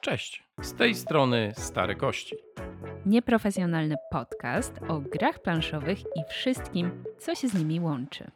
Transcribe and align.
Cześć, 0.00 0.42
z 0.62 0.74
tej 0.74 0.94
strony 0.94 1.52
Stare 1.56 1.94
Kości. 1.94 2.36
Nieprofesjonalny 3.06 3.96
podcast 4.10 4.80
o 4.88 5.00
grach 5.00 5.42
planszowych 5.42 5.98
i 6.00 6.24
wszystkim, 6.28 7.04
co 7.18 7.34
się 7.34 7.48
z 7.48 7.54
nimi 7.54 7.80
łączy. 7.80 8.30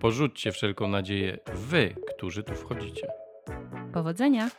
Porzućcie 0.00 0.52
wszelką 0.52 0.88
nadzieję 0.88 1.38
wy, 1.54 1.94
którzy 2.08 2.42
tu 2.42 2.54
wchodzicie. 2.54 3.12
Powodzenia! 3.92 4.50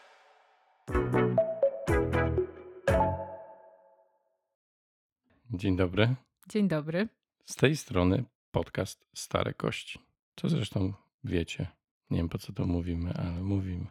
Dzień 5.53 5.75
dobry. 5.75 6.15
Dzień 6.49 6.67
dobry. 6.67 7.07
Z 7.45 7.55
tej 7.55 7.75
strony 7.75 8.23
podcast 8.51 9.07
Stare 9.13 9.53
Kości. 9.53 9.99
Co 10.35 10.49
zresztą 10.49 10.93
wiecie. 11.23 11.67
Nie 12.09 12.17
wiem 12.17 12.29
po 12.29 12.37
co 12.37 12.53
to 12.53 12.65
mówimy, 12.65 13.13
ale 13.13 13.31
mówimy. 13.43 13.85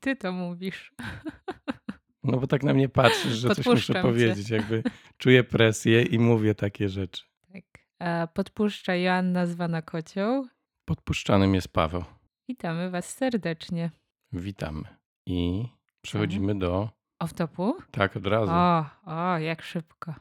Ty 0.00 0.16
to 0.16 0.32
mówisz. 0.32 0.92
No 2.22 2.38
bo 2.38 2.46
tak 2.46 2.62
na 2.62 2.74
mnie 2.74 2.88
patrzysz, 2.88 3.32
że 3.32 3.54
coś 3.54 3.66
muszę 3.66 3.94
cię. 3.94 4.02
powiedzieć. 4.02 4.50
Jakby 4.50 4.82
czuję 5.16 5.44
presję 5.44 6.02
i 6.02 6.18
mówię 6.18 6.54
takie 6.54 6.88
rzeczy. 6.88 7.24
Tak. 7.52 8.32
Podpuszcza 8.34 8.94
Joanna 8.94 9.46
zwana 9.46 9.82
Kocioł. 9.82 10.46
Podpuszczanym 10.84 11.54
jest 11.54 11.68
Paweł. 11.72 12.04
Witamy 12.48 12.90
Was 12.90 13.08
serdecznie. 13.16 13.90
Witamy. 14.32 14.82
I 15.26 15.64
przechodzimy 16.02 16.58
do. 16.58 16.90
Off-topu? 17.22 17.72
Tak, 17.90 18.16
od 18.16 18.26
razu. 18.26 18.52
O, 18.52 18.84
o, 19.04 19.38
jak 19.38 19.62
szybko. 19.62 20.14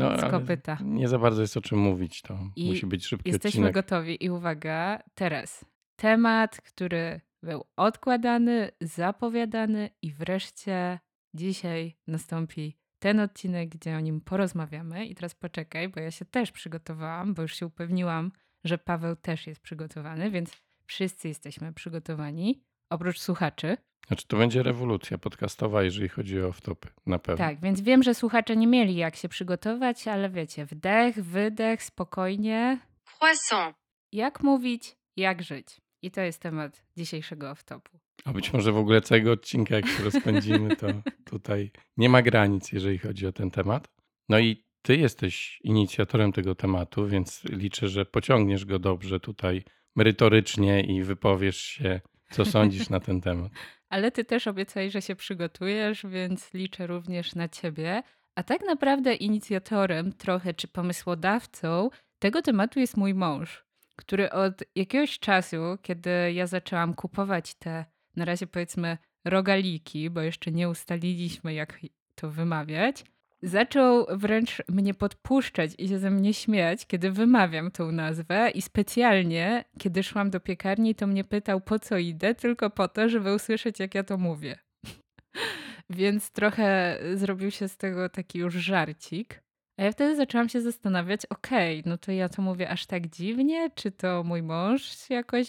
No, 0.00 0.18
z 0.18 0.30
kopyta. 0.30 0.78
nie 0.84 1.08
za 1.08 1.18
bardzo 1.18 1.40
jest 1.42 1.56
o 1.56 1.60
czym 1.60 1.78
mówić. 1.78 2.22
To 2.22 2.38
I 2.56 2.68
musi 2.68 2.86
być 2.86 3.06
szybki 3.06 3.30
Jesteśmy 3.30 3.48
odcinek. 3.48 3.74
gotowi 3.74 4.24
i 4.24 4.30
uwaga, 4.30 5.02
teraz 5.14 5.64
temat, 5.96 6.60
który 6.60 7.20
był 7.42 7.64
odkładany, 7.76 8.70
zapowiadany 8.80 9.90
i 10.02 10.12
wreszcie 10.12 10.98
dzisiaj 11.34 11.96
nastąpi 12.06 12.76
ten 12.98 13.20
odcinek, 13.20 13.68
gdzie 13.68 13.96
o 13.96 14.00
nim 14.00 14.20
porozmawiamy. 14.20 15.06
I 15.06 15.14
teraz 15.14 15.34
poczekaj, 15.34 15.88
bo 15.88 16.00
ja 16.00 16.10
się 16.10 16.24
też 16.24 16.52
przygotowałam, 16.52 17.34
bo 17.34 17.42
już 17.42 17.54
się 17.56 17.66
upewniłam, 17.66 18.32
że 18.64 18.78
Paweł 18.78 19.16
też 19.16 19.46
jest 19.46 19.60
przygotowany, 19.60 20.30
więc 20.30 20.56
wszyscy 20.86 21.28
jesteśmy 21.28 21.72
przygotowani, 21.72 22.64
oprócz 22.90 23.18
słuchaczy. 23.18 23.76
Znaczy, 24.06 24.26
to 24.26 24.36
będzie 24.36 24.62
rewolucja 24.62 25.18
podcastowa, 25.18 25.82
jeżeli 25.82 26.08
chodzi 26.08 26.40
o 26.40 26.52
wtopy. 26.52 26.88
Na 27.06 27.18
pewno. 27.18 27.44
Tak, 27.44 27.60
więc 27.60 27.80
wiem, 27.80 28.02
że 28.02 28.14
słuchacze 28.14 28.56
nie 28.56 28.66
mieli 28.66 28.96
jak 28.96 29.16
się 29.16 29.28
przygotować, 29.28 30.08
ale 30.08 30.30
wiecie, 30.30 30.66
wdech, 30.66 31.24
wydech, 31.24 31.82
spokojnie. 31.82 32.78
Croissant. 33.20 33.76
Jak 34.12 34.42
mówić, 34.42 34.96
jak 35.16 35.42
żyć. 35.42 35.80
I 36.02 36.10
to 36.10 36.20
jest 36.20 36.42
temat 36.42 36.82
dzisiejszego 36.96 37.46
off-topu. 37.52 37.98
A 38.24 38.32
być 38.32 38.52
może 38.52 38.72
w 38.72 38.76
ogóle 38.76 39.00
całego 39.00 39.32
odcinka, 39.32 39.76
jak 39.76 39.86
się 39.86 40.02
rozpędzimy, 40.04 40.76
to 40.76 40.86
tutaj 41.30 41.70
nie 41.96 42.08
ma 42.08 42.22
granic, 42.22 42.72
jeżeli 42.72 42.98
chodzi 42.98 43.26
o 43.26 43.32
ten 43.32 43.50
temat. 43.50 43.88
No 44.28 44.38
i 44.38 44.64
ty 44.82 44.96
jesteś 44.96 45.60
inicjatorem 45.64 46.32
tego 46.32 46.54
tematu, 46.54 47.06
więc 47.06 47.44
liczę, 47.44 47.88
że 47.88 48.04
pociągniesz 48.04 48.64
go 48.64 48.78
dobrze 48.78 49.20
tutaj 49.20 49.62
merytorycznie 49.96 50.80
i 50.80 51.02
wypowiesz 51.02 51.60
się, 51.60 52.00
co 52.30 52.44
sądzisz 52.44 52.90
na 52.90 53.00
ten 53.00 53.20
temat. 53.20 53.52
Ale 53.88 54.10
ty 54.10 54.24
też 54.24 54.46
obiecałeś, 54.46 54.92
że 54.92 55.02
się 55.02 55.16
przygotujesz, 55.16 56.06
więc 56.06 56.54
liczę 56.54 56.86
również 56.86 57.34
na 57.34 57.48
ciebie. 57.48 58.02
A 58.34 58.42
tak 58.42 58.60
naprawdę 58.66 59.14
inicjatorem 59.14 60.12
trochę, 60.12 60.54
czy 60.54 60.68
pomysłodawcą 60.68 61.90
tego 62.18 62.42
tematu 62.42 62.80
jest 62.80 62.96
mój 62.96 63.14
mąż, 63.14 63.64
który 63.96 64.30
od 64.30 64.62
jakiegoś 64.76 65.18
czasu, 65.18 65.56
kiedy 65.82 66.32
ja 66.32 66.46
zaczęłam 66.46 66.94
kupować 66.94 67.54
te, 67.54 67.84
na 68.16 68.24
razie 68.24 68.46
powiedzmy, 68.46 68.98
rogaliki, 69.24 70.10
bo 70.10 70.20
jeszcze 70.20 70.50
nie 70.50 70.68
ustaliliśmy, 70.68 71.54
jak 71.54 71.80
to 72.14 72.30
wymawiać, 72.30 73.04
zaczął 73.42 74.06
wręcz 74.10 74.62
mnie 74.68 74.94
podpuszczać 74.94 75.70
i 75.78 75.88
się 75.88 75.98
ze 75.98 76.10
mnie 76.10 76.34
śmiać, 76.34 76.86
kiedy 76.86 77.10
wymawiam 77.10 77.70
tą 77.70 77.92
nazwę 77.92 78.50
i 78.50 78.62
specjalnie, 78.62 79.64
kiedy 79.78 80.02
szłam 80.02 80.30
do 80.30 80.40
piekarni, 80.40 80.94
to 80.94 81.06
mnie 81.06 81.24
pytał, 81.24 81.60
po 81.60 81.78
co 81.78 81.98
idę, 81.98 82.34
tylko 82.34 82.70
po 82.70 82.88
to, 82.88 83.08
żeby 83.08 83.34
usłyszeć, 83.34 83.80
jak 83.80 83.94
ja 83.94 84.04
to 84.04 84.18
mówię. 84.18 84.58
Więc 85.90 86.30
trochę 86.30 86.98
zrobił 87.14 87.50
się 87.50 87.68
z 87.68 87.76
tego 87.76 88.08
taki 88.08 88.38
już 88.38 88.54
żarcik. 88.54 89.42
A 89.78 89.82
ja 89.82 89.92
wtedy 89.92 90.16
zaczęłam 90.16 90.48
się 90.48 90.60
zastanawiać, 90.60 91.26
okej, 91.26 91.82
no 91.86 91.98
to 91.98 92.12
ja 92.12 92.28
to 92.28 92.42
mówię 92.42 92.70
aż 92.70 92.86
tak 92.86 93.06
dziwnie, 93.06 93.70
czy 93.74 93.90
to 93.90 94.24
mój 94.24 94.42
mąż 94.42 95.10
jakoś 95.10 95.48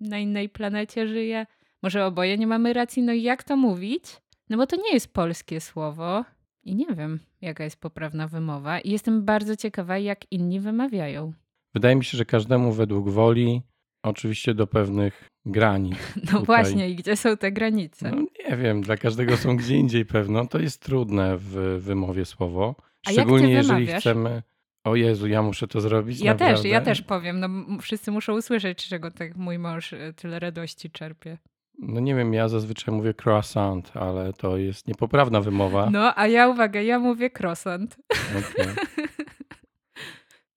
na 0.00 0.18
innej 0.18 0.48
planecie 0.48 1.08
żyje? 1.08 1.46
Może 1.82 2.06
oboje 2.06 2.38
nie 2.38 2.46
mamy 2.46 2.72
racji, 2.72 3.02
no 3.02 3.12
i 3.12 3.22
jak 3.22 3.44
to 3.44 3.56
mówić? 3.56 4.04
No 4.50 4.56
bo 4.56 4.66
to 4.66 4.76
nie 4.76 4.92
jest 4.92 5.12
polskie 5.12 5.60
słowo 5.60 6.24
i 6.68 6.74
nie 6.74 6.94
wiem, 6.94 7.20
jaka 7.40 7.64
jest 7.64 7.80
poprawna 7.80 8.28
wymowa 8.28 8.80
i 8.80 8.90
jestem 8.90 9.24
bardzo 9.24 9.56
ciekawa, 9.56 9.98
jak 9.98 10.32
inni 10.32 10.60
wymawiają. 10.60 11.32
Wydaje 11.74 11.96
mi 11.96 12.04
się, 12.04 12.18
że 12.18 12.24
każdemu 12.24 12.72
według 12.72 13.08
woli, 13.08 13.62
oczywiście 14.02 14.54
do 14.54 14.66
pewnych 14.66 15.28
granic. 15.46 15.98
No 16.16 16.22
Tutaj. 16.40 16.44
właśnie, 16.44 16.90
i 16.90 16.94
gdzie 16.96 17.16
są 17.16 17.36
te 17.36 17.52
granice? 17.52 18.10
No 18.10 18.22
nie 18.48 18.56
wiem, 18.56 18.80
dla 18.80 18.96
każdego 18.96 19.36
są 19.36 19.56
gdzie 19.56 19.76
indziej 19.76 20.04
pewno. 20.04 20.46
To 20.46 20.58
jest 20.58 20.82
trudne 20.82 21.36
w 21.38 21.78
wymowie 21.80 22.24
słowo. 22.24 22.74
A 22.78 22.82
jak 22.82 23.06
ty 23.06 23.12
Szczególnie 23.12 23.50
jeżeli 23.50 23.86
wymawiasz? 23.86 24.00
chcemy. 24.00 24.42
O 24.84 24.96
Jezu, 24.96 25.26
ja 25.26 25.42
muszę 25.42 25.68
to 25.68 25.80
zrobić. 25.80 26.20
Ja 26.20 26.34
też, 26.34 26.40
naprawdę. 26.40 26.68
ja 26.68 26.80
też 26.80 27.02
powiem. 27.02 27.40
No, 27.40 27.48
wszyscy 27.80 28.10
muszą 28.10 28.36
usłyszeć, 28.36 28.88
czego 28.88 29.10
tak 29.10 29.36
mój 29.36 29.58
mąż 29.58 29.92
e, 29.92 30.12
tyle 30.12 30.38
radości 30.38 30.90
czerpie. 30.90 31.38
No 31.78 32.00
nie 32.00 32.14
wiem, 32.14 32.34
ja 32.34 32.48
zazwyczaj 32.48 32.94
mówię 32.94 33.14
croissant, 33.24 33.96
ale 33.96 34.32
to 34.32 34.56
jest 34.56 34.88
niepoprawna 34.88 35.40
wymowa. 35.40 35.90
No, 35.90 36.18
a 36.18 36.26
ja 36.26 36.48
uwaga, 36.48 36.80
ja 36.80 36.98
mówię 36.98 37.30
croissant. 37.40 37.96
Okej. 38.38 38.74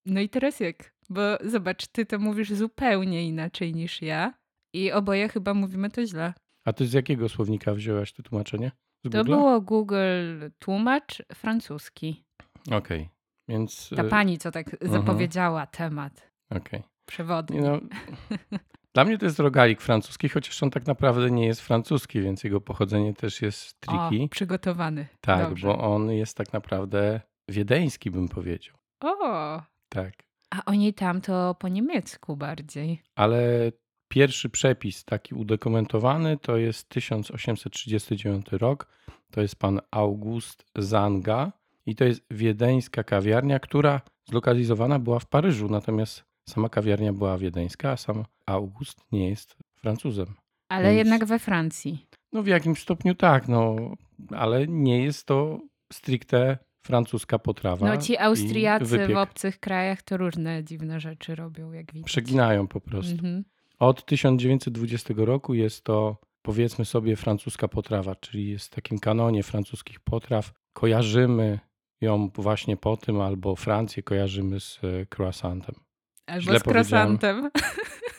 No 0.06 0.20
i 0.20 0.30
teraz 0.30 0.60
jak? 0.60 0.94
Bo 1.10 1.22
zobacz, 1.44 1.88
ty 1.88 2.06
to 2.06 2.20
mówisz 2.20 2.54
zupełnie 2.54 3.28
inaczej 3.28 3.74
niż 3.74 4.02
ja 4.02 4.34
i 4.74 4.92
oboje 4.92 5.30
chyba 5.30 5.54
mówimy 5.54 5.90
to 5.90 6.06
źle. 6.06 6.34
A 6.66 6.74
ty 6.74 6.88
z 6.88 6.94
jakiego 6.94 7.30
słownika 7.30 7.74
wzięłaś 7.74 8.14
to 8.14 8.24
tłumaczenie? 8.24 8.72
Z 9.06 9.10
To 9.10 9.10
Google'a? 9.10 9.26
było 9.26 9.62
Google 9.62 10.50
tłumacz 10.60 11.24
francuski. 11.34 12.24
Okej, 12.72 13.10
więc... 13.48 13.90
Ta 13.96 14.04
y, 14.04 14.10
pani, 14.10 14.38
co 14.38 14.52
tak 14.52 14.74
mhm. 14.74 14.92
zapowiedziała 14.92 15.68
temat 15.68 16.32
Okej. 16.50 16.84
przewodni. 17.06 17.58
Nie 17.58 17.62
No, 17.62 17.80
dla 18.94 19.04
mnie 19.06 19.18
to 19.18 19.26
jest 19.26 19.40
rogalik 19.40 19.82
francuski, 19.82 20.30
chociaż 20.30 20.64
on 20.64 20.70
tak 20.72 20.88
naprawdę 20.88 21.32
nie 21.32 21.46
jest 21.46 21.62
francuski, 21.62 22.22
więc 22.22 22.44
jego 22.44 22.62
pochodzenie 22.62 23.14
też 23.14 23.42
jest 23.42 23.80
tricky. 23.80 24.24
O, 24.24 24.28
przygotowany. 24.30 25.08
tak, 25.22 25.50
Dobrze. 25.50 25.68
bo 25.68 25.94
on 25.96 26.12
jest 26.12 26.38
tak 26.38 26.54
naprawdę 26.54 27.22
wiedeński, 27.50 28.12
bym 28.12 28.28
powiedział. 28.28 28.76
O, 29.00 29.62
Tak. 29.90 30.14
a 30.50 30.66
oni 30.66 30.94
tam 30.94 31.22
to 31.22 31.56
po 31.60 31.68
niemiecku 31.68 32.38
bardziej. 32.38 33.02
ale 33.16 33.72
pierwszy 34.08 34.50
przepis 34.50 35.06
taki 35.06 35.36
udokumentowany 35.36 36.38
to 36.38 36.58
jest 36.58 36.90
1839 36.90 38.46
rok. 38.52 38.88
To 39.32 39.42
jest 39.42 39.56
pan 39.56 39.80
August 39.92 40.66
Zanga 40.76 41.52
i 41.86 41.96
to 41.96 42.04
jest 42.06 42.22
wiedeńska 42.32 43.04
kawiarnia, 43.04 43.60
która 43.60 44.02
zlokalizowana 44.30 45.00
była 45.00 45.20
w 45.20 45.26
Paryżu, 45.26 45.70
natomiast 45.70 46.24
sama 46.50 46.70
kawiarnia 46.70 47.14
była 47.14 47.38
wiedeńska, 47.38 47.92
a 47.92 47.98
sam 47.98 48.26
August 48.46 49.06
nie 49.12 49.30
jest 49.30 49.56
Francuzem. 49.76 50.36
Ale 50.70 50.84
Więc- 50.84 50.98
jednak 50.98 51.26
we 51.26 51.40
Francji. 51.40 52.08
No 52.34 52.44
w 52.44 52.48
jakimś 52.48 52.82
stopniu 52.82 53.16
tak, 53.16 53.48
no, 53.48 53.76
ale 54.30 54.68
nie 54.68 55.04
jest 55.04 55.26
to 55.26 55.60
stricte 55.94 56.58
francuska 56.86 57.40
potrawa. 57.40 57.88
No 57.88 57.98
ci 57.98 58.18
Austriacy 58.18 59.08
w 59.08 59.18
obcych 59.18 59.60
krajach 59.60 60.02
to 60.02 60.18
różne 60.18 60.64
dziwne 60.64 61.00
rzeczy 61.00 61.36
robią, 61.36 61.72
jak 61.72 61.94
widać. 61.94 62.06
Przeginają 62.06 62.68
po 62.68 62.82
prostu. 62.82 63.12
Mhm. 63.12 63.44
Od 63.80 64.06
1920 64.06 65.14
roku 65.18 65.54
jest 65.54 65.84
to, 65.84 66.18
powiedzmy 66.42 66.86
sobie, 66.86 67.16
francuska 67.16 67.68
potrawa, 67.68 68.16
czyli 68.16 68.50
jest 68.50 68.68
w 68.68 68.70
takim 68.70 69.00
kanonie 69.00 69.44
francuskich 69.44 70.00
potraw. 70.00 70.54
Kojarzymy 70.74 71.60
ją 72.02 72.30
właśnie 72.36 72.78
po 72.78 72.98
tym, 72.98 73.22
albo 73.22 73.56
Francję 73.56 74.04
kojarzymy 74.04 74.60
z 74.60 74.80
e, 74.84 75.06
croissantem. 75.16 75.76
Albo 76.32 76.42
Źle 76.42 76.60
z 76.60 76.64
croissantem. 76.64 77.50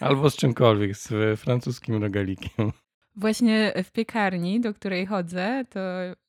Albo 0.00 0.30
z 0.30 0.36
czymkolwiek, 0.36 0.96
z 0.96 1.40
francuskim 1.40 2.02
rogalikiem. 2.02 2.72
Właśnie 3.16 3.72
w 3.84 3.92
piekarni, 3.92 4.60
do 4.60 4.74
której 4.74 5.06
chodzę, 5.06 5.64
to 5.70 5.80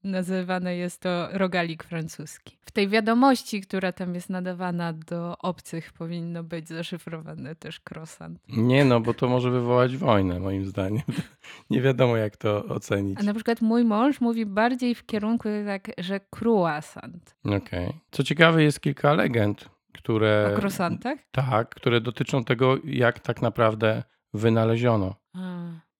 nazywane 0.03 0.75
jest 0.75 1.01
to 1.01 1.27
rogalik 1.31 1.83
francuski. 1.83 2.57
W 2.65 2.71
tej 2.71 2.89
wiadomości, 2.89 3.61
która 3.61 3.91
tam 3.91 4.15
jest 4.15 4.29
nadawana 4.29 4.93
do 4.93 5.37
obcych, 5.37 5.93
powinno 5.93 6.43
być 6.43 6.67
zaszyfrowane 6.67 7.55
też 7.55 7.81
croissant. 7.89 8.39
Nie 8.49 8.85
no, 8.85 8.99
bo 8.99 9.13
to 9.13 9.29
może 9.29 9.51
wywołać 9.51 9.97
wojnę, 9.97 10.39
moim 10.39 10.65
zdaniem. 10.65 11.03
Nie 11.69 11.81
wiadomo, 11.81 12.17
jak 12.17 12.37
to 12.37 12.65
ocenić. 12.65 13.19
A 13.19 13.23
na 13.23 13.33
przykład 13.33 13.61
mój 13.61 13.83
mąż 13.83 14.21
mówi 14.21 14.45
bardziej 14.45 14.95
w 14.95 15.05
kierunku 15.05 15.49
tak, 15.65 15.91
że 15.97 16.19
croissant. 16.41 17.35
Okej. 17.45 17.93
Co 18.11 18.23
ciekawe, 18.23 18.63
jest 18.63 18.79
kilka 18.79 19.13
legend 19.13 19.72
które 19.93 20.51
O 20.53 20.59
krosantach? 20.59 21.19
tak, 21.31 21.69
które 21.69 22.01
dotyczą 22.01 22.43
tego, 22.43 22.77
jak 22.83 23.19
tak 23.19 23.41
naprawdę 23.41 24.03
wynaleziono. 24.33 25.15
A, 25.35 25.39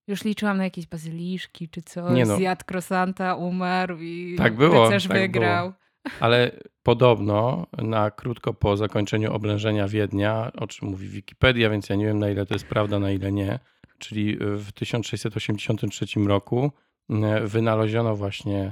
już 0.08 0.24
liczyłam 0.24 0.58
na 0.58 0.64
jakieś 0.64 0.88
bazyliszki 0.88 1.70
czy 1.70 1.82
coś. 1.82 2.16
Nie 2.16 2.26
no. 2.26 2.38
Zjadł 2.38 2.66
krosanta, 2.66 3.36
umarł 3.36 3.98
i 4.02 4.36
Tak 4.38 4.56
było, 4.56 4.86
rycerz 4.86 5.08
tak 5.08 5.18
wygrał. 5.18 5.74
Ale 6.20 6.52
podobno 6.84 7.68
na 7.78 8.12
krótko 8.12 8.54
po 8.54 8.78
zakończeniu 8.78 9.34
oblężenia 9.34 9.88
Wiednia, 9.88 10.52
o 10.58 10.68
czym 10.68 10.88
mówi 10.88 11.08
Wikipedia, 11.08 11.70
więc 11.70 11.90
ja 11.90 11.96
nie 11.96 12.06
wiem 12.06 12.20
na 12.20 12.30
ile 12.30 12.46
to 12.46 12.56
jest 12.56 12.68
prawda, 12.68 13.00
na 13.00 13.12
ile 13.12 13.32
nie, 13.32 13.60
czyli 13.98 14.38
w 14.40 14.72
1683 14.72 16.06
roku 16.28 16.72
e, 17.10 17.48
wynaleziono 17.48 18.16
właśnie 18.16 18.72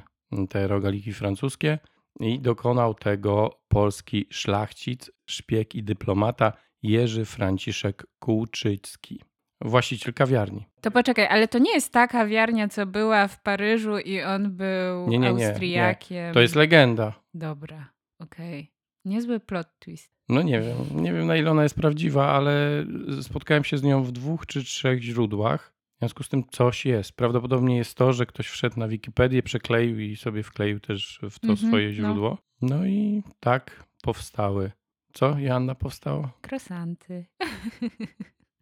te 0.50 0.68
rogaliki 0.68 1.14
francuskie 1.14 1.80
i 2.20 2.40
dokonał 2.40 2.94
tego 2.94 3.62
polski 3.68 4.28
szlachcic, 4.30 5.12
szpieg 5.26 5.76
i 5.76 5.84
dyplomata 5.84 6.54
Jerzy 6.84 7.26
Franciszek 7.26 8.06
Kółczycki, 8.20 9.22
właściciel 9.62 10.14
kawiarni. 10.14 10.66
To 10.82 10.92
poczekaj, 10.92 11.28
ale 11.28 11.48
to 11.48 11.60
nie 11.60 11.74
jest 11.74 11.94
ta 11.94 12.08
kawiarnia, 12.08 12.68
co 12.68 12.86
była 12.86 13.28
w 13.28 13.42
Paryżu 13.42 13.98
i 13.98 14.22
on 14.22 14.52
był 14.52 15.08
Nie, 15.08 15.20
nie, 15.20 15.34
nie, 15.34 15.48
Austriakiem. 15.48 16.34
To 16.34 16.42
jest 16.42 16.56
legenda. 16.56 17.14
Dobra, 17.34 17.90
okej. 18.20 18.72
Niezły 19.06 19.40
plot 19.40 19.68
twist. 19.80 20.12
No 20.30 20.42
nie 20.42 20.62
wiem, 20.62 21.04
nie 21.04 21.14
wiem 21.14 21.28
na 21.28 21.36
ile 21.36 21.52
ona 21.52 21.64
jest 21.64 21.76
prawdziwa, 21.76 22.28
ale 22.28 22.86
spotkałem 23.22 23.64
się 23.64 23.78
z 23.78 23.84
nią 23.84 24.04
w 24.04 24.12
dwóch 24.12 24.46
czy 24.46 24.64
trzech 24.64 25.02
źródłach. 25.02 25.71
W 26.02 26.04
związku 26.04 26.24
z 26.24 26.30
tym 26.30 26.44
coś 26.52 26.86
jest. 26.86 27.14
Prawdopodobnie 27.14 27.78
jest 27.78 27.98
to, 27.98 28.14
że 28.14 28.26
ktoś 28.26 28.48
wszedł 28.48 28.80
na 28.80 28.88
Wikipedię, 28.88 29.44
przekleił 29.44 30.00
i 30.00 30.16
sobie 30.16 30.44
wkleił 30.44 30.80
też 30.80 31.20
w 31.32 31.40
to 31.40 31.48
Mhm, 31.48 31.68
swoje 31.70 31.88
no. 31.88 31.94
źródło. 31.94 32.38
No. 32.62 32.86
i 32.86 33.24
tak 33.40 33.84
powstały. 34.04 34.72
Co, 35.14 35.40
Joanna, 35.40 35.76
powstało? 35.76 36.30
Krosanty. 36.42 37.26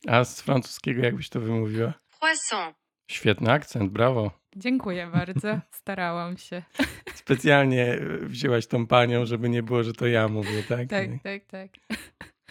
A 0.07 0.23
z 0.23 0.41
francuskiego 0.41 1.01
jakbyś 1.03 1.29
to 1.29 1.39
wymówiła? 1.39 1.93
Croissant. 2.21 2.75
Świetny 3.11 3.51
akcent, 3.51 3.91
brawo. 3.91 4.31
Dziękuję 4.55 5.07
bardzo. 5.13 5.59
Starałam 5.81 6.37
się. 6.37 6.63
Specjalnie 7.13 7.99
wzięłaś 8.21 8.67
tą 8.67 8.87
panią, 8.87 9.25
żeby 9.25 9.49
nie 9.49 9.63
było, 9.63 9.83
że 9.83 9.93
to 9.93 10.07
ja 10.07 10.27
mówię, 10.27 10.63
tak? 10.69 10.89
Tak, 10.89 11.09
tak, 11.23 11.45
tak. 11.45 11.71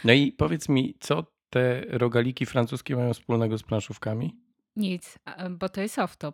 No 0.04 0.12
i 0.12 0.32
powiedz 0.32 0.68
mi, 0.68 0.94
co 1.00 1.24
te 1.50 1.80
rogaliki 1.88 2.46
francuskie 2.46 2.96
mają 2.96 3.12
wspólnego 3.14 3.58
z 3.58 3.62
planszówkami? 3.62 4.47
Nic, 4.78 5.18
a- 5.24 5.48
bo 5.50 5.68
to 5.68 5.80
jest 5.80 5.98
off-top. 5.98 6.32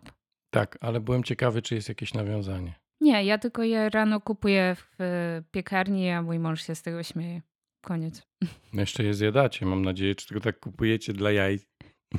Tak, 0.53 0.77
ale 0.81 0.99
byłem 0.99 1.23
ciekawy, 1.23 1.61
czy 1.61 1.75
jest 1.75 1.89
jakieś 1.89 2.13
nawiązanie. 2.13 2.73
Nie, 3.01 3.23
ja 3.23 3.37
tylko 3.37 3.63
je 3.63 3.89
rano 3.89 4.21
kupuję 4.21 4.75
w 4.75 5.01
e, 5.01 5.43
piekarni, 5.51 6.09
a 6.09 6.21
mój 6.21 6.39
mąż 6.39 6.63
się 6.67 6.75
z 6.75 6.81
tego 6.81 7.03
śmieje. 7.03 7.41
Koniec. 7.85 8.23
No 8.73 8.81
jeszcze 8.81 9.03
je 9.03 9.13
zjadacie, 9.13 9.65
mam 9.65 9.81
nadzieję, 9.81 10.15
czy 10.15 10.27
tylko 10.27 10.43
tak 10.43 10.59
kupujecie 10.59 11.13
dla 11.13 11.31
jaj. 11.31 11.59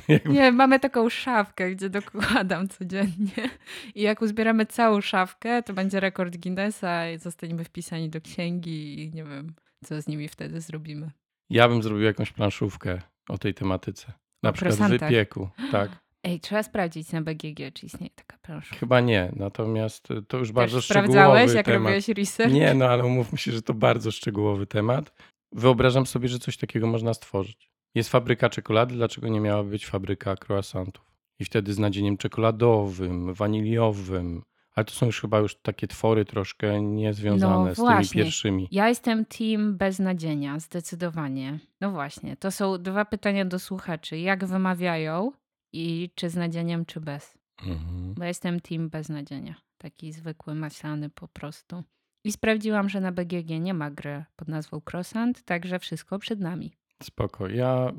Nie, 0.25 0.51
mamy 0.51 0.79
taką 0.79 1.09
szafkę, 1.09 1.71
gdzie 1.71 1.89
dokładam 1.89 2.67
codziennie. 2.67 3.49
I 3.95 4.01
jak 4.01 4.21
uzbieramy 4.21 4.65
całą 4.65 5.01
szafkę, 5.01 5.63
to 5.63 5.73
będzie 5.73 5.99
rekord 5.99 6.37
Guinnessa 6.37 7.09
i 7.09 7.17
zostaniemy 7.17 7.63
wpisani 7.63 8.09
do 8.09 8.21
księgi 8.21 9.03
i 9.03 9.11
nie 9.13 9.23
wiem, 9.23 9.53
co 9.85 10.01
z 10.01 10.07
nimi 10.07 10.27
wtedy 10.27 10.61
zrobimy. 10.61 11.11
Ja 11.49 11.67
bym 11.69 11.83
zrobił 11.83 12.03
jakąś 12.03 12.31
planszówkę 12.31 13.01
o 13.29 13.37
tej 13.37 13.53
tematyce. 13.53 14.13
Na 14.43 14.49
O 14.49 14.53
przykład 14.53 14.75
krosantach. 14.75 15.09
wypieku. 15.09 15.49
Tak. 15.71 16.06
Ej, 16.23 16.39
trzeba 16.39 16.63
sprawdzić 16.63 17.11
na 17.11 17.21
BGG, 17.21 17.73
czy 17.73 17.85
istnieje 17.85 18.09
taka 18.15 18.37
plansza. 18.41 18.75
Chyba 18.75 18.99
nie, 19.01 19.31
natomiast 19.35 20.07
to 20.27 20.37
już 20.37 20.51
bardzo 20.51 20.77
Też 20.77 20.85
szczegółowy 20.85 21.11
sprawdzałeś, 21.13 21.53
jak 21.53 21.65
temat. 21.65 21.81
robiłeś 21.83 22.07
research? 22.07 22.53
Nie, 22.53 22.73
no 22.73 22.85
ale 22.85 23.05
umówmy 23.05 23.37
się, 23.37 23.51
że 23.51 23.61
to 23.61 23.73
bardzo 23.73 24.11
szczegółowy 24.11 24.67
temat. 24.67 25.13
Wyobrażam 25.51 26.05
sobie, 26.05 26.27
że 26.27 26.39
coś 26.39 26.57
takiego 26.57 26.87
można 26.87 27.13
stworzyć. 27.13 27.71
Jest 27.95 28.09
fabryka 28.09 28.49
czekolady, 28.49 28.95
dlaczego 28.95 29.27
nie 29.27 29.39
miała 29.39 29.63
być 29.63 29.85
fabryka 29.87 30.35
croissantów? 30.35 31.11
I 31.39 31.45
wtedy 31.45 31.73
z 31.73 31.79
nadzieniem 31.79 32.17
czekoladowym, 32.17 33.33
waniliowym. 33.33 34.43
Ale 34.75 34.85
to 34.85 34.93
są 34.93 35.05
już 35.05 35.21
chyba 35.21 35.39
już 35.39 35.55
takie 35.55 35.87
twory 35.87 36.25
troszkę 36.25 36.81
niezwiązane 36.81 37.65
No 37.69 37.73
z 37.73 37.75
tymi 37.75 37.87
właśnie. 37.87 38.23
pierwszymi. 38.23 38.67
Ja 38.71 38.89
jestem 38.89 39.25
team 39.25 39.77
beznadzienia, 39.77 40.59
zdecydowanie. 40.59 41.59
No 41.81 41.91
właśnie, 41.91 42.37
to 42.37 42.51
są 42.51 42.77
dwa 42.77 43.05
pytania 43.05 43.45
do 43.45 43.59
słuchaczy. 43.59 44.17
Jak 44.17 44.45
wymawiają 44.45 45.31
i 45.73 46.09
czy 46.15 46.29
z 46.29 46.35
nadzieniem, 46.35 46.85
czy 46.85 47.01
bez? 47.01 47.37
Mhm. 47.67 48.13
Bo 48.13 48.23
jestem 48.23 48.59
team 48.59 48.89
beznadzienia. 48.89 49.55
Taki 49.77 50.11
zwykły, 50.11 50.55
maślany 50.55 51.09
po 51.09 51.27
prostu. 51.27 51.83
I 52.25 52.31
sprawdziłam, 52.31 52.89
że 52.89 53.01
na 53.01 53.11
BGG 53.11 53.49
nie 53.49 53.73
ma 53.73 53.91
gry 53.91 54.25
pod 54.35 54.47
nazwą 54.47 54.81
Croissant, 54.91 55.43
także 55.43 55.79
wszystko 55.79 56.19
przed 56.19 56.39
nami. 56.39 56.73
Spoko. 57.03 57.47
Ja 57.47 57.91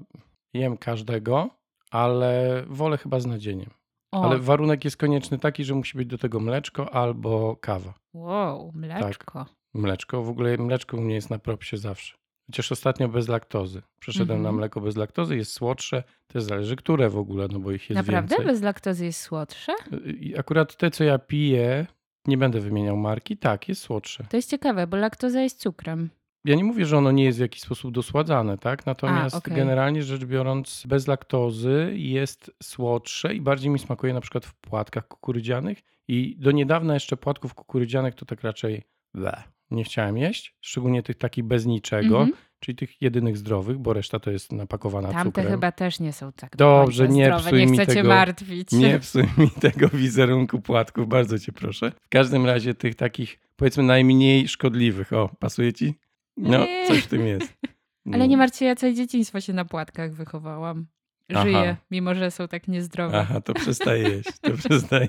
jem 0.55 0.77
każdego, 0.77 1.51
ale 1.91 2.63
wolę 2.67 2.99
chyba 2.99 3.21
z 3.21 3.27
nadzieniem. 3.27 3.71
O, 4.15 4.25
Ale 4.25 4.39
warunek 4.39 4.85
jest 4.85 4.97
konieczny 4.97 5.39
taki, 5.39 5.65
że 5.65 5.75
musi 5.75 5.99
być 5.99 6.09
do 6.09 6.19
tego 6.19 6.41
mleczko 6.41 6.95
albo 6.95 7.57
kawa. 7.57 7.95
wow, 8.15 8.73
mleczko. 8.75 9.47
Mleczko, 9.75 10.23
w 10.23 10.29
ogóle 10.29 10.57
mleczko 10.57 10.97
u 10.97 11.01
mnie 11.01 11.15
jest 11.15 11.31
na 11.31 11.39
propsie 11.39 11.77
zawsze. 11.77 12.17
Chociaż 12.51 12.73
ostatnio 12.73 13.09
bez 13.09 13.29
laktozy. 13.29 13.83
Przeszedłem 14.01 14.39
Mhm. 14.39 14.55
na 14.55 14.59
mleko 14.59 14.81
bez 14.81 14.97
laktozy, 14.97 15.37
jest 15.37 15.53
słodsze. 15.53 16.03
Też 16.27 16.43
zależy, 16.43 16.77
które 16.77 17.11
w 17.11 17.19
ogóle, 17.19 17.49
no 17.53 17.59
bo 17.59 17.73
ich 17.73 17.91
jest 17.91 18.07
Naprawdę? 18.07 18.29
więcej. 18.37 18.47
Bez 18.47 18.63
laktozy 18.63 19.05
jest 19.05 19.21
słodsze? 19.21 19.73
I 20.21 20.39
akurat 20.39 20.77
te, 20.77 20.91
co 20.91 21.05
ja 21.05 21.19
piję, 21.19 21.87
nie 22.27 22.39
będę 22.39 22.61
wymieniał 22.61 22.97
marki, 22.97 23.37
tak, 23.37 23.69
jest 23.69 23.83
słodsze. 23.83 24.25
To 24.31 24.37
jest 24.37 24.51
ciekawe, 24.51 24.87
bo 24.87 24.97
laktoza 24.97 25.41
jest 25.43 25.61
cukrem. 25.61 26.11
Ja 26.45 26.55
nie 26.55 26.65
mówię, 26.65 26.87
że 26.87 26.99
ono 26.99 27.13
nie 27.13 27.25
jest 27.25 27.39
w 27.39 27.41
jakiś 27.41 27.63
sposób 27.63 27.93
dosładzane, 27.95 28.59
tak? 28.59 28.87
Natomiast 28.87 29.37
okej. 29.37 29.57
generalnie 29.57 30.03
rzecz 30.03 30.25
biorąc, 30.25 30.83
bez 30.87 31.07
laktozy 31.07 31.93
jest 31.95 32.51
słodsze 32.63 33.35
i 33.35 33.41
bardziej 33.41 33.71
mi 33.71 33.79
smakuje 33.79 34.13
na 34.15 34.21
przykład 34.21 34.47
w 34.47 34.55
płatkach 34.55 35.09
kukurydzianych. 35.09 35.79
I 36.09 36.37
do 36.39 36.51
niedawna 36.51 36.95
jeszcze 36.95 37.17
płatków 37.17 37.55
kukurydzianych 37.55 38.15
to 38.15 38.27
tak 38.27 38.43
raczej 38.43 38.83
ble, 39.15 39.43
nie 39.71 39.85
chciałem 39.85 40.17
jeść, 40.17 40.55
szczególnie 40.61 41.03
tych 41.03 41.17
takich 41.19 41.45
bez 41.45 41.67
niczego, 41.67 42.21
Mhm. 42.21 42.37
czyli 42.61 42.77
tych 42.77 43.03
jedynych 43.03 43.37
zdrowych, 43.37 43.79
bo 43.79 43.93
reszta 43.93 44.19
to 44.21 44.31
jest 44.31 44.53
napakowana 44.53 45.09
Tamte 45.13 45.25
cukrem. 45.25 45.47
chyba 45.49 45.73
też 45.73 46.01
nie 46.01 46.13
są 46.13 46.33
tak 46.33 46.57
Dobrze, 46.57 47.09
nie 47.09 47.25
zdrowe. 47.25 47.47
psuj 47.47 47.59
Nie 47.59 47.67
mi 47.67 47.79
tego- 47.87 48.09
martwić. 48.09 48.73
Nie 48.73 48.99
psuj 49.05 49.23
mi 49.39 49.51
tego 49.51 49.89
wizerunku 49.89 50.61
płatków, 50.61 51.09
bardzo 51.09 51.39
cię 51.39 51.53
proszę. 51.53 51.93
W 52.05 52.09
każdym 52.09 52.47
razie 52.47 52.75
tych 52.75 52.95
takich, 52.95 53.39
powiedzmy, 53.57 53.83
najmniej 53.83 54.49
szkodliwych. 54.49 55.13
O, 55.13 55.29
pasuje 55.39 55.73
ci? 55.73 55.95
No, 56.37 56.67
coś 56.89 56.99
w 56.99 57.07
tym 57.07 57.27
jest. 57.27 57.55
Ale 58.13 58.29
nie 58.29 58.37
martw 58.37 58.59
się, 58.59 58.65
ja 58.65 58.75
całe 58.77 58.95
dzieciństwo 58.95 59.41
się 59.41 59.53
na 59.53 59.65
płatkach 59.65 60.13
wychowałam. 60.15 60.87
Aha. 61.31 61.43
Żyję, 61.43 61.77
mimo 61.91 62.15
że 62.15 62.31
są 62.31 62.49
tak 62.49 62.69
niezdrowe. 62.69 63.19
Aha, 63.21 63.41
to 63.41 63.55
przestaje 63.65 64.09
jeść, 64.09 64.31
to 64.41 64.53
przestaje. 64.57 65.09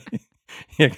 Jak... 0.79 0.93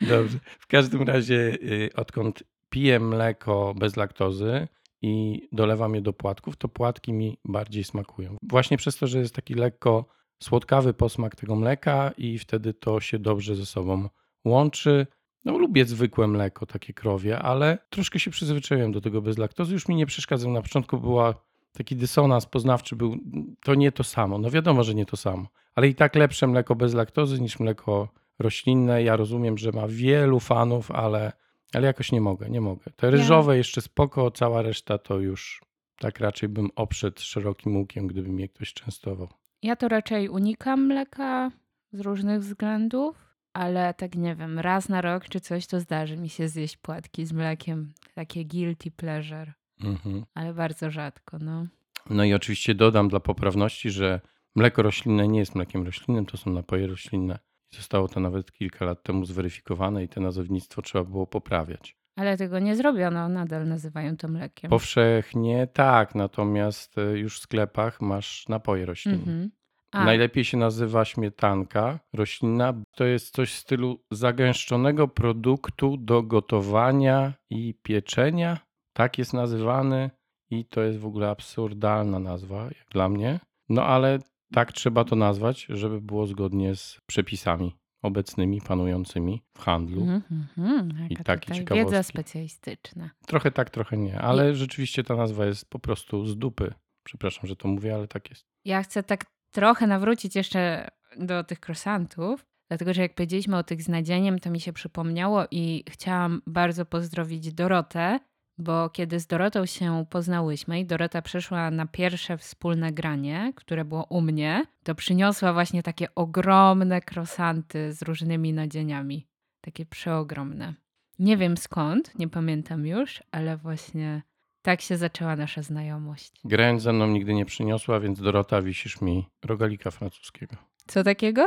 Dobrze. 0.00 0.38
W 0.58 0.66
każdym 0.66 1.02
razie, 1.02 1.34
y, 1.62 1.90
odkąd 1.96 2.42
piję 2.70 3.00
mleko 3.00 3.74
bez 3.78 3.96
laktozy 3.96 4.68
i 5.02 5.42
dolewam 5.52 5.94
je 5.94 6.00
do 6.00 6.12
płatków, 6.12 6.56
to 6.56 6.68
płatki 6.68 7.12
mi 7.12 7.38
bardziej 7.44 7.84
smakują. 7.84 8.36
Właśnie 8.42 8.76
przez 8.76 8.96
to, 8.96 9.06
że 9.06 9.18
jest 9.18 9.34
taki 9.34 9.54
lekko 9.54 10.04
słodkawy 10.42 10.94
posmak 10.94 11.36
tego 11.36 11.56
mleka 11.56 12.12
i 12.18 12.38
wtedy 12.38 12.74
to 12.74 13.00
się 13.00 13.18
dobrze 13.18 13.56
ze 13.56 13.66
sobą 13.66 14.08
łączy. 14.44 15.06
No 15.44 15.58
lubię 15.58 15.84
zwykłe 15.84 16.26
mleko, 16.26 16.66
takie 16.66 16.92
krowie, 16.92 17.38
ale 17.38 17.78
troszkę 17.90 18.18
się 18.18 18.30
przyzwyczaiłem 18.30 18.92
do 18.92 19.00
tego 19.00 19.22
bez 19.22 19.38
laktozy. 19.38 19.72
Już 19.72 19.88
mi 19.88 19.96
nie 19.96 20.06
przeszkadzał. 20.06 20.52
Na 20.52 20.62
początku 20.62 20.98
była 20.98 21.34
taki 21.72 21.96
dysonans 21.96 22.46
poznawczy 22.46 22.96
był, 22.96 23.16
to 23.64 23.74
nie 23.74 23.92
to 23.92 24.04
samo. 24.04 24.38
No 24.38 24.50
wiadomo, 24.50 24.84
że 24.84 24.94
nie 24.94 25.06
to 25.06 25.16
samo, 25.16 25.46
ale 25.74 25.88
i 25.88 25.94
tak 25.94 26.14
lepsze 26.14 26.46
mleko 26.46 26.74
bez 26.74 26.94
laktozy 26.94 27.40
niż 27.40 27.60
mleko 27.60 28.08
roślinne. 28.38 29.02
Ja 29.02 29.16
rozumiem, 29.16 29.58
że 29.58 29.72
ma 29.72 29.88
wielu 29.88 30.40
fanów, 30.40 30.90
ale, 30.90 31.32
ale 31.74 31.86
jakoś 31.86 32.12
nie 32.12 32.20
mogę, 32.20 32.50
nie 32.50 32.60
mogę. 32.60 32.90
Te 32.96 33.10
ryżowe 33.10 33.56
jeszcze 33.56 33.80
spoko, 33.80 34.30
cała 34.30 34.62
reszta 34.62 34.98
to 34.98 35.18
już 35.18 35.62
tak 35.98 36.20
raczej 36.20 36.48
bym 36.48 36.68
oprzedł 36.76 37.20
szerokim 37.20 37.76
łukiem, 37.76 38.06
gdyby 38.06 38.28
mnie 38.28 38.48
ktoś 38.48 38.72
częstował. 38.74 39.28
Ja 39.62 39.76
to 39.76 39.88
raczej 39.88 40.28
unikam 40.28 40.86
mleka 40.86 41.50
z 41.92 42.00
różnych 42.00 42.40
względów, 42.40 43.24
ale 43.52 43.94
tak 43.94 44.14
nie 44.14 44.34
wiem, 44.34 44.58
raz 44.58 44.88
na 44.88 45.00
rok 45.00 45.24
czy 45.28 45.40
coś 45.40 45.66
to 45.66 45.80
zdarzy 45.80 46.16
mi 46.16 46.28
się 46.28 46.48
zjeść 46.48 46.76
płatki 46.76 47.26
z 47.26 47.32
mlekiem. 47.32 47.92
Takie 48.14 48.44
guilty 48.44 48.90
pleasure, 48.90 49.52
Mhm. 49.84 50.24
ale 50.34 50.54
bardzo 50.54 50.90
rzadko, 50.90 51.38
no. 51.38 51.66
No 52.10 52.24
i 52.24 52.34
oczywiście 52.34 52.74
dodam 52.74 53.08
dla 53.08 53.20
poprawności, 53.20 53.90
że 53.90 54.20
mleko 54.56 54.82
roślinne 54.82 55.28
nie 55.28 55.38
jest 55.38 55.54
mlekiem 55.54 55.84
roślinnym, 55.86 56.26
to 56.26 56.36
są 56.36 56.50
napoje 56.52 56.86
roślinne. 56.86 57.38
Zostało 57.74 58.08
to 58.08 58.20
nawet 58.20 58.52
kilka 58.52 58.84
lat 58.84 59.02
temu 59.02 59.24
zweryfikowane 59.24 60.04
i 60.04 60.08
to 60.08 60.20
nazewnictwo 60.20 60.82
trzeba 60.82 61.04
było 61.04 61.26
poprawiać. 61.26 61.96
Ale 62.16 62.36
tego 62.36 62.58
nie 62.58 62.76
zrobiono, 62.76 63.28
nadal 63.28 63.68
nazywają 63.68 64.16
to 64.16 64.28
mlekiem. 64.28 64.70
Powszechnie 64.70 65.66
tak, 65.66 66.14
natomiast 66.14 66.98
e, 66.98 67.18
już 67.18 67.38
w 67.38 67.42
sklepach 67.42 68.00
masz 68.00 68.48
napoje 68.48 68.86
roślinne. 68.86 69.18
Mhm. 69.18 69.50
A, 69.92 70.04
Najlepiej 70.04 70.44
się 70.44 70.56
nazywa 70.56 71.04
śmietanka 71.04 72.00
roślinna. 72.12 72.74
To 72.96 73.04
jest 73.04 73.34
coś 73.34 73.52
w 73.52 73.58
stylu 73.58 74.00
zagęszczonego 74.10 75.08
produktu 75.08 75.96
do 75.96 76.22
gotowania 76.22 77.32
i 77.50 77.74
pieczenia. 77.82 78.58
Tak 78.92 79.18
jest 79.18 79.32
nazywany. 79.32 80.10
i 80.50 80.64
to 80.64 80.80
jest 80.80 80.98
w 80.98 81.06
ogóle 81.06 81.28
absurdalna 81.30 82.18
nazwa, 82.18 82.64
jak 82.64 82.88
dla 82.90 83.08
mnie. 83.08 83.40
No 83.68 83.84
ale 83.86 84.18
tak 84.52 84.72
trzeba 84.72 85.04
to 85.04 85.16
nazwać, 85.16 85.66
żeby 85.68 86.00
było 86.00 86.26
zgodnie 86.26 86.76
z 86.76 87.00
przepisami 87.06 87.76
obecnymi, 88.02 88.60
panującymi 88.60 89.42
w 89.56 89.58
handlu. 89.58 90.02
Mhm, 90.02 90.46
mhm. 90.58 91.08
I 91.10 91.16
takie 91.16 91.54
ciekawostki. 91.54 91.74
wiedza 91.74 92.02
specjalistyczna. 92.02 93.10
Trochę 93.26 93.50
tak, 93.50 93.70
trochę 93.70 93.96
nie, 93.96 94.20
ale 94.20 94.54
rzeczywiście 94.54 95.04
ta 95.04 95.16
nazwa 95.16 95.46
jest 95.46 95.70
po 95.70 95.78
prostu 95.78 96.26
z 96.26 96.38
dupy. 96.38 96.74
Przepraszam, 97.04 97.46
że 97.46 97.56
to 97.56 97.68
mówię, 97.68 97.94
ale 97.94 98.08
tak 98.08 98.30
jest. 98.30 98.46
Ja 98.64 98.82
chcę 98.82 99.02
tak 99.02 99.24
trochę 99.50 99.86
nawrócić 99.86 100.36
jeszcze 100.36 100.88
do 101.18 101.44
tych 101.44 101.60
krosantów, 101.60 102.46
dlatego 102.68 102.94
że 102.94 103.02
jak 103.02 103.14
powiedzieliśmy 103.14 103.56
o 103.56 103.62
tych 103.62 103.82
z 103.82 103.88
nadzieniem, 103.88 104.38
to 104.38 104.50
mi 104.50 104.60
się 104.60 104.72
przypomniało 104.72 105.44
i 105.50 105.84
chciałam 105.90 106.42
bardzo 106.46 106.86
pozdrowić 106.86 107.52
Dorotę, 107.52 108.20
bo 108.60 108.90
kiedy 108.90 109.20
z 109.20 109.26
Dorotą 109.26 109.66
się 109.66 110.06
poznałyśmy 110.10 110.80
i 110.80 110.86
Dorota 110.86 111.22
przyszła 111.22 111.70
na 111.70 111.86
pierwsze 111.86 112.38
wspólne 112.38 112.92
granie, 112.92 113.52
które 113.56 113.84
było 113.84 114.04
u 114.04 114.20
mnie, 114.20 114.64
to 114.82 114.94
przyniosła 114.94 115.52
właśnie 115.52 115.82
takie 115.82 116.14
ogromne 116.14 117.00
krosanty 117.00 117.92
z 117.92 118.02
różnymi 118.02 118.52
nadzieniami. 118.52 119.26
Takie 119.60 119.86
przeogromne. 119.86 120.74
Nie 121.18 121.36
wiem 121.36 121.56
skąd, 121.56 122.18
nie 122.18 122.28
pamiętam 122.28 122.86
już, 122.86 123.22
ale 123.32 123.56
właśnie 123.56 124.22
tak 124.62 124.80
się 124.80 124.96
zaczęła 124.96 125.36
nasza 125.36 125.62
znajomość. 125.62 126.32
Grając 126.44 126.82
ze 126.82 126.92
mną 126.92 127.06
nigdy 127.06 127.34
nie 127.34 127.44
przyniosła, 127.44 128.00
więc 128.00 128.20
Dorota 128.20 128.62
wisisz 128.62 129.00
mi 129.00 129.28
rogalika 129.44 129.90
francuskiego. 129.90 130.56
Co 130.86 131.04
takiego? 131.04 131.46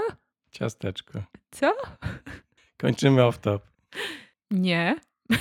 Ciasteczko. 0.51 1.23
Co? 1.51 1.73
Kończymy 2.77 3.21
off-top. 3.21 3.59
Nie. 4.51 4.95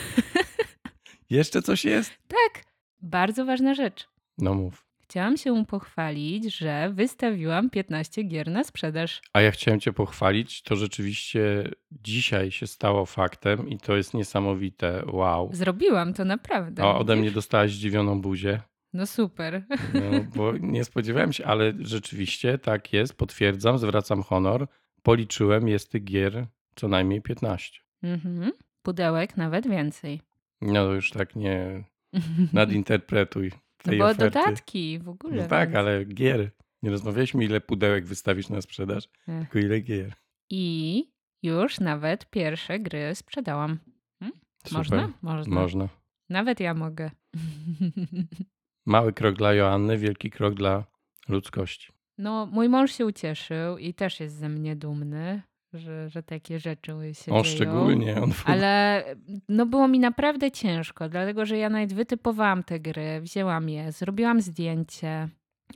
Jeszcze 1.32 1.62
coś 1.62 1.84
jest? 1.84 2.12
Tak, 2.28 2.64
bardzo 3.02 3.44
ważna 3.44 3.74
rzecz. 3.74 4.08
No 4.38 4.54
mów. 4.54 4.86
Chciałam 5.02 5.36
się 5.36 5.66
pochwalić, 5.66 6.56
że 6.56 6.90
wystawiłam 6.94 7.70
15 7.70 8.22
gier 8.22 8.50
na 8.50 8.64
sprzedaż. 8.64 9.22
A 9.32 9.40
ja 9.40 9.50
chciałem 9.50 9.80
Cię 9.80 9.92
pochwalić. 9.92 10.62
To 10.62 10.76
rzeczywiście 10.76 11.70
dzisiaj 11.90 12.50
się 12.50 12.66
stało 12.66 13.06
faktem 13.06 13.68
i 13.68 13.78
to 13.78 13.96
jest 13.96 14.14
niesamowite. 14.14 15.02
Wow. 15.06 15.50
Zrobiłam 15.52 16.14
to 16.14 16.24
naprawdę. 16.24 16.82
A 16.82 16.94
ode 16.94 17.16
mnie 17.16 17.30
dostałaś 17.30 17.72
zdziwioną 17.72 18.20
buzię. 18.20 18.60
No 18.92 19.06
super. 19.06 19.64
No, 19.94 20.24
bo 20.36 20.52
nie 20.52 20.84
spodziewałem 20.84 21.32
się, 21.32 21.44
ale 21.44 21.72
rzeczywiście 21.80 22.58
tak 22.58 22.92
jest. 22.92 23.14
Potwierdzam, 23.14 23.78
zwracam 23.78 24.22
honor. 24.22 24.66
Policzyłem, 25.02 25.68
jest 25.68 25.92
tych 25.92 26.04
gier 26.04 26.46
co 26.74 26.88
najmniej 26.88 27.22
15. 27.22 27.80
Mhm. 28.02 28.52
Pudełek 28.82 29.36
nawet 29.36 29.68
więcej. 29.68 30.20
No 30.62 30.86
to 30.86 30.94
już 30.94 31.10
tak 31.10 31.36
nie 31.36 31.84
nadinterpretuj 32.52 33.50
No 33.54 33.90
tej 33.90 33.98
bo 33.98 34.04
oferty. 34.04 34.24
dodatki 34.38 34.98
w 34.98 35.08
ogóle. 35.08 35.42
No 35.42 35.48
tak, 35.48 35.68
więc- 35.68 35.78
ale 35.78 36.04
gier. 36.04 36.50
Nie 36.82 36.90
rozmawialiśmy, 36.90 37.44
ile 37.44 37.60
pudełek 37.60 38.06
wystawisz 38.06 38.48
na 38.48 38.60
sprzedaż, 38.62 39.04
Ech. 39.28 39.40
tylko 39.40 39.58
ile 39.58 39.80
gier. 39.80 40.14
I 40.50 41.04
już 41.42 41.80
nawet 41.80 42.30
pierwsze 42.30 42.78
gry 42.78 43.14
sprzedałam. 43.14 43.78
Super. 44.64 44.78
Można? 44.78 45.12
Można. 45.22 45.54
Można. 45.54 45.88
Nawet 46.30 46.60
ja 46.60 46.74
mogę. 46.74 47.10
Mały 48.86 49.12
krok 49.12 49.36
dla 49.36 49.54
Joanny, 49.54 49.98
wielki 49.98 50.30
krok 50.30 50.54
dla 50.54 50.84
ludzkości. 51.28 51.92
No, 52.18 52.46
mój 52.46 52.68
mąż 52.68 52.92
się 52.92 53.06
ucieszył 53.06 53.78
i 53.78 53.94
też 53.94 54.20
jest 54.20 54.36
ze 54.36 54.48
mnie 54.48 54.76
dumny, 54.76 55.42
że, 55.74 56.10
że 56.10 56.22
takie 56.22 56.58
rzeczy 56.58 56.92
się 57.12 57.32
On 57.32 57.44
dzieją. 57.44 57.56
szczególnie, 57.56 58.22
on 58.22 58.32
Ale 58.44 59.04
no 59.48 59.66
było 59.66 59.88
mi 59.88 59.98
naprawdę 59.98 60.50
ciężko, 60.50 61.08
dlatego 61.08 61.46
że 61.46 61.58
ja 61.58 61.70
nawet 61.70 61.92
wytypowałam 61.92 62.62
te 62.62 62.80
gry, 62.80 63.20
wzięłam 63.20 63.68
je, 63.68 63.92
zrobiłam 63.92 64.40
zdjęcie, 64.40 65.28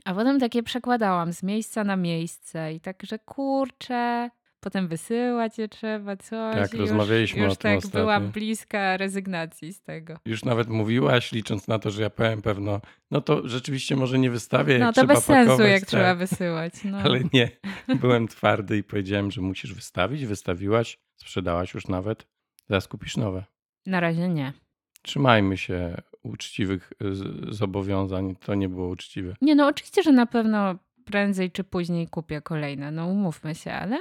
a 0.05 0.13
potem 0.13 0.39
takie 0.39 0.63
przekładałam 0.63 1.33
z 1.33 1.43
miejsca 1.43 1.83
na 1.83 1.95
miejsce 1.95 2.73
i 2.73 2.79
tak, 2.79 3.03
że 3.03 3.19
kurczę, 3.19 4.29
potem 4.59 4.87
wysyłać 4.87 5.57
je 5.57 5.67
trzeba, 5.67 6.17
coś. 6.17 6.55
Tak, 6.55 6.73
już, 6.73 6.81
rozmawialiśmy 6.81 7.43
już 7.43 7.53
o 7.53 7.55
tym 7.55 7.71
tak 7.71 7.77
ostatnio. 7.77 7.99
byłam 7.99 8.31
bliska 8.31 8.97
rezygnacji 8.97 9.73
z 9.73 9.81
tego. 9.81 10.19
Już 10.25 10.45
nawet 10.45 10.67
mówiłaś, 10.69 11.31
licząc 11.31 11.67
na 11.67 11.79
to, 11.79 11.91
że 11.91 12.01
ja 12.01 12.09
powiem 12.09 12.41
pewno, 12.41 12.81
no 13.11 13.21
to 13.21 13.47
rzeczywiście 13.47 13.95
może 13.95 14.19
nie 14.19 14.31
wystawię, 14.31 14.73
jak 14.73 14.81
No 14.81 14.93
to 14.93 15.07
bez 15.07 15.23
sensu, 15.23 15.51
pakować, 15.51 15.71
jak 15.71 15.79
tak. 15.79 15.89
trzeba 15.89 16.15
wysyłać. 16.15 16.73
No. 16.85 16.97
Ale 16.97 17.19
nie, 17.33 17.49
byłem 17.95 18.27
twardy 18.27 18.77
i 18.77 18.83
powiedziałem, 18.83 19.31
że 19.31 19.41
musisz 19.41 19.73
wystawić, 19.73 20.25
wystawiłaś, 20.25 20.99
sprzedałaś 21.15 21.73
już 21.73 21.87
nawet, 21.87 22.27
zaraz 22.69 22.87
kupisz 22.87 23.17
nowe. 23.17 23.43
Na 23.85 23.99
razie 23.99 24.29
nie. 24.29 24.53
Trzymajmy 25.01 25.57
się 25.57 26.01
uczciwych 26.23 26.93
zobowiązań, 27.49 28.35
to 28.35 28.55
nie 28.55 28.69
było 28.69 28.87
uczciwe. 28.87 29.35
Nie, 29.41 29.55
no 29.55 29.67
oczywiście, 29.67 30.03
że 30.03 30.11
na 30.11 30.25
pewno 30.25 30.75
prędzej 31.05 31.51
czy 31.51 31.63
później 31.63 32.07
kupię 32.07 32.41
kolejne, 32.41 32.91
no 32.91 33.07
umówmy 33.07 33.55
się, 33.55 33.71
ale... 33.71 33.97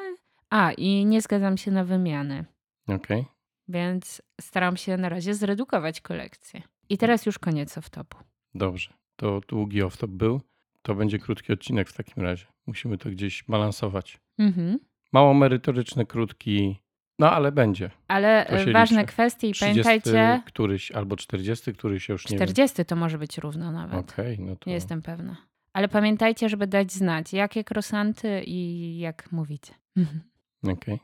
A, 0.51 0.73
i 0.73 1.05
nie 1.07 1.23
zgadzam 1.23 1.57
się 1.57 1.71
na 1.71 1.85
wymiany. 1.85 2.45
Okej? 2.89 3.25
więc 3.69 4.23
staram 4.41 4.77
się 4.77 4.97
na 4.97 5.09
razie 5.09 5.35
zredukować 5.35 6.01
kolekcję. 6.01 6.63
I 6.89 6.99
teraz 6.99 7.27
już 7.27 7.39
koniec 7.39 7.79
off-topu. 7.79 8.17
Dobrze, 8.55 8.93
to 9.17 9.41
długi 9.49 9.83
off-top 9.83 10.11
był. 10.11 10.41
To 10.83 10.95
będzie 10.95 11.19
krótki 11.19 11.53
odcinek 11.53 11.89
w 11.89 11.97
takim 11.97 12.23
razie. 12.23 12.47
Musimy 12.67 12.99
to 12.99 13.11
gdzieś 13.11 13.45
balansować. 13.49 14.21
Mhm. 14.39 14.79
Mało 15.13 15.35
merytoryczny, 15.35 16.07
krótki, 16.07 16.83
no 17.19 17.33
ale 17.33 17.53
będzie. 17.53 17.91
Ale 18.09 18.47
e, 18.47 18.73
ważne 18.73 19.01
liczy. 19.01 19.13
kwestie 19.13 19.49
i 19.49 19.53
30 19.53 19.83
pamiętajcie, 19.83 20.43
któryś 20.47 20.93
albo 20.93 21.17
40 21.17 21.73
któryś, 21.73 22.09
już 22.09 22.31
nie 22.31 22.37
40 22.37 22.85
to 22.85 22.97
może 22.97 23.19
być 23.19 23.39
równo 23.39 23.73
nawet. 23.73 24.13
Okej, 24.13 24.41
no 24.41 24.57
to 24.57 24.71
Nie 24.71 24.75
jestem 24.75 25.03
pewna. 25.03 25.37
Ale 25.73 25.89
pamiętajcie, 25.89 26.49
żeby 26.49 26.67
dać 26.67 26.93
znać, 26.93 27.33
jakie 27.33 27.65
krosanty 27.65 28.43
i 28.47 28.99
jak 28.99 29.33
mówicie. 29.33 29.75
okej. 30.65 31.01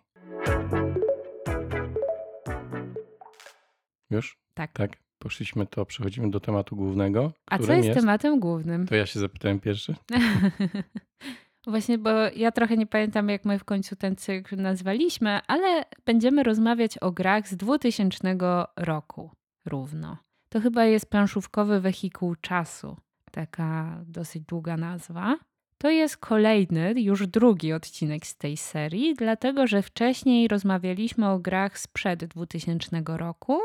Już? 4.11 4.39
Tak. 4.55 4.73
Tak, 4.73 4.97
poszliśmy 5.19 5.67
to, 5.67 5.87
przechodzimy 5.87 6.31
do 6.31 6.41
tematu 6.41 6.77
głównego, 6.77 7.33
A 7.51 7.59
co 7.59 7.63
którym 7.63 7.85
jest, 7.85 8.01
tematem 8.01 8.41
głównym? 8.41 8.87
To 8.87 8.95
ja 8.95 9.07
się 9.07 9.21
zapytałem 9.21 9.61
pierwszy. 9.61 9.95
Właśnie, 11.67 11.99
bo 11.99 12.11
ja 12.37 12.53
trochę 12.53 12.77
nie 12.77 12.87
pamiętam, 12.87 13.29
jak 13.29 13.45
my 13.45 13.59
w 13.59 13.65
końcu 13.65 13.97
ten 13.97 14.17
cykl 14.17 14.57
nazwaliśmy, 14.57 15.41
ale 15.47 15.85
będziemy 16.05 16.43
rozmawiać 16.43 16.99
o 16.99 17.13
grach 17.13 17.49
z 17.49 17.57
2000 17.57 18.37
roku 18.77 19.31
równo. 19.67 20.17
To 20.49 20.61
chyba 20.61 20.85
jest 20.85 21.11
planszówkowy 21.11 21.81
wehikuł 21.81 22.37
czasu. 22.37 22.97
Taka 23.31 24.01
dosyć 24.07 24.43
długa 24.43 24.77
nazwa. 24.77 25.39
To 25.83 25.91
jest 25.91 26.17
kolejny, 26.17 26.95
już 26.97 27.27
drugi 27.27 27.73
odcinek 27.73 28.27
z 28.27 28.37
tej 28.37 28.57
serii, 28.57 29.15
dlatego 29.15 29.67
że 29.67 29.83
wcześniej 29.83 30.49
rozmawialiśmy 30.49 31.29
o 31.29 31.39
grach 31.39 31.79
sprzed 31.79 32.25
2000 32.25 33.03
roku. 33.07 33.59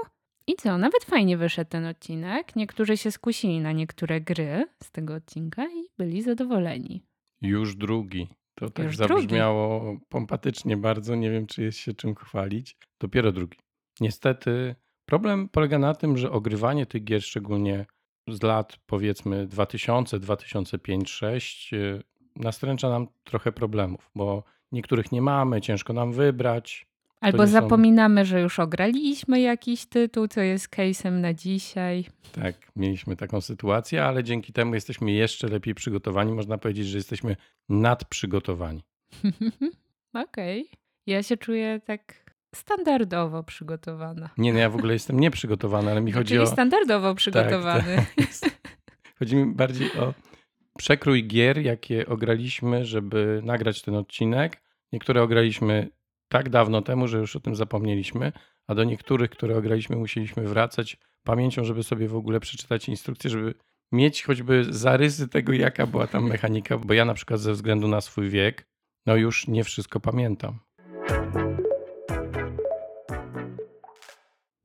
I 0.47 0.55
co, 0.55 0.77
nawet 0.77 1.03
fajnie 1.03 1.37
wyszedł 1.37 1.69
ten 1.69 1.85
odcinek. 1.85 2.55
Niektórzy 2.55 2.97
się 2.97 3.11
skusili 3.11 3.59
na 3.59 3.71
niektóre 3.71 4.21
gry 4.21 4.65
z 4.83 4.91
tego 4.91 5.15
odcinka 5.15 5.65
i 5.65 5.89
byli 5.97 6.21
zadowoleni. 6.21 7.03
Już 7.41 7.75
drugi. 7.75 8.27
To 8.55 8.69
tak 8.69 8.85
Już 8.85 8.97
drugi. 8.97 9.13
zabrzmiało 9.13 9.97
pompatycznie 10.09 10.77
bardzo. 10.77 11.15
Nie 11.15 11.31
wiem, 11.31 11.47
czy 11.47 11.63
jest 11.63 11.77
się 11.77 11.93
czym 11.93 12.15
chwalić. 12.15 12.77
Dopiero 12.99 13.31
drugi. 13.31 13.57
Niestety 14.01 14.75
problem 15.05 15.49
polega 15.49 15.79
na 15.79 15.93
tym, 15.93 16.17
że 16.17 16.31
ogrywanie 16.31 16.85
tych 16.85 17.03
gier, 17.03 17.23
szczególnie 17.23 17.85
z 18.27 18.43
lat 18.43 18.77
powiedzmy 18.87 19.47
2000, 19.47 20.19
2005, 20.19 21.03
2006, 21.19 21.71
yy, 21.71 22.03
nastręcza 22.35 22.89
nam 22.89 23.07
trochę 23.23 23.51
problemów, 23.51 24.11
bo 24.15 24.43
niektórych 24.71 25.11
nie 25.11 25.21
mamy, 25.21 25.61
ciężko 25.61 25.93
nam 25.93 26.13
wybrać. 26.13 26.87
Albo 27.21 27.37
są- 27.47 27.51
zapominamy, 27.51 28.25
że 28.25 28.41
już 28.41 28.59
ograliśmy 28.59 29.39
jakiś 29.41 29.85
tytuł, 29.85 30.27
co 30.27 30.41
jest 30.41 30.69
case'em 30.69 31.11
na 31.11 31.33
dzisiaj. 31.33 32.05
Tak, 32.31 32.55
mieliśmy 32.75 33.15
taką 33.15 33.41
sytuację, 33.41 34.03
ale 34.05 34.23
dzięki 34.23 34.53
temu 34.53 34.73
jesteśmy 34.75 35.11
jeszcze 35.11 35.47
lepiej 35.47 35.75
przygotowani. 35.75 36.31
Można 36.33 36.57
powiedzieć, 36.57 36.87
że 36.87 36.97
jesteśmy 36.97 37.35
nadprzygotowani. 37.69 38.83
Okej. 40.27 40.69
Ja 41.05 41.23
się 41.23 41.37
czuję 41.37 41.81
tak 41.85 42.26
standardowo 42.57 43.43
przygotowana. 43.43 44.29
Nie, 44.37 44.53
no 44.53 44.59
ja 44.59 44.69
w 44.69 44.75
ogóle 44.75 44.93
jestem 44.93 45.19
nieprzygotowany, 45.19 45.91
ale 45.91 46.01
mi 46.01 46.11
chodzi 46.11 46.27
Czyli 46.27 46.39
o... 46.39 46.47
standardowo 46.47 47.15
przygotowany. 47.15 48.05
Chodzi 49.19 49.35
mi 49.35 49.55
bardziej 49.55 49.97
o 49.97 50.13
przekrój 50.77 51.27
gier, 51.27 51.57
jakie 51.57 52.05
ograliśmy, 52.05 52.85
żeby 52.85 53.41
nagrać 53.43 53.81
ten 53.81 53.95
odcinek. 53.95 54.61
Niektóre 54.91 55.23
ograliśmy 55.23 55.89
tak 56.29 56.49
dawno 56.49 56.81
temu, 56.81 57.07
że 57.07 57.17
już 57.17 57.35
o 57.35 57.39
tym 57.39 57.55
zapomnieliśmy, 57.55 58.31
a 58.67 58.75
do 58.75 58.83
niektórych, 58.83 59.29
które 59.29 59.57
ograliśmy, 59.57 59.95
musieliśmy 59.95 60.43
wracać 60.43 60.97
pamięcią, 61.23 61.63
żeby 61.63 61.83
sobie 61.83 62.07
w 62.07 62.15
ogóle 62.15 62.39
przeczytać 62.39 62.89
instrukcję, 62.89 63.29
żeby 63.29 63.53
mieć 63.91 64.23
choćby 64.23 64.65
zarysy 64.69 65.27
tego, 65.27 65.53
jaka 65.53 65.87
była 65.87 66.07
tam 66.07 66.27
mechanika, 66.27 66.77
bo 66.77 66.93
ja 66.93 67.05
na 67.05 67.13
przykład 67.13 67.39
ze 67.39 67.53
względu 67.53 67.87
na 67.87 68.01
swój 68.01 68.29
wiek, 68.29 68.67
no 69.05 69.15
już 69.15 69.47
nie 69.47 69.63
wszystko 69.63 69.99
pamiętam. 69.99 70.59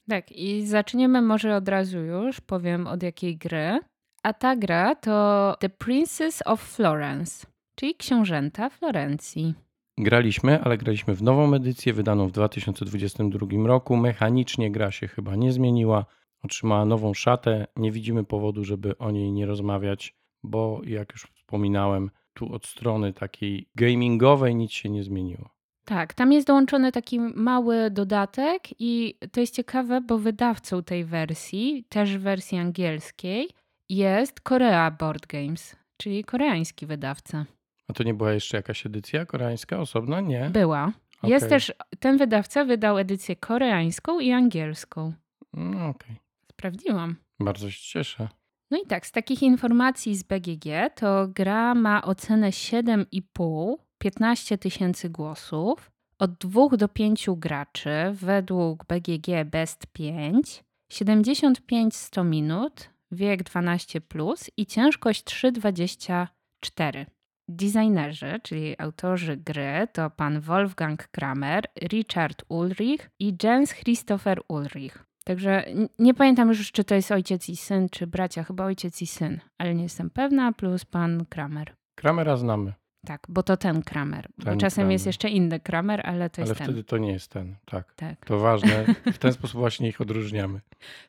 Tak, 0.08 0.32
i 0.32 0.66
zaczniemy 0.66 1.22
może 1.22 1.56
od 1.56 1.68
razu 1.68 1.98
już, 1.98 2.40
powiem 2.40 2.86
od 2.86 3.02
jakiej 3.02 3.36
gry, 3.36 3.78
A 4.22 4.32
ta 4.32 4.56
gra 4.56 4.94
to 4.94 5.56
The 5.60 5.68
Princess 5.68 6.42
of 6.46 6.60
Florence, 6.60 7.46
czyli 7.74 7.94
Książęta 7.94 8.70
Florencji. 8.70 9.54
Graliśmy, 9.98 10.62
ale 10.62 10.78
graliśmy 10.78 11.14
w 11.14 11.22
nową 11.22 11.54
edycję 11.54 11.92
wydaną 11.92 12.28
w 12.28 12.32
2022 12.32 13.66
roku. 13.66 13.96
Mechanicznie 13.96 14.70
gra 14.70 14.90
się 14.90 15.08
chyba 15.08 15.36
nie 15.36 15.52
zmieniła. 15.52 16.06
Otrzymała 16.42 16.84
nową 16.84 17.14
szatę. 17.14 17.66
Nie 17.76 17.92
widzimy 17.92 18.24
powodu, 18.24 18.64
żeby 18.64 18.98
o 18.98 19.10
niej 19.10 19.32
nie 19.32 19.46
rozmawiać, 19.46 20.14
bo 20.42 20.80
jak 20.84 21.12
już 21.12 21.22
wspominałem, 21.22 22.10
tu 22.34 22.52
od 22.54 22.66
strony 22.66 23.12
takiej 23.12 23.68
gamingowej 23.74 24.54
nic 24.54 24.72
się 24.72 24.90
nie 24.90 25.02
zmieniło. 25.02 25.51
Tak, 25.84 26.14
tam 26.14 26.32
jest 26.32 26.46
dołączony 26.46 26.92
taki 26.92 27.20
mały 27.20 27.90
dodatek 27.90 28.62
i 28.78 29.18
to 29.32 29.40
jest 29.40 29.54
ciekawe, 29.54 30.00
bo 30.00 30.18
wydawcą 30.18 30.82
tej 30.82 31.04
wersji, 31.04 31.84
też 31.88 32.16
w 32.16 32.20
wersji 32.20 32.58
angielskiej, 32.58 33.48
jest 33.88 34.40
Korea 34.40 34.90
Board 34.90 35.26
Games, 35.26 35.76
czyli 35.96 36.24
koreański 36.24 36.86
wydawca. 36.86 37.46
A 37.88 37.92
to 37.92 38.02
nie 38.02 38.14
była 38.14 38.32
jeszcze 38.32 38.56
jakaś 38.56 38.86
edycja 38.86 39.26
koreańska 39.26 39.78
osobna? 39.78 40.20
Nie. 40.20 40.50
Była. 40.50 40.92
Jest 41.22 41.46
Okej. 41.46 41.56
też, 41.56 41.72
ten 41.98 42.16
wydawca 42.18 42.64
wydał 42.64 42.98
edycję 42.98 43.36
koreańską 43.36 44.20
i 44.20 44.32
angielską. 44.32 45.12
No, 45.52 45.88
Okej. 45.88 46.16
Sprawdziłam. 46.52 47.16
Bardzo 47.40 47.70
się 47.70 47.82
cieszę. 47.82 48.28
No 48.70 48.78
i 48.84 48.86
tak, 48.86 49.06
z 49.06 49.12
takich 49.12 49.42
informacji 49.42 50.16
z 50.16 50.22
BGG 50.22 50.66
to 50.94 51.28
gra 51.28 51.74
ma 51.74 52.02
ocenę 52.02 52.50
7,5, 52.50 53.76
15 54.02 54.58
tysięcy 54.58 55.10
głosów, 55.10 55.90
od 56.18 56.34
2 56.34 56.68
do 56.76 56.88
5 56.88 57.26
graczy 57.36 57.90
według 58.12 58.84
BGG 58.84 59.44
Best 59.44 59.86
5, 59.86 60.64
75-100 60.92 62.24
minut, 62.24 62.90
wiek 63.12 63.42
12 63.42 64.00
plus 64.00 64.50
i 64.56 64.66
ciężkość 64.66 65.24
3,24. 65.24 67.06
Designerzy, 67.48 68.40
czyli 68.42 68.74
autorzy 68.78 69.36
gry 69.36 69.88
to 69.92 70.10
pan 70.10 70.40
Wolfgang 70.40 71.08
Kramer, 71.08 71.64
Richard 71.82 72.44
Ulrich 72.48 73.10
i 73.18 73.34
Jens 73.42 73.74
Christopher 73.74 74.40
Ulrich. 74.48 75.04
Także 75.24 75.64
nie 75.98 76.14
pamiętam 76.14 76.48
już, 76.48 76.72
czy 76.72 76.84
to 76.84 76.94
jest 76.94 77.10
ojciec 77.10 77.48
i 77.48 77.56
syn, 77.56 77.88
czy 77.88 78.06
bracia, 78.06 78.44
chyba 78.44 78.64
ojciec 78.64 79.02
i 79.02 79.06
syn, 79.06 79.40
ale 79.58 79.74
nie 79.74 79.82
jestem 79.82 80.10
pewna, 80.10 80.52
plus 80.52 80.84
pan 80.84 81.24
Kramer. 81.26 81.74
Kramera 81.94 82.36
znamy, 82.36 82.72
Tak, 83.06 83.26
bo 83.28 83.42
to 83.42 83.56
ten 83.56 83.82
Kramer. 83.82 84.28
Ten 84.44 84.58
czasem 84.58 84.90
jest 84.90 85.02
Kramer. 85.04 85.08
jeszcze 85.08 85.28
inny 85.28 85.60
Kramer, 85.60 86.00
ale 86.04 86.30
to 86.30 86.42
ale 86.42 86.48
jest 86.48 86.58
ten. 86.58 86.66
wtedy 86.66 86.84
to 86.84 86.98
nie 86.98 87.12
jest 87.12 87.30
ten. 87.30 87.56
Tak. 87.64 87.94
Tak. 87.94 88.26
To 88.26 88.38
ważne. 88.38 88.84
W 89.12 89.18
ten 89.18 89.32
sposób 89.38 89.60
właśnie 89.60 89.88
ich 89.88 90.00
odróżniamy. 90.00 90.60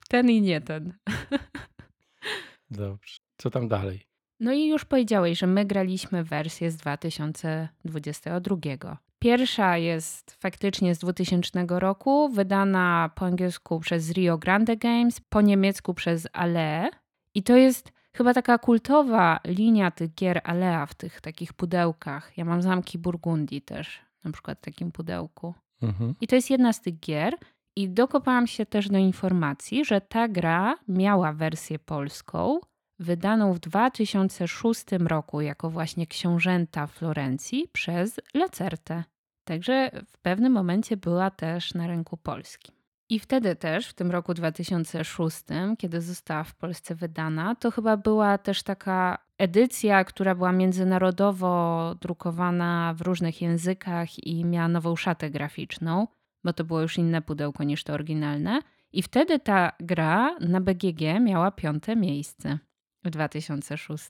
Ten 0.09 0.29
i 0.29 0.41
nie 0.41 0.62
ten. 0.62 0.93
Dobrze. 2.69 3.19
Co 3.38 3.50
tam 3.50 3.67
dalej? 3.67 4.01
No 4.39 4.53
i 4.53 4.67
już 4.67 4.85
powiedziałeś, 4.85 5.39
że 5.39 5.47
my 5.47 5.65
graliśmy 5.65 6.23
wersję 6.23 6.71
z 6.71 6.77
2022. 6.77 8.97
Pierwsza 9.19 9.77
jest 9.77 10.38
faktycznie 10.39 10.95
z 10.95 11.00
2000 11.00 11.65
roku, 11.69 12.29
wydana 12.29 13.12
po 13.15 13.25
angielsku 13.25 13.79
przez 13.79 14.12
Rio 14.12 14.38
Grande 14.38 14.77
Games, 14.77 15.21
po 15.29 15.41
niemiecku 15.41 15.93
przez 15.93 16.27
Ale. 16.33 16.89
I 17.35 17.43
to 17.43 17.55
jest 17.55 17.91
chyba 18.17 18.34
taka 18.34 18.58
kultowa 18.58 19.39
linia 19.46 19.91
tych 19.91 20.13
gier 20.15 20.41
Alea 20.43 20.86
w 20.86 20.93
tych 20.93 21.22
takich 21.22 21.53
pudełkach. 21.53 22.38
Ja 22.38 22.46
mam 22.46 22.62
zamki 22.62 22.98
Burgundii 22.98 23.62
też, 23.62 24.01
na 24.24 24.32
przykład 24.32 24.58
w 24.58 24.62
takim 24.62 24.91
pudełku. 24.91 25.53
Mhm. 25.82 26.15
I 26.22 26.27
to 26.27 26.36
jest 26.36 26.50
jedna 26.50 26.74
z 26.74 26.82
tych 26.82 27.00
gier. 27.00 27.38
I 27.75 27.89
dokopałam 27.89 28.48
się 28.48 28.65
też 28.65 28.89
do 28.89 28.98
informacji, 28.98 29.86
że 29.86 30.01
ta 30.01 30.27
gra 30.27 30.75
miała 30.88 31.34
wersję 31.34 31.79
polską, 31.79 32.60
wydaną 33.00 33.53
w 33.53 33.60
2006 33.60 34.86
roku 34.91 35.41
jako 35.41 35.70
właśnie 35.70 36.08
książęta 36.08 36.88
Florencji 36.88 37.67
przez 37.72 38.19
Lacertę. 38.34 39.04
Także 39.47 39.91
w 40.08 40.17
pewnym 40.17 40.54
momencie 40.54 40.97
była 40.97 41.32
też 41.32 41.73
na 41.73 41.88
rynku 41.88 42.17
polskim. 42.17 42.76
I 43.13 43.19
wtedy 43.19 43.56
też, 43.56 43.88
w 43.88 43.93
tym 43.93 44.12
roku 44.12 44.34
2006, 44.34 45.38
kiedy 45.78 46.02
została 46.02 46.43
w 46.43 46.56
Polsce 46.56 46.95
wydana, 46.95 47.56
to 47.56 47.71
chyba 47.71 47.97
była 47.97 48.38
też 48.38 48.63
taka 48.63 49.17
edycja, 49.38 50.04
która 50.04 50.36
była 50.36 50.52
międzynarodowo 50.52 51.95
drukowana 52.02 52.93
w 52.97 53.02
różnych 53.02 53.41
językach 53.41 54.23
i 54.28 54.45
miała 54.45 54.67
nową 54.67 54.95
szatę 54.95 55.30
graficzną, 55.30 56.08
bo 56.43 56.54
to 56.54 56.63
było 56.63 56.82
już 56.82 56.97
inne 56.97 57.21
pudełko 57.21 57.63
niż 57.63 57.84
to 57.84 57.93
oryginalne. 57.93 58.62
I 58.93 59.02
wtedy 59.02 59.39
ta 59.39 59.71
gra 59.80 60.39
na 60.39 60.62
BGG 60.62 61.02
miała 61.21 61.52
piąte 61.52 61.95
miejsce 61.95 62.60
w 63.04 63.10
2006. 63.10 64.10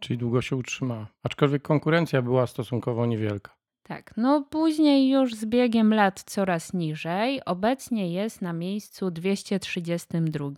Czyli 0.00 0.18
długo 0.18 0.42
się 0.42 0.56
utrzymała. 0.56 1.06
Aczkolwiek 1.22 1.62
konkurencja 1.62 2.22
była 2.22 2.46
stosunkowo 2.46 3.06
niewielka. 3.06 3.59
Tak, 3.90 4.14
no 4.16 4.42
później 4.50 5.10
już 5.10 5.34
z 5.34 5.44
biegiem 5.44 5.94
lat 5.94 6.22
coraz 6.22 6.72
niżej. 6.72 7.44
Obecnie 7.44 8.12
jest 8.12 8.42
na 8.42 8.52
miejscu 8.52 9.10
232, 9.10 10.50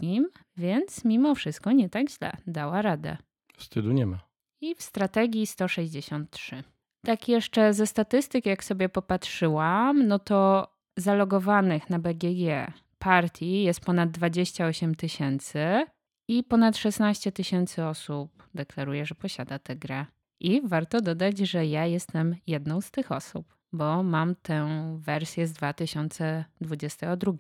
więc 0.57 1.05
mimo 1.05 1.35
wszystko 1.35 1.73
nie 1.73 1.89
tak 1.89 2.11
źle, 2.11 2.33
dała 2.47 2.83
radę. 2.83 3.17
Wstydu 3.57 3.93
nie 3.93 4.07
ma. 4.07 4.19
I 4.61 4.75
w 4.75 4.83
strategii 4.83 5.47
163. 5.47 6.63
Tak 7.05 7.29
jeszcze 7.29 7.75
ze 7.75 7.87
statystyk, 7.87 8.47
jak 8.47 8.65
sobie 8.65 8.89
popatrzyłam, 8.89 10.07
no 10.07 10.19
to 10.19 10.69
zalogowanych 10.97 11.91
na 11.91 11.99
BGG 11.99 12.73
partii 12.99 13.63
jest 13.63 13.81
ponad 13.81 14.11
28 14.11 14.95
tysięcy 14.95 15.87
i 16.29 16.45
ponad 16.45 16.77
16 16.77 17.33
tysięcy 17.33 17.85
osób 17.85 18.49
deklaruje, 18.55 19.07
że 19.07 19.15
posiada 19.15 19.59
tę 19.59 19.77
grę. 19.77 20.07
I 20.45 20.61
warto 20.69 21.01
dodać, 21.01 21.39
że 21.39 21.67
ja 21.67 21.87
jestem 21.87 22.37
jedną 22.47 22.81
z 22.81 22.91
tych 22.91 23.13
osób, 23.13 23.57
bo 23.73 24.03
mam 24.03 24.35
tę 24.35 24.69
wersję 25.01 25.47
z 25.47 25.53
2022. 25.53 27.33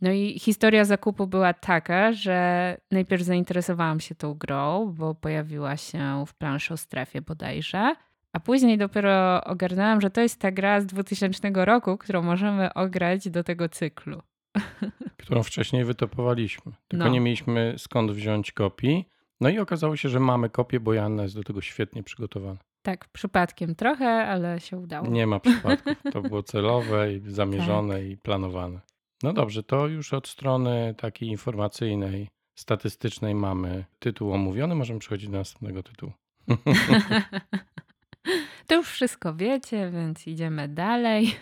No 0.00 0.10
i 0.10 0.38
historia 0.38 0.84
zakupu 0.84 1.26
była 1.26 1.54
taka, 1.54 2.12
że 2.12 2.76
najpierw 2.90 3.22
zainteresowałam 3.22 4.00
się 4.00 4.14
tą 4.14 4.34
grą, 4.34 4.92
bo 4.96 5.14
pojawiła 5.14 5.76
się 5.76 6.24
w 6.26 6.34
planszu 6.34 6.76
strefie 6.76 7.20
bodajże, 7.22 7.94
a 8.32 8.40
później 8.40 8.78
dopiero 8.78 9.44
ogarnęłam, 9.44 10.00
że 10.00 10.10
to 10.10 10.20
jest 10.20 10.40
ta 10.40 10.52
gra 10.52 10.80
z 10.80 10.86
2000 10.86 11.50
roku, 11.54 11.98
którą 11.98 12.22
możemy 12.22 12.74
ograć 12.74 13.28
do 13.30 13.44
tego 13.44 13.68
cyklu. 13.68 14.22
Którą 15.16 15.42
wcześniej 15.42 15.84
wytopowaliśmy. 15.84 16.72
Tylko 16.88 17.04
No. 17.04 17.10
nie 17.10 17.20
mieliśmy 17.20 17.74
skąd 17.78 18.12
wziąć 18.12 18.52
kopii. 18.52 19.08
No 19.40 19.48
i 19.48 19.58
okazało 19.58 19.96
się, 19.96 20.08
że 20.08 20.20
mamy 20.20 20.50
kopię, 20.50 20.80
bo 20.80 20.94
Joanna 20.94 21.22
jest 21.22 21.34
do 21.34 21.42
tego 21.42 21.60
świetnie 21.60 22.02
przygotowana. 22.02 22.58
Tak, 22.82 23.08
przypadkiem 23.08 23.74
trochę, 23.74 24.06
ale 24.08 24.60
się 24.60 24.76
udało. 24.78 25.06
Nie 25.08 25.26
ma 25.26 25.40
przypadków. 25.50 25.94
To 26.12 26.22
było 26.22 26.42
celowe 26.42 27.12
i 27.12 27.20
zamierzone 27.26 27.94
Tak. 27.94 28.04
i 28.04 28.16
planowane. 28.16 28.80
No 29.22 29.32
dobrze, 29.32 29.62
to 29.62 29.86
już 29.86 30.12
od 30.12 30.28
strony 30.28 30.94
takiej 30.98 31.28
informacyjnej, 31.28 32.28
statystycznej 32.58 33.34
mamy 33.34 33.84
tytuł 33.98 34.32
omówiony. 34.32 34.74
Możemy 34.74 35.00
przechodzić 35.00 35.28
do 35.28 35.38
następnego 35.38 35.82
tytułu. 35.82 36.12
To 38.66 38.74
już 38.74 38.88
wszystko 38.90 39.34
wiecie, 39.34 39.90
więc 39.90 40.26
idziemy 40.26 40.68
dalej. 40.68 41.34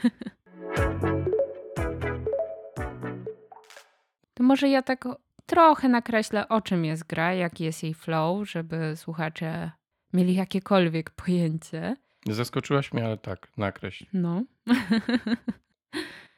To 4.35 4.43
może 4.43 4.69
ja 4.69 4.83
tak 4.83 5.05
trochę 5.47 5.89
nakreślę, 5.89 6.49
o 6.49 6.61
czym 6.61 6.85
jest 6.85 7.07
gra, 7.07 7.35
jaki 7.35 7.65
jest 7.65 7.83
jej 7.83 7.95
flow, 7.95 8.51
żeby 8.51 8.97
słuchacze 8.97 9.71
mieli 10.13 10.35
jakiekolwiek 10.35 11.11
pojęcie. 11.11 11.97
Zaskoczyłaś 12.27 12.93
mnie, 12.93 13.05
ale 13.05 13.17
tak, 13.19 13.49
nakreśl. 13.57 14.07
No. 14.13 14.43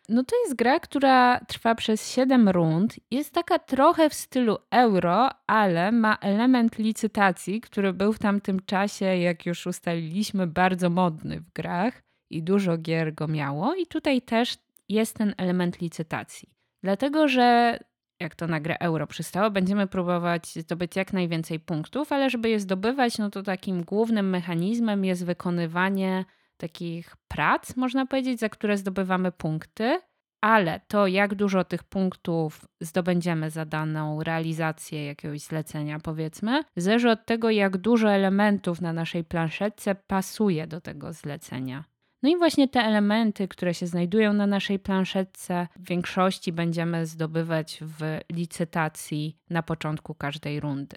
No 0.08 0.24
to 0.24 0.36
jest 0.44 0.56
gra, 0.56 0.80
która 0.80 1.40
trwa 1.40 1.74
przez 1.74 2.10
7 2.10 2.48
rund. 2.48 2.96
Jest 3.10 3.34
taka 3.34 3.58
trochę 3.58 4.10
w 4.10 4.14
stylu 4.14 4.58
euro, 4.70 5.28
ale 5.46 5.92
ma 5.92 6.16
element 6.20 6.78
licytacji, 6.78 7.60
który 7.60 7.92
był 7.92 8.12
w 8.12 8.18
tamtym 8.18 8.60
czasie, 8.60 9.04
jak 9.04 9.46
już 9.46 9.66
ustaliliśmy, 9.66 10.46
bardzo 10.46 10.90
modny 10.90 11.40
w 11.40 11.52
grach 11.52 12.02
i 12.30 12.42
dużo 12.42 12.78
gier 12.78 13.14
go 13.14 13.28
miało. 13.28 13.74
I 13.74 13.86
tutaj 13.86 14.22
też 14.22 14.58
jest 14.88 15.16
ten 15.16 15.34
element 15.36 15.80
licytacji. 15.80 16.48
Dlatego, 16.82 17.28
że 17.28 17.78
jak 18.20 18.34
to 18.34 18.46
na 18.46 18.60
grę 18.60 18.76
euro 18.80 19.06
przystało, 19.06 19.50
będziemy 19.50 19.86
próbować 19.86 20.46
zdobyć 20.46 20.96
jak 20.96 21.12
najwięcej 21.12 21.60
punktów, 21.60 22.12
ale 22.12 22.30
żeby 22.30 22.48
je 22.48 22.60
zdobywać, 22.60 23.18
no 23.18 23.30
to 23.30 23.42
takim 23.42 23.82
głównym 23.82 24.30
mechanizmem 24.30 25.04
jest 25.04 25.24
wykonywanie 25.24 26.24
takich 26.56 27.16
prac, 27.28 27.76
można 27.76 28.06
powiedzieć, 28.06 28.40
za 28.40 28.48
które 28.48 28.76
zdobywamy 28.76 29.32
punkty, 29.32 30.00
ale 30.40 30.80
to, 30.88 31.06
jak 31.06 31.34
dużo 31.34 31.64
tych 31.64 31.84
punktów 31.84 32.64
zdobędziemy 32.80 33.50
za 33.50 33.64
daną 33.64 34.22
realizację 34.22 35.06
jakiegoś 35.06 35.40
zlecenia, 35.40 35.98
powiedzmy, 36.00 36.62
zależy 36.76 37.10
od 37.10 37.26
tego, 37.26 37.50
jak 37.50 37.76
dużo 37.76 38.10
elementów 38.10 38.80
na 38.80 38.92
naszej 38.92 39.24
planszetce 39.24 39.94
pasuje 39.94 40.66
do 40.66 40.80
tego 40.80 41.12
zlecenia. 41.12 41.84
No 42.22 42.28
i 42.28 42.36
właśnie 42.36 42.68
te 42.68 42.80
elementy, 42.80 43.48
które 43.48 43.74
się 43.74 43.86
znajdują 43.86 44.32
na 44.32 44.46
naszej 44.46 44.78
planszetce, 44.78 45.68
w 45.76 45.88
większości 45.88 46.52
będziemy 46.52 47.06
zdobywać 47.06 47.80
w 47.82 48.18
licytacji 48.32 49.36
na 49.50 49.62
początku 49.62 50.14
każdej 50.14 50.60
rundy. 50.60 50.96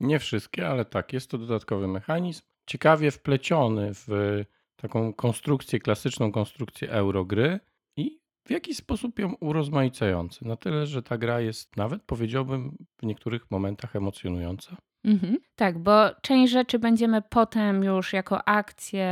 Nie 0.00 0.18
wszystkie, 0.18 0.68
ale 0.68 0.84
tak, 0.84 1.12
jest 1.12 1.30
to 1.30 1.38
dodatkowy 1.38 1.88
mechanizm. 1.88 2.42
Ciekawie 2.66 3.10
wpleciony 3.10 3.90
w 3.94 4.08
taką 4.76 5.12
konstrukcję, 5.12 5.78
klasyczną 5.78 6.32
konstrukcję 6.32 6.90
eurogry 6.90 7.60
i 7.96 8.20
w 8.44 8.50
jakiś 8.50 8.76
sposób 8.76 9.18
ją 9.18 9.34
urozmaicający. 9.34 10.46
Na 10.46 10.56
tyle, 10.56 10.86
że 10.86 11.02
ta 11.02 11.18
gra 11.18 11.40
jest 11.40 11.76
nawet, 11.76 12.02
powiedziałbym, 12.02 12.76
w 12.98 13.06
niektórych 13.06 13.50
momentach 13.50 13.96
emocjonująca. 13.96 14.76
Mhm. 15.04 15.38
Tak, 15.56 15.78
bo 15.78 16.10
część 16.22 16.52
rzeczy 16.52 16.78
będziemy 16.78 17.22
potem 17.22 17.84
już 17.84 18.12
jako 18.12 18.48
akcje 18.48 19.06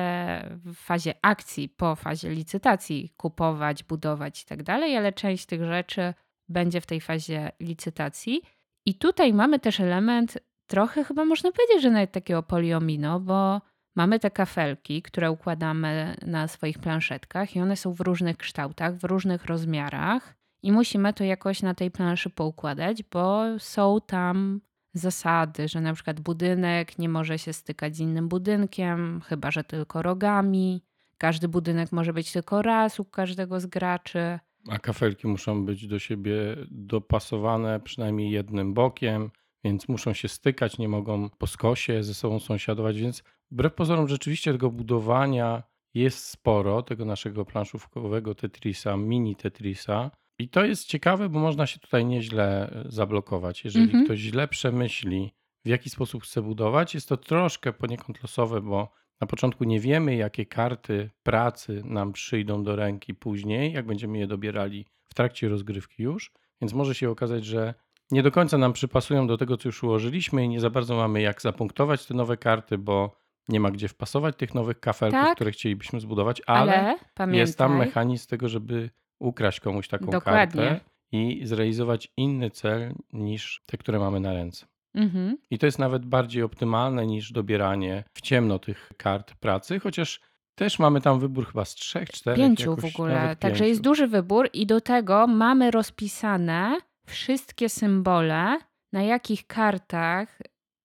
w 0.65 0.75
fazie 0.75 1.15
akcji, 1.23 1.69
po 1.69 1.97
fazie 1.97 2.31
licytacji 2.31 3.13
kupować, 3.17 3.85
budować 3.85 4.43
i 4.43 4.47
tak 4.47 4.63
dalej, 4.63 4.97
ale 4.97 5.13
część 5.13 5.47
tych 5.47 5.65
rzeczy 5.65 6.15
będzie 6.49 6.81
w 6.81 6.87
tej 6.87 7.01
fazie 7.01 7.53
licytacji. 7.61 8.43
I 8.87 8.95
tutaj 8.95 9.35
mamy 9.35 9.59
też 9.59 9.81
element 9.81 10.39
trochę 10.67 11.05
chyba 11.05 11.25
można 11.25 11.53
powiedzieć, 11.53 11.83
że 11.83 11.91
nawet 11.91 12.13
takiego 12.13 12.43
poliomino, 12.43 13.21
bo 13.21 13.61
mamy 13.97 14.19
te 14.19 14.31
kafelki, 14.31 15.03
które 15.03 15.31
układamy 15.31 16.17
na 16.27 16.49
swoich 16.49 16.79
planszetkach 16.79 17.57
i 17.57 17.61
one 17.61 17.77
są 17.77 17.95
w 17.95 18.01
różnych 18.01 18.37
kształtach, 18.37 18.97
w 18.97 19.05
różnych 19.05 19.45
rozmiarach 19.45 20.35
i 20.63 20.73
musimy 20.73 21.13
to 21.13 21.25
jakoś 21.25 21.63
na 21.63 21.75
tej 21.75 21.91
planszy 21.91 22.31
poukładać, 22.31 23.03
bo 23.03 23.45
są 23.59 23.99
tam 24.07 24.61
zasady, 24.95 25.69
że 25.69 25.81
na 25.81 25.95
przykład 25.95 26.21
budynek 26.21 26.99
nie 26.99 27.09
może 27.09 27.39
się 27.39 27.53
stykać 27.53 27.97
z 27.97 28.01
innym 28.01 28.29
budynkiem, 28.29 29.21
chyba 29.21 29.51
że 29.51 29.65
tylko 29.65 30.03
rogami. 30.03 30.83
Każdy 31.19 31.49
budynek 31.49 31.93
może 31.93 32.13
być 32.13 32.33
tylko 32.33 32.63
raz 32.63 33.01
u 33.01 33.05
każdego 33.05 33.61
z 33.61 33.67
graczy. 33.67 34.39
A 34.69 34.79
kafelki 34.79 35.27
muszą 35.27 35.65
być 35.67 35.87
do 35.87 35.99
siebie 35.99 36.35
dopasowane 36.71 37.81
przynajmniej 37.81 38.31
jednym 38.31 38.75
bokiem, 38.75 39.31
więc 39.65 39.89
muszą 39.89 40.13
się 40.13 40.29
stykać, 40.29 40.79
nie 40.79 40.89
mogą 40.89 41.31
po 41.31 41.47
skosie 41.47 42.03
ze 42.03 42.15
sobą 42.15 42.39
sąsiadować, 42.41 43.01
więc 43.01 43.23
wbrew 43.51 43.75
pozorom 43.75 44.09
rzeczywiście 44.09 44.53
tego 44.53 44.71
budowania 44.71 45.63
jest 45.95 46.25
sporo, 46.25 46.83
tego 46.83 47.05
naszego 47.05 47.45
planszówkowego 47.45 48.35
Tetrisa, 48.35 48.97
mini 48.97 49.37
Tetrisa. 49.37 50.11
I 50.41 50.49
to 50.49 50.65
jest 50.65 50.87
ciekawe, 50.87 51.29
bo 51.29 51.39
można 51.39 51.67
się 51.67 51.79
tutaj 51.81 52.05
nieźle 52.07 52.71
e, 52.71 52.85
zablokować. 52.89 53.65
Jeżeli 53.65 53.85
Mhm. 53.85 54.05
ktoś 54.05 54.19
źle 54.19 54.49
przemyśli, 54.49 55.33
w 55.65 55.69
jaki 55.69 55.91
sposób 55.91 56.23
chce 56.23 56.43
budować, 56.43 56.95
jest 56.95 57.09
to 57.09 57.17
troszkę 57.17 57.73
poniekąd 57.73 58.23
losowe, 58.23 58.61
bo 58.61 58.93
na 59.21 59.27
początku 59.27 59.65
nie 59.65 59.81
wiemy, 59.81 60.17
jakie 60.17 60.47
karty 60.47 61.11
pracy 61.23 61.83
nam 61.85 62.13
przyjdą 62.13 62.65
do 62.65 62.77
ręki 62.77 63.15
później, 63.15 63.73
jak 63.73 63.87
będziemy 63.87 64.19
je 64.19 64.27
dobierali 64.27 64.87
w 65.09 65.15
trakcie 65.15 65.49
rozgrywki 65.49 66.03
już. 66.03 66.33
Więc 66.61 66.73
może 66.73 66.95
się 66.95 67.11
okazać, 67.11 67.45
że 67.45 67.75
nie 68.11 68.23
do 68.23 68.31
końca 68.31 68.59
nam 68.59 68.73
przypasują 68.73 69.27
do 69.27 69.37
tego, 69.37 69.57
co 69.57 69.69
już 69.69 69.83
ułożyliśmy 69.83 70.45
i 70.45 70.49
nie 70.49 70.61
za 70.61 70.71
bardzo 70.71 70.97
mamy 70.97 71.21
jak 71.21 71.43
zapunktować 71.43 72.07
te 72.07 72.15
nowe 72.15 72.37
karty, 72.37 72.79
bo 72.79 73.17
nie 73.49 73.61
ma 73.61 73.71
gdzie 73.71 73.89
wpasować 73.89 74.37
tych 74.37 74.55
nowych 74.55 74.81
kafelków, 74.81 75.21
Tak. 75.21 75.35
które 75.35 75.51
chcielibyśmy 75.51 76.01
zbudować, 76.01 76.43
ale, 76.47 76.81
Ale, 76.83 76.99
pamiętaj, 77.15 77.39
jest 77.41 77.59
tam 77.59 77.77
mechanizm 77.79 78.29
tego, 78.29 78.49
żeby 78.49 78.91
ukraść 79.21 79.61
komuś 79.61 79.89
taką 79.89 80.07
Dokładnie. 80.07 80.63
kartę 80.63 80.81
i 81.13 81.41
zrealizować 81.45 82.13
inny 82.17 82.51
cel 82.51 82.95
niż 83.13 83.63
te, 83.67 83.79
które 83.79 83.99
mamy 83.99 84.21
na 84.21 84.33
ręce. 84.33 84.67
Mhm. 84.95 85.37
I 85.51 85.59
to 85.59 85.67
jest 85.67 85.79
nawet 85.79 86.07
bardziej 86.07 86.43
optymalne 86.43 87.07
niż 87.07 87.33
dobieranie 87.33 88.05
w 88.13 88.21
ciemno 88.21 88.59
tych 88.59 88.93
kart 88.97 89.35
pracy, 89.35 89.81
chociaż 89.81 90.21
też 90.55 90.79
mamy 90.79 91.01
tam 91.01 91.21
wybór 91.21 91.47
chyba 91.47 91.65
z 91.65 91.75
trzech, 91.75 92.11
czterech. 92.11 92.39
Pięciu 92.39 92.75
w 92.75 92.77
jakoś, 92.77 92.95
ogóle. 92.95 93.15
nawet 93.15 93.39
Także 93.39 93.59
pięciu. 93.59 93.69
jest 93.69 93.81
duży 93.81 94.07
wybór 94.07 94.49
i 94.53 94.67
do 94.67 94.81
tego 94.81 95.27
mamy 95.27 95.71
rozpisane 95.71 96.79
wszystkie 97.07 97.69
symbole, 97.69 98.59
na 98.93 99.03
jakich 99.03 99.47
kartach, 99.47 100.39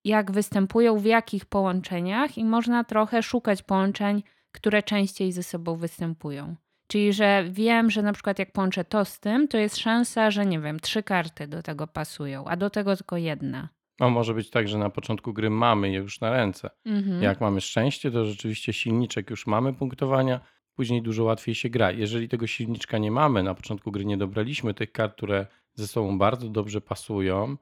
jak 0.04 0.32
występują, 0.32 0.98
w 0.98 1.06
jakich 1.06 1.46
połączeniach 1.46 2.38
i 2.38 2.46
można 2.46 2.84
trochę 2.84 3.24
szukać 3.24 3.64
połączeń, 3.64 4.24
które 4.52 4.84
częściej 4.84 5.32
ze 5.32 5.44
sobą 5.44 5.76
występują. 5.76 6.56
Czyli, 6.88 7.14
że 7.14 7.46
wiem, 7.50 7.92
że 7.92 8.02
na 8.02 8.14
przykład 8.14 8.40
jak 8.40 8.52
połączę 8.52 8.86
to 8.86 9.06
z 9.06 9.20
tym, 9.20 9.48
to 9.48 9.58
jest 9.58 9.78
szansa, 9.78 10.32
że 10.32 10.46
nie 10.46 10.60
wiem, 10.60 10.80
trzy 10.80 11.04
karty 11.04 11.48
do 11.48 11.64
tego 11.64 11.88
pasują, 11.88 12.46
a 12.46 12.56
do 12.56 12.70
tego 12.70 12.96
tylko 12.96 13.18
jedna. 13.18 13.70
No, 14.00 14.10
może 14.10 14.34
być 14.34 14.50
tak, 14.50 14.68
że 14.68 14.78
na 14.78 14.90
początku 14.90 15.34
gry 15.34 15.50
mamy 15.50 15.92
je 15.92 16.00
już 16.00 16.22
na 16.22 16.32
ręce. 16.32 16.70
Mhm. 16.86 17.24
Jak 17.24 17.42
mamy 17.42 17.62
szczęście, 17.62 18.12
to 18.12 18.26
rzeczywiście 18.26 18.74
silniczek 18.74 19.30
już 19.30 19.48
mamy 19.48 19.74
punktowania, 19.74 20.40
później 20.76 21.02
dużo 21.02 21.24
łatwiej 21.24 21.56
się 21.56 21.70
gra. 21.70 21.92
Jeżeli 21.92 22.30
tego 22.30 22.48
silniczka 22.48 22.98
nie 22.98 23.12
mamy, 23.12 23.44
na 23.44 23.56
początku 23.56 23.92
gry 23.92 24.06
nie 24.06 24.18
dobraliśmy 24.18 24.74
tych 24.74 24.92
kart, 24.92 25.16
które 25.16 25.48
ze 25.74 25.88
sobą 25.88 26.18
bardzo 26.18 26.50
dobrze 26.50 26.82
pasują, 26.82 27.58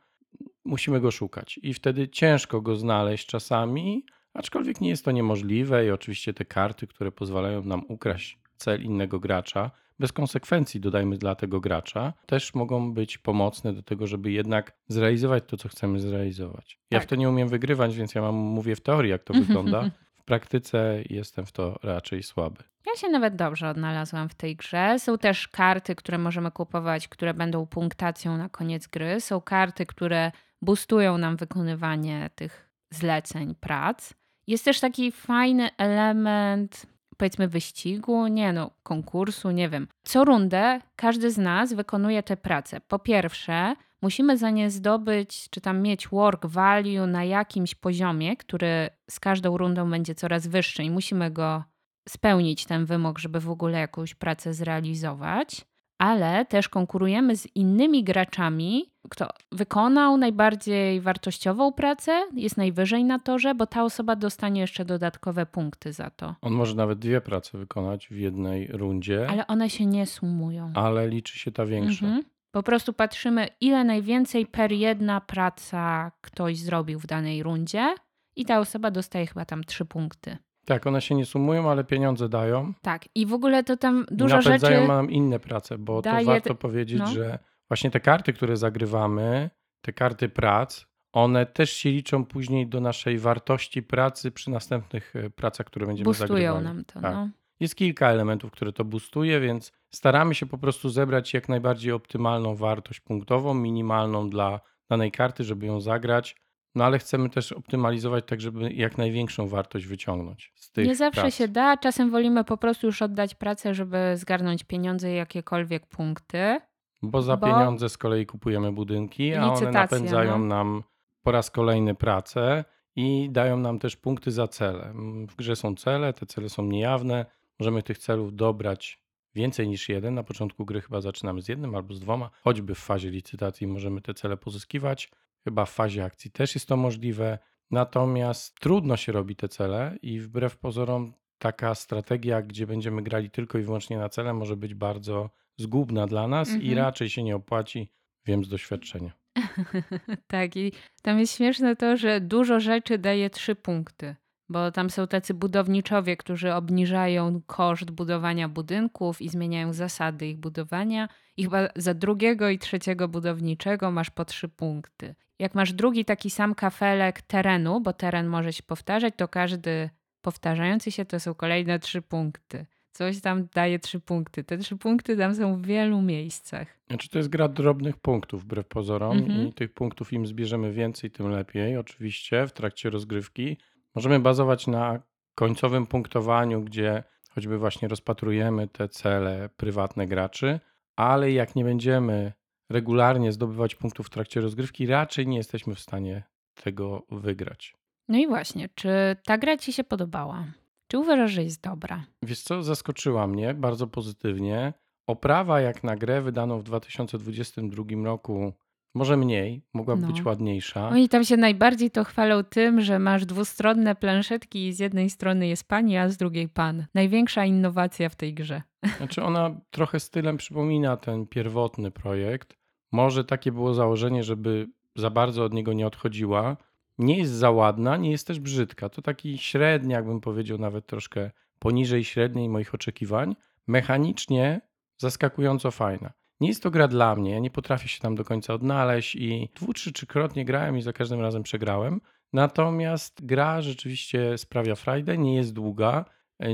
musimy 0.66 1.02
go 1.02 1.12
szukać. 1.12 1.60
I 1.64 1.74
wtedy 1.74 2.10
ciężko 2.10 2.62
go 2.62 2.76
znaleźć 2.76 3.28
czasami, 3.28 4.06
aczkolwiek 4.34 4.82
nie 4.82 4.90
jest 4.90 5.06
to 5.06 5.12
niemożliwe 5.12 5.86
i 5.86 5.92
oczywiście 5.92 6.34
te 6.34 6.46
karty, 6.46 6.88
które 6.88 7.12
pozwalają 7.12 7.64
nam 7.64 7.84
ukraść 7.88 8.43
cel 8.58 8.82
innego 8.84 9.20
gracza, 9.20 9.72
bez 10.00 10.12
konsekwencji 10.14 10.80
dodajmy 10.80 11.18
dla 11.18 11.36
tego 11.36 11.60
gracza, 11.60 12.14
też 12.26 12.54
mogą 12.54 12.94
być 12.94 13.18
pomocne 13.18 13.74
do 13.74 13.84
tego, 13.84 14.08
żeby 14.08 14.32
jednak 14.32 14.72
zrealizować 14.88 15.44
to, 15.48 15.58
co 15.58 15.70
chcemy 15.70 16.00
zrealizować. 16.00 16.80
Ja 16.92 17.00
Tak. 17.00 17.08
w 17.08 17.10
to 17.10 17.16
nie 17.16 17.30
umiem 17.30 17.48
wygrywać, 17.48 17.96
więc 17.96 18.16
ja 18.16 18.22
mam 18.22 18.36
mówię 18.36 18.76
w 18.76 18.82
teorii, 18.82 19.12
jak 19.12 19.24
to 19.24 19.34
wygląda. 19.34 19.90
W 20.22 20.24
praktyce 20.26 21.00
jestem 21.10 21.46
w 21.46 21.52
to 21.52 21.80
raczej 21.84 22.24
słaby. 22.24 22.64
Ja 22.88 22.96
się 22.96 23.10
nawet 23.10 23.36
dobrze 23.36 23.70
odnalazłam 23.70 24.30
w 24.30 24.36
tej 24.36 24.56
grze. 24.56 25.00
Są 25.00 25.18
też 25.18 25.48
karty, 25.48 25.96
które 25.96 26.18
możemy 26.18 26.52
kupować, 26.52 27.08
które 27.08 27.34
będą 27.34 27.66
punktacją 27.68 28.38
na 28.38 28.50
koniec 28.50 28.88
gry. 28.88 29.22
Są 29.22 29.42
karty, 29.42 29.86
które 29.86 30.32
boostują 30.62 31.18
nam 31.18 31.36
wykonywanie 31.38 32.30
tych 32.36 32.70
zleceń, 32.90 33.56
prac. 33.56 34.14
Jest 34.48 34.66
też 34.66 34.80
taki 34.80 35.12
fajny 35.12 35.70
element, 35.78 36.86
powiedzmy, 37.24 37.48
wyścigu, 37.48 38.28
nie 38.28 38.54
no, 38.54 38.72
konkursu, 38.84 39.52
nie 39.52 39.70
wiem. 39.70 39.88
Co 40.04 40.26
rundę 40.26 40.80
każdy 40.96 41.32
z 41.32 41.38
nas 41.38 41.74
wykonuje 41.74 42.24
te 42.24 42.38
prace. 42.38 42.82
Po 42.82 43.00
pierwsze, 43.00 43.76
musimy 44.02 44.38
za 44.38 44.50
nie 44.50 44.70
zdobyć, 44.70 45.50
czy 45.50 45.62
tam 45.62 45.82
mieć 45.82 46.08
work 46.08 46.46
value 46.46 47.08
na 47.08 47.24
jakimś 47.24 47.76
poziomie, 47.76 48.38
który 48.38 48.90
z 49.10 49.20
każdą 49.20 49.58
rundą 49.58 49.90
będzie 49.90 50.16
coraz 50.16 50.48
wyższy 50.48 50.84
i 50.84 50.92
musimy 50.92 51.32
go 51.32 51.64
spełnić 52.10 52.66
ten 52.66 52.86
wymóg, 52.86 53.20
żeby 53.20 53.40
w 53.40 53.50
ogóle 53.50 53.80
jakąś 53.80 54.16
pracę 54.16 54.54
zrealizować, 54.54 55.66
ale 55.98 56.46
też 56.46 56.70
konkurujemy 56.70 57.36
z 57.36 57.56
innymi 57.56 58.04
graczami, 58.04 58.93
kto 59.10 59.30
wykonał 59.52 60.18
najbardziej 60.18 61.02
wartościową 61.02 61.74
pracę, 61.74 62.22
jest 62.34 62.58
najwyżej 62.58 63.04
na 63.04 63.20
torze, 63.20 63.56
bo 63.56 63.68
ta 63.68 63.84
osoba 63.84 64.16
dostanie 64.16 64.62
jeszcze 64.62 64.86
dodatkowe 64.86 65.46
punkty 65.46 65.94
za 65.94 66.10
to. 66.10 66.36
On 66.42 66.54
może 66.54 66.76
nawet 66.76 67.00
dwie 67.00 67.22
prace 67.22 67.58
wykonać 67.58 68.08
w 68.08 68.16
jednej 68.16 68.68
rundzie, 68.68 69.20
ale, 69.20 69.32
Ale 69.32 69.48
one 69.48 69.70
się 69.70 69.86
nie 69.86 70.06
sumują. 70.06 70.74
liczy 71.08 71.40
się 71.40 71.52
ta 71.52 71.66
większa. 71.66 72.06
Mhm. 72.06 72.24
Po 72.52 72.64
prostu 72.64 72.94
patrzymy, 72.94 73.48
ile 73.62 73.84
najwięcej 73.84 74.46
per 74.46 74.72
jedna 74.72 75.22
praca 75.22 76.12
ktoś 76.22 76.58
zrobił 76.58 77.00
w 77.00 77.06
danej 77.06 77.44
rundzie 77.44 77.96
i 78.36 78.46
ta 78.46 78.60
osoba 78.60 78.92
dostaje 78.92 79.28
chyba 79.28 79.46
tam 79.46 79.64
trzy 79.64 79.86
punkty. 79.86 80.38
Tak, 80.66 80.88
one 80.88 81.02
się 81.02 81.16
nie 81.16 81.26
sumują, 81.26 81.72
ale 81.72 81.84
pieniądze 81.84 82.30
dają. 82.30 82.74
Tak, 82.82 83.06
i 83.16 83.26
w 83.26 83.34
ogóle 83.34 83.64
to 83.64 83.78
tam 83.78 84.06
dużo 84.12 84.38
napędzają 84.38 84.76
rzeczy... 84.76 84.88
nam 84.88 85.12
inne 85.12 85.40
prace, 85.40 85.78
bo 85.78 86.02
daje 86.02 86.26
to 86.26 86.32
warto 86.32 86.56
powiedzieć, 86.56 87.00
no. 87.00 87.08
że 87.08 87.40
właśnie 87.70 87.92
te 87.92 88.00
karty, 88.00 88.34
które 88.34 88.58
zagrywamy, 88.58 89.50
te 89.82 89.94
karty 89.94 90.30
prac, 90.30 90.86
one 91.12 91.46
też 91.46 91.74
się 91.74 91.90
liczą 91.90 92.26
później 92.26 92.68
do 92.68 92.80
naszej 92.82 93.18
wartości 93.18 93.84
pracy 93.84 94.32
przy 94.32 94.52
następnych 94.52 95.16
e, 95.16 95.30
pracach, 95.30 95.66
które 95.68 95.86
będziemy 95.86 96.06
Boostują 96.06 96.28
zagrywali. 96.30 96.64
nam 96.66 96.86
to. 96.86 97.02
Tak. 97.02 97.14
No. 97.14 97.30
Jest 97.60 97.76
kilka 97.76 98.10
elementów, 98.10 98.52
które 98.52 98.74
to 98.74 98.86
boostuje, 98.86 99.40
więc 99.40 99.72
staramy 99.94 100.36
się 100.36 100.46
po 100.46 100.58
prostu 100.58 100.90
zebrać 100.90 101.34
jak 101.34 101.50
najbardziej 101.50 101.92
optymalną 101.92 102.56
wartość 102.56 103.00
punktową, 103.00 103.54
minimalną 103.54 104.30
dla 104.30 104.60
danej 104.90 105.12
karty, 105.12 105.44
żeby 105.44 105.66
ją 105.66 105.82
zagrać. 105.82 106.36
No 106.76 106.86
ale 106.86 107.00
chcemy 107.00 107.30
też 107.30 107.52
optymalizować 107.52 108.24
tak, 108.28 108.42
żeby 108.42 108.74
jak 108.74 108.98
największą 108.98 109.48
wartość 109.48 109.86
wyciągnąć 109.86 110.52
z 110.56 110.72
tych 110.72 110.88
Nie 110.88 110.96
zawsze 110.96 111.22
prac. 111.22 111.36
się 111.36 111.48
da, 111.48 111.78
czasem 111.78 112.12
wolimy 112.12 112.44
po 112.44 112.58
prostu 112.58 112.88
już 112.88 113.02
oddać 113.02 113.36
pracę, 113.36 113.74
żeby 113.74 113.98
zgarnąć 114.16 114.64
pieniądze 114.64 115.12
i 115.14 115.16
jakiekolwiek 115.16 115.86
punkty. 115.88 116.60
Bo 117.04 117.22
za 117.22 117.38
Bo- 117.38 117.48
pieniądze 117.48 117.90
z 117.90 117.98
kolei 117.98 118.26
kupujemy 118.26 118.72
budynki, 118.72 119.36
a 119.36 119.54
one 119.54 119.72
napędzają 119.72 120.40
no. 120.40 120.46
nam 120.46 120.84
po 121.24 121.32
raz 121.32 121.52
kolejny 121.52 121.96
pracę 121.96 122.66
i 122.96 123.30
dają 123.32 123.58
nam 123.58 123.80
też 123.80 123.96
punkty 123.96 124.32
za 124.32 124.48
cele. 124.48 124.94
W 125.30 125.36
grze 125.36 125.56
są 125.56 125.76
cele, 125.76 126.14
te 126.14 126.26
cele 126.26 126.50
są 126.50 126.64
niejawne. 126.64 127.26
Możemy 127.60 127.84
tych 127.84 127.98
celów 127.98 128.36
dobrać 128.36 129.04
więcej 129.36 129.68
niż 129.68 129.90
jeden. 129.90 130.14
Na 130.14 130.24
początku 130.24 130.66
gry 130.66 130.82
chyba 130.82 131.02
zaczynamy 131.02 131.42
z 131.42 131.48
jednym 131.48 131.76
albo 131.76 131.94
z 131.94 132.00
dwoma, 132.00 132.30
choćby 132.44 132.76
w 132.76 132.80
fazie 132.80 133.10
licytacji 133.10 133.68
możemy 133.68 134.02
te 134.02 134.14
cele 134.14 134.38
pozyskiwać. 134.38 135.12
Chyba 135.44 135.66
w 135.66 135.72
fazie 135.72 136.04
akcji 136.06 136.32
też 136.32 136.56
jest 136.56 136.68
to 136.68 136.78
możliwe. 136.78 137.40
Natomiast 137.72 138.60
trudno 138.60 138.98
się 138.98 139.12
robi 139.12 139.36
te 139.36 139.48
cele 139.48 139.98
i 140.02 140.20
wbrew 140.20 140.58
pozorom 140.58 141.14
taka 141.38 141.76
strategia, 141.76 142.42
gdzie 142.42 142.68
będziemy 142.68 143.02
grali 143.02 143.30
tylko 143.30 143.58
i 143.58 143.62
wyłącznie 143.62 143.98
na 143.98 144.10
cele, 144.10 144.34
może 144.34 144.58
być 144.58 144.74
bardzo 144.74 145.30
zgubna 145.58 146.08
dla 146.08 146.28
nas 146.28 146.50
i 146.50 146.54
Mhm. 146.56 146.78
raczej 146.78 147.10
się 147.10 147.24
nie 147.24 147.36
opłaci, 147.36 147.92
wiem 148.26 148.44
z 148.46 148.50
doświadczenia. 148.50 149.12
Tak, 150.28 150.56
i 150.56 150.72
tam 151.02 151.20
jest 151.20 151.36
śmieszne 151.38 151.76
to, 151.76 151.98
że 151.98 152.22
dużo 152.22 152.60
rzeczy 152.60 152.98
daje 152.98 153.30
3 153.30 153.56
punkty, 153.56 154.16
bo 154.50 154.72
tam 154.72 154.90
są 154.90 155.08
tacy 155.08 155.34
budowniczowie, 155.34 156.18
którzy 156.18 156.54
obniżają 156.54 157.42
koszt 157.46 157.92
budowania 157.92 158.50
budynków 158.50 159.22
i 159.22 159.30
zmieniają 159.30 159.74
zasady 159.74 160.28
ich 160.28 160.38
budowania. 160.38 161.10
I 161.38 161.44
chyba 161.44 161.68
za 161.76 161.94
drugiego 161.94 162.50
i 162.50 162.60
trzeciego 162.60 163.08
budowniczego 163.08 163.92
masz 163.92 164.10
po 164.10 164.26
3 164.26 164.50
punkty. 164.50 165.16
Jak 165.40 165.56
masz 165.56 165.74
drugi 165.74 166.06
taki 166.06 166.30
sam 166.30 166.56
kafelek 166.56 167.22
terenu, 167.22 167.82
bo 167.82 167.94
teren 167.94 168.28
może 168.28 168.54
się 168.54 168.64
powtarzać, 168.64 169.14
to 169.18 169.28
każdy 169.28 169.90
powtarzający 170.22 170.92
się 170.92 171.06
to 171.06 171.20
są 171.20 171.34
kolejne 171.34 171.80
3 171.80 172.02
punkty. 172.02 172.66
Coś 172.94 173.22
tam 173.22 173.48
daje 173.54 173.80
3 173.80 174.00
punkty. 174.00 174.44
Te 174.44 174.58
3 174.58 174.78
punkty 174.78 175.18
tam 175.18 175.36
są 175.36 175.56
w 175.58 175.66
wielu 175.66 176.02
miejscach. 176.02 176.68
Znaczy 176.88 177.10
to 177.10 177.18
jest 177.18 177.30
gra 177.30 177.48
drobnych 177.48 177.98
punktów 177.98 178.44
wbrew 178.44 178.68
pozorom 178.68 179.18
Mhm. 179.18 179.48
i 179.48 179.54
tych 179.54 179.74
punktów 179.74 180.14
im 180.14 180.28
zbierzemy 180.28 180.72
więcej, 180.74 181.12
tym 181.12 181.30
lepiej. 181.30 181.78
Oczywiście 181.78 182.48
w 182.48 182.52
trakcie 182.52 182.90
rozgrywki 182.90 183.58
możemy 183.96 184.20
bazować 184.20 184.68
na 184.68 185.00
końcowym 185.36 185.88
punktowaniu, 185.88 186.62
gdzie 186.62 187.04
choćby 187.30 187.58
właśnie 187.58 187.88
rozpatrujemy 187.88 188.68
te 188.68 188.90
cele 188.90 189.50
prywatne 189.58 190.08
graczy, 190.08 190.60
ale 190.96 191.32
jak 191.32 191.56
nie 191.56 191.64
będziemy 191.64 192.34
regularnie 192.70 193.32
zdobywać 193.32 193.76
punktów 193.76 194.08
w 194.08 194.10
trakcie 194.10 194.42
rozgrywki, 194.42 194.86
raczej 194.88 195.28
nie 195.28 195.38
jesteśmy 195.38 195.76
w 195.76 195.80
stanie 195.80 196.24
tego 196.64 197.06
wygrać. 197.12 197.76
No 198.08 198.18
i 198.18 198.28
właśnie, 198.28 198.70
czy 198.76 198.90
ta 199.26 199.38
gra 199.38 199.58
ci 199.58 199.74
się 199.74 199.84
podobała? 199.84 200.46
Czy 200.94 200.98
uważasz, 201.00 201.32
że 201.32 201.44
jest 201.44 201.62
dobra? 201.62 202.04
Wiesz 202.24 202.42
co, 202.42 202.64
zaskoczyła 202.64 203.28
mnie 203.28 203.54
bardzo 203.54 203.88
pozytywnie. 203.88 204.74
Oprawa 205.08 205.62
jak 205.62 205.84
na 205.84 205.96
grę 205.96 206.22
wydaną 206.22 206.60
w 206.60 206.64
2022 206.64 207.84
roku, 208.04 208.54
może 208.96 209.18
mniej, 209.18 209.62
mogłaby 209.74 210.02
No. 210.02 210.08
być 210.08 210.26
ładniejsza. 210.26 210.90
Oni 210.90 211.10
tam 211.10 211.24
się 211.24 211.38
najbardziej 211.38 211.92
to 211.92 212.04
chwalą 212.04 212.44
tym, 212.44 212.82
że 212.82 213.00
masz 213.00 213.26
dwustronne 213.26 213.96
planszetki 213.96 214.68
i 214.68 214.74
z 214.74 214.80
jednej 214.80 215.10
strony 215.10 215.48
jest 215.48 215.68
pani, 215.68 215.98
a 215.98 216.10
z 216.10 216.18
drugiej 216.18 216.50
pan. 216.50 216.86
Największa 216.94 217.46
innowacja 217.46 218.10
w 218.10 218.16
tej 218.16 218.34
grze. 218.34 218.62
Znaczy 218.98 219.24
ona 219.24 219.62
trochę 219.72 220.00
stylem 220.00 220.38
przypomina 220.38 220.98
ten 220.98 221.28
pierwotny 221.28 221.92
projekt. 221.92 222.58
Może 222.92 223.24
takie 223.24 223.52
było 223.52 223.74
założenie, 223.74 224.24
żeby 224.24 224.68
za 224.96 225.10
bardzo 225.10 225.44
od 225.44 225.54
niego 225.54 225.74
nie 225.74 225.88
odchodziła. 225.88 226.58
Nie 226.98 227.18
jest 227.18 227.34
za 227.34 227.52
ładna, 227.52 227.98
nie 227.98 228.12
jest 228.12 228.28
też 228.28 228.40
brzydka. 228.40 228.90
To 228.90 229.02
taki 229.02 229.38
średni, 229.38 229.94
jakbym 229.94 230.22
powiedział, 230.22 230.58
nawet 230.58 230.88
troszkę 230.88 231.32
poniżej 231.60 232.04
średniej 232.04 232.50
moich 232.50 232.74
oczekiwań. 232.74 233.36
Mechanicznie 233.68 234.62
zaskakująco 234.98 235.72
fajna. 235.72 236.14
Nie 236.40 236.48
jest 236.48 236.64
to 236.64 236.72
gra 236.72 236.88
dla 236.88 237.16
mnie, 237.16 237.42
nie 237.42 237.52
potrafię 237.52 237.88
się 237.88 238.00
tam 238.00 238.16
do 238.16 238.26
końca 238.26 238.54
odnaleźć 238.54 239.16
i 239.16 239.50
dwu, 239.56 239.74
trzy, 239.74 239.92
trzykrotnie 239.92 240.46
grałem 240.46 240.78
i 240.78 240.82
za 240.82 240.94
każdym 240.94 241.22
razem 241.22 241.44
przegrałem. 241.44 242.02
Natomiast 242.34 243.26
gra 243.26 243.62
rzeczywiście 243.62 244.38
sprawia 244.38 244.76
frajdę, 244.76 245.18
nie 245.18 245.36
jest 245.36 245.54
długa, 245.54 246.06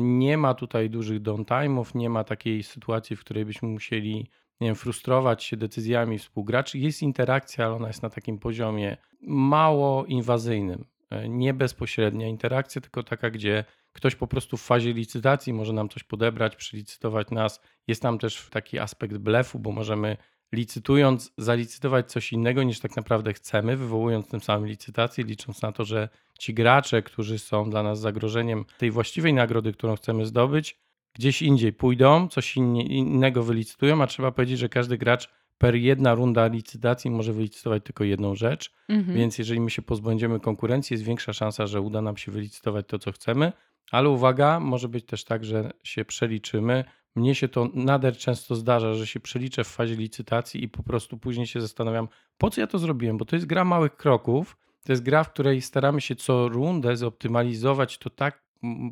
nie 0.01 0.37
ma 0.37 0.53
tutaj 0.53 0.89
dużych 0.89 1.21
downtime'ów, 1.21 1.95
nie 1.95 2.09
ma 2.09 2.23
takiej 2.23 2.63
sytuacji, 2.63 3.15
w 3.15 3.19
której 3.19 3.45
byśmy 3.45 3.69
musieli 3.69 4.29
nie 4.61 4.67
wiem, 4.67 4.75
frustrować 4.75 5.43
się 5.43 5.57
decyzjami 5.57 6.19
współgraczy. 6.19 6.79
Jest 6.79 7.01
interakcja, 7.01 7.65
ale 7.65 7.75
ona 7.75 7.87
jest 7.87 8.03
na 8.03 8.09
takim 8.09 8.39
poziomie 8.39 8.97
mało 9.21 10.05
inwazyjnym. 10.05 10.85
E, 11.09 11.29
Nie 11.29 11.53
bezpośrednia 11.53 12.27
interakcja, 12.27 12.81
tylko 12.81 13.03
taka, 13.03 13.29
gdzie 13.29 13.65
ktoś 13.93 14.15
po 14.15 14.27
prostu 14.27 14.57
w 14.57 14.61
fazie 14.61 14.93
licytacji 14.93 15.53
może 15.53 15.73
nam 15.73 15.89
coś 15.89 16.03
podebrać, 16.03 16.55
przelicytować 16.55 17.31
nas. 17.31 17.61
Jest 17.87 18.01
tam 18.01 18.19
też 18.19 18.47
taki 18.51 18.79
aspekt 18.79 19.17
blefu, 19.17 19.59
bo 19.59 19.71
możemy 19.71 20.17
licytując 20.51 21.33
zalicytować 21.37 22.11
coś 22.11 22.33
innego 22.33 22.63
niż 22.63 22.79
tak 22.79 22.95
naprawdę 22.95 23.33
chcemy, 23.33 23.77
wywołując 23.77 24.27
tym 24.27 24.39
samym 24.39 24.67
licytację, 24.67 25.23
licząc 25.23 25.61
na 25.61 25.71
to, 25.71 25.85
że 25.85 26.09
ci 26.39 26.53
gracze, 26.53 27.01
którzy 27.03 27.39
są 27.39 27.69
dla 27.69 27.83
nas 27.83 27.99
zagrożeniem 27.99 28.65
tej 28.77 28.91
właściwej 28.91 29.33
nagrody, 29.33 29.73
którą 29.73 29.95
chcemy 29.95 30.25
zdobyć, 30.25 30.79
gdzieś 31.13 31.41
indziej 31.41 31.73
pójdą, 31.73 32.27
coś 32.27 32.57
innego 32.57 33.43
wylicytują, 33.43 34.01
a 34.03 34.07
trzeba 34.07 34.31
powiedzieć, 34.31 34.59
że 34.59 34.69
każdy 34.69 34.97
gracz 34.97 35.29
per 35.57 35.75
jedna 35.75 36.15
runda 36.15 36.47
licytacji 36.47 37.11
może 37.11 37.33
wylicytować 37.33 37.83
tylko 37.83 38.03
jedną 38.03 38.35
rzecz, 38.35 38.71
Mhm. 38.89 39.17
więc 39.17 39.37
jeżeli 39.37 39.59
my 39.59 39.69
się 39.69 39.81
pozbędziemy 39.81 40.39
konkurencji, 40.39 40.93
jest 40.93 41.03
większa 41.03 41.33
szansa, 41.33 41.67
że 41.67 41.81
uda 41.81 42.01
nam 42.01 42.17
się 42.17 42.31
wylicytować 42.31 42.85
to, 42.87 42.99
co 42.99 43.11
chcemy, 43.11 43.51
ale 43.91 44.09
uwaga, 44.09 44.59
może 44.59 44.89
być 44.89 45.05
też 45.05 45.23
tak, 45.23 45.45
że 45.45 45.71
się 45.83 46.05
przeliczymy. 46.05 46.83
Mnie 47.15 47.35
się 47.35 47.47
to 47.47 47.69
nader 47.73 48.17
często 48.17 48.55
zdarza, 48.55 48.93
że 48.93 49.07
się 49.07 49.19
przeliczę 49.19 49.63
w 49.63 49.67
fazie 49.67 49.95
licytacji 49.95 50.63
i 50.63 50.69
po 50.69 50.83
prostu 50.83 51.17
później 51.17 51.47
się 51.47 51.61
zastanawiam, 51.61 52.07
po 52.37 52.49
co 52.49 52.61
ja 52.61 52.67
to 52.67 52.79
zrobiłem, 52.79 53.17
bo 53.17 53.25
to 53.25 53.35
jest 53.35 53.45
gra 53.45 53.65
małych 53.65 53.95
kroków, 53.95 54.57
to 54.85 54.91
jest 54.91 55.03
gra, 55.03 55.23
w 55.23 55.33
której 55.33 55.61
staramy 55.61 56.01
się 56.01 56.15
co 56.15 56.47
rundę 56.49 56.97
zoptymalizować 56.97 57.97
to 57.97 58.09
tak 58.09 58.43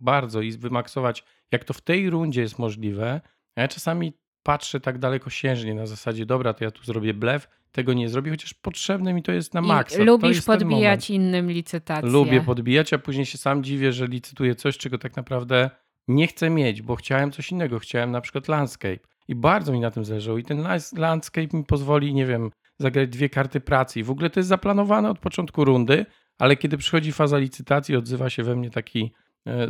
bardzo 0.02 0.42
i 0.42 0.52
wymaksować, 0.52 1.24
jak 1.52 1.64
to 1.64 1.74
w 1.74 1.82
tej 1.82 2.10
rundzie 2.10 2.42
jest 2.42 2.60
możliwe. 2.60 3.22
Ja 3.56 3.68
czasami 3.68 4.14
patrzę 4.44 4.80
tak 4.80 4.98
dalekosiężnie 4.98 5.74
na 5.76 5.86
zasadzie, 5.86 6.26
dobra, 6.26 6.54
to 6.54 6.64
ja 6.64 6.72
tu 6.72 6.84
zrobię 6.84 7.14
blef, 7.14 7.48
tego 7.72 7.94
nie 7.94 8.10
zrobię, 8.10 8.32
chociaż 8.32 8.54
potrzebne 8.54 9.14
mi 9.14 9.24
to 9.24 9.32
jest 9.32 9.54
na 9.54 9.62
maksa. 9.62 10.04
I 10.04 10.06
lubisz 10.06 10.42
podbijać 10.42 11.10
innym 11.10 11.52
licytacje. 11.52 12.10
Lubię 12.10 12.42
podbijać, 12.42 12.94
a 12.94 12.98
później 12.98 13.26
się 13.26 13.38
sam 13.38 13.64
dziwię, 13.64 13.94
że 13.94 14.08
licytuję 14.08 14.56
coś, 14.56 14.78
czego 14.78 14.98
tak 14.98 15.16
naprawdę 15.16 15.70
nie 16.08 16.28
chcę 16.28 16.50
mieć, 16.50 16.82
bo 16.82 16.96
chciałem 16.96 17.32
coś 17.32 17.52
innego. 17.52 17.80
Chciałem 17.80 18.12
na 18.12 18.22
przykład 18.22 18.48
landscape. 18.48 19.00
I 19.28 19.36
bardzo 19.36 19.74
mi 19.74 19.80
na 19.80 19.92
tym 19.92 20.06
zależało. 20.06 20.38
I 20.38 20.44
ten 20.44 20.68
landscape 20.98 21.58
mi 21.58 21.64
pozwoli, 21.64 22.14
nie 22.14 22.26
wiem, 22.26 22.52
zagrać 22.80 23.10
dwie 23.10 23.30
karty 23.30 23.60
pracy. 23.60 24.00
I 24.00 24.04
w 24.04 24.12
ogóle 24.12 24.30
to 24.30 24.40
jest 24.40 24.50
zaplanowane 24.50 25.10
od 25.10 25.20
początku 25.20 25.66
rundy, 25.66 26.06
ale 26.38 26.56
kiedy 26.56 26.78
przychodzi 26.78 27.12
faza 27.12 27.38
licytacji, 27.38 27.96
odzywa 27.96 28.30
się 28.30 28.44
we 28.44 28.56
mnie 28.56 28.70
taki 28.70 29.12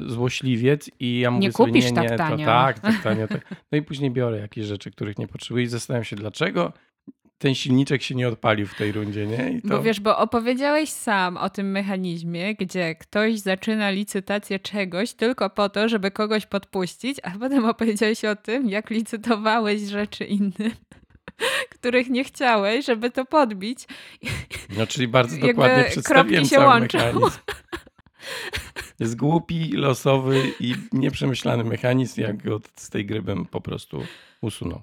złośliwiec 0.08 0.90
i 1.00 1.20
ja 1.20 1.32
mówię 1.32 1.48
Nie 1.48 1.52
sobie, 1.52 1.68
kupisz 1.70 1.86
nie, 1.86 1.94
tak 1.94 2.04
nie, 2.04 2.10
to 2.10 2.18
tanio. 2.18 2.46
tak, 2.46 2.80
tak 2.80 3.02
tanio. 3.04 3.28
Tak. 3.28 3.56
No 3.72 3.78
i 3.78 3.82
później 3.82 4.12
biorę 4.12 4.38
jakieś 4.38 4.66
rzeczy, 4.66 4.92
których 4.92 5.18
nie 5.18 5.28
potrzebuję 5.28 5.66
i 5.66 5.68
zastanawiam 5.68 6.04
się, 6.04 6.16
dlaczego 6.16 6.74
ten 7.38 7.56
silniczek 7.56 8.04
się 8.04 8.16
nie 8.16 8.28
odpalił 8.28 8.68
w 8.68 8.76
tej 8.76 8.92
rundzie, 8.92 9.28
nie? 9.28 9.62
To... 9.62 9.68
Bo 9.68 9.82
wiesz, 9.82 10.00
bo 10.00 10.18
opowiedziałeś 10.18 10.90
sam 10.90 11.38
o 11.38 11.50
tym 11.50 11.72
mechanizmie, 11.72 12.56
gdzie 12.56 12.96
ktoś 12.96 13.40
zaczyna 13.40 13.90
licytację 13.90 14.60
czegoś 14.60 15.14
tylko 15.14 15.50
po 15.50 15.70
to, 15.70 15.90
żeby 15.90 16.12
kogoś 16.12 16.46
podpuścić, 16.46 17.18
a 17.24 17.32
potem 17.32 17.66
opowiedziałeś 17.66 18.26
o 18.26 18.36
tym, 18.36 18.70
jak 18.70 18.90
licytowałeś 18.90 19.82
rzeczy 19.82 20.26
innym, 20.26 20.72
których 21.80 22.10
nie 22.10 22.24
chciałeś, 22.24 22.86
żeby 22.86 23.12
to 23.12 23.26
podbić. 23.26 23.80
No, 24.78 24.88
czyli 24.88 25.08
bardzo 25.08 25.38
dokładnie 25.48 25.84
przedstawiłem 25.84 26.28
kropki 26.28 26.50
się 26.50 26.56
cały 26.56 26.66
łączą. 26.68 26.98
mechanizm. 26.98 27.30
Jest 29.00 29.16
głupi, 29.16 29.72
losowy 29.72 30.42
i 30.60 30.76
nieprzemyślany 30.94 31.64
mechanizm, 31.64 32.22
jak 32.22 32.44
go 32.44 32.60
z 32.76 32.90
tej 32.90 33.06
gry 33.06 33.22
bym 33.22 33.46
po 33.46 33.62
prostu 33.62 34.04
usunął. 34.42 34.82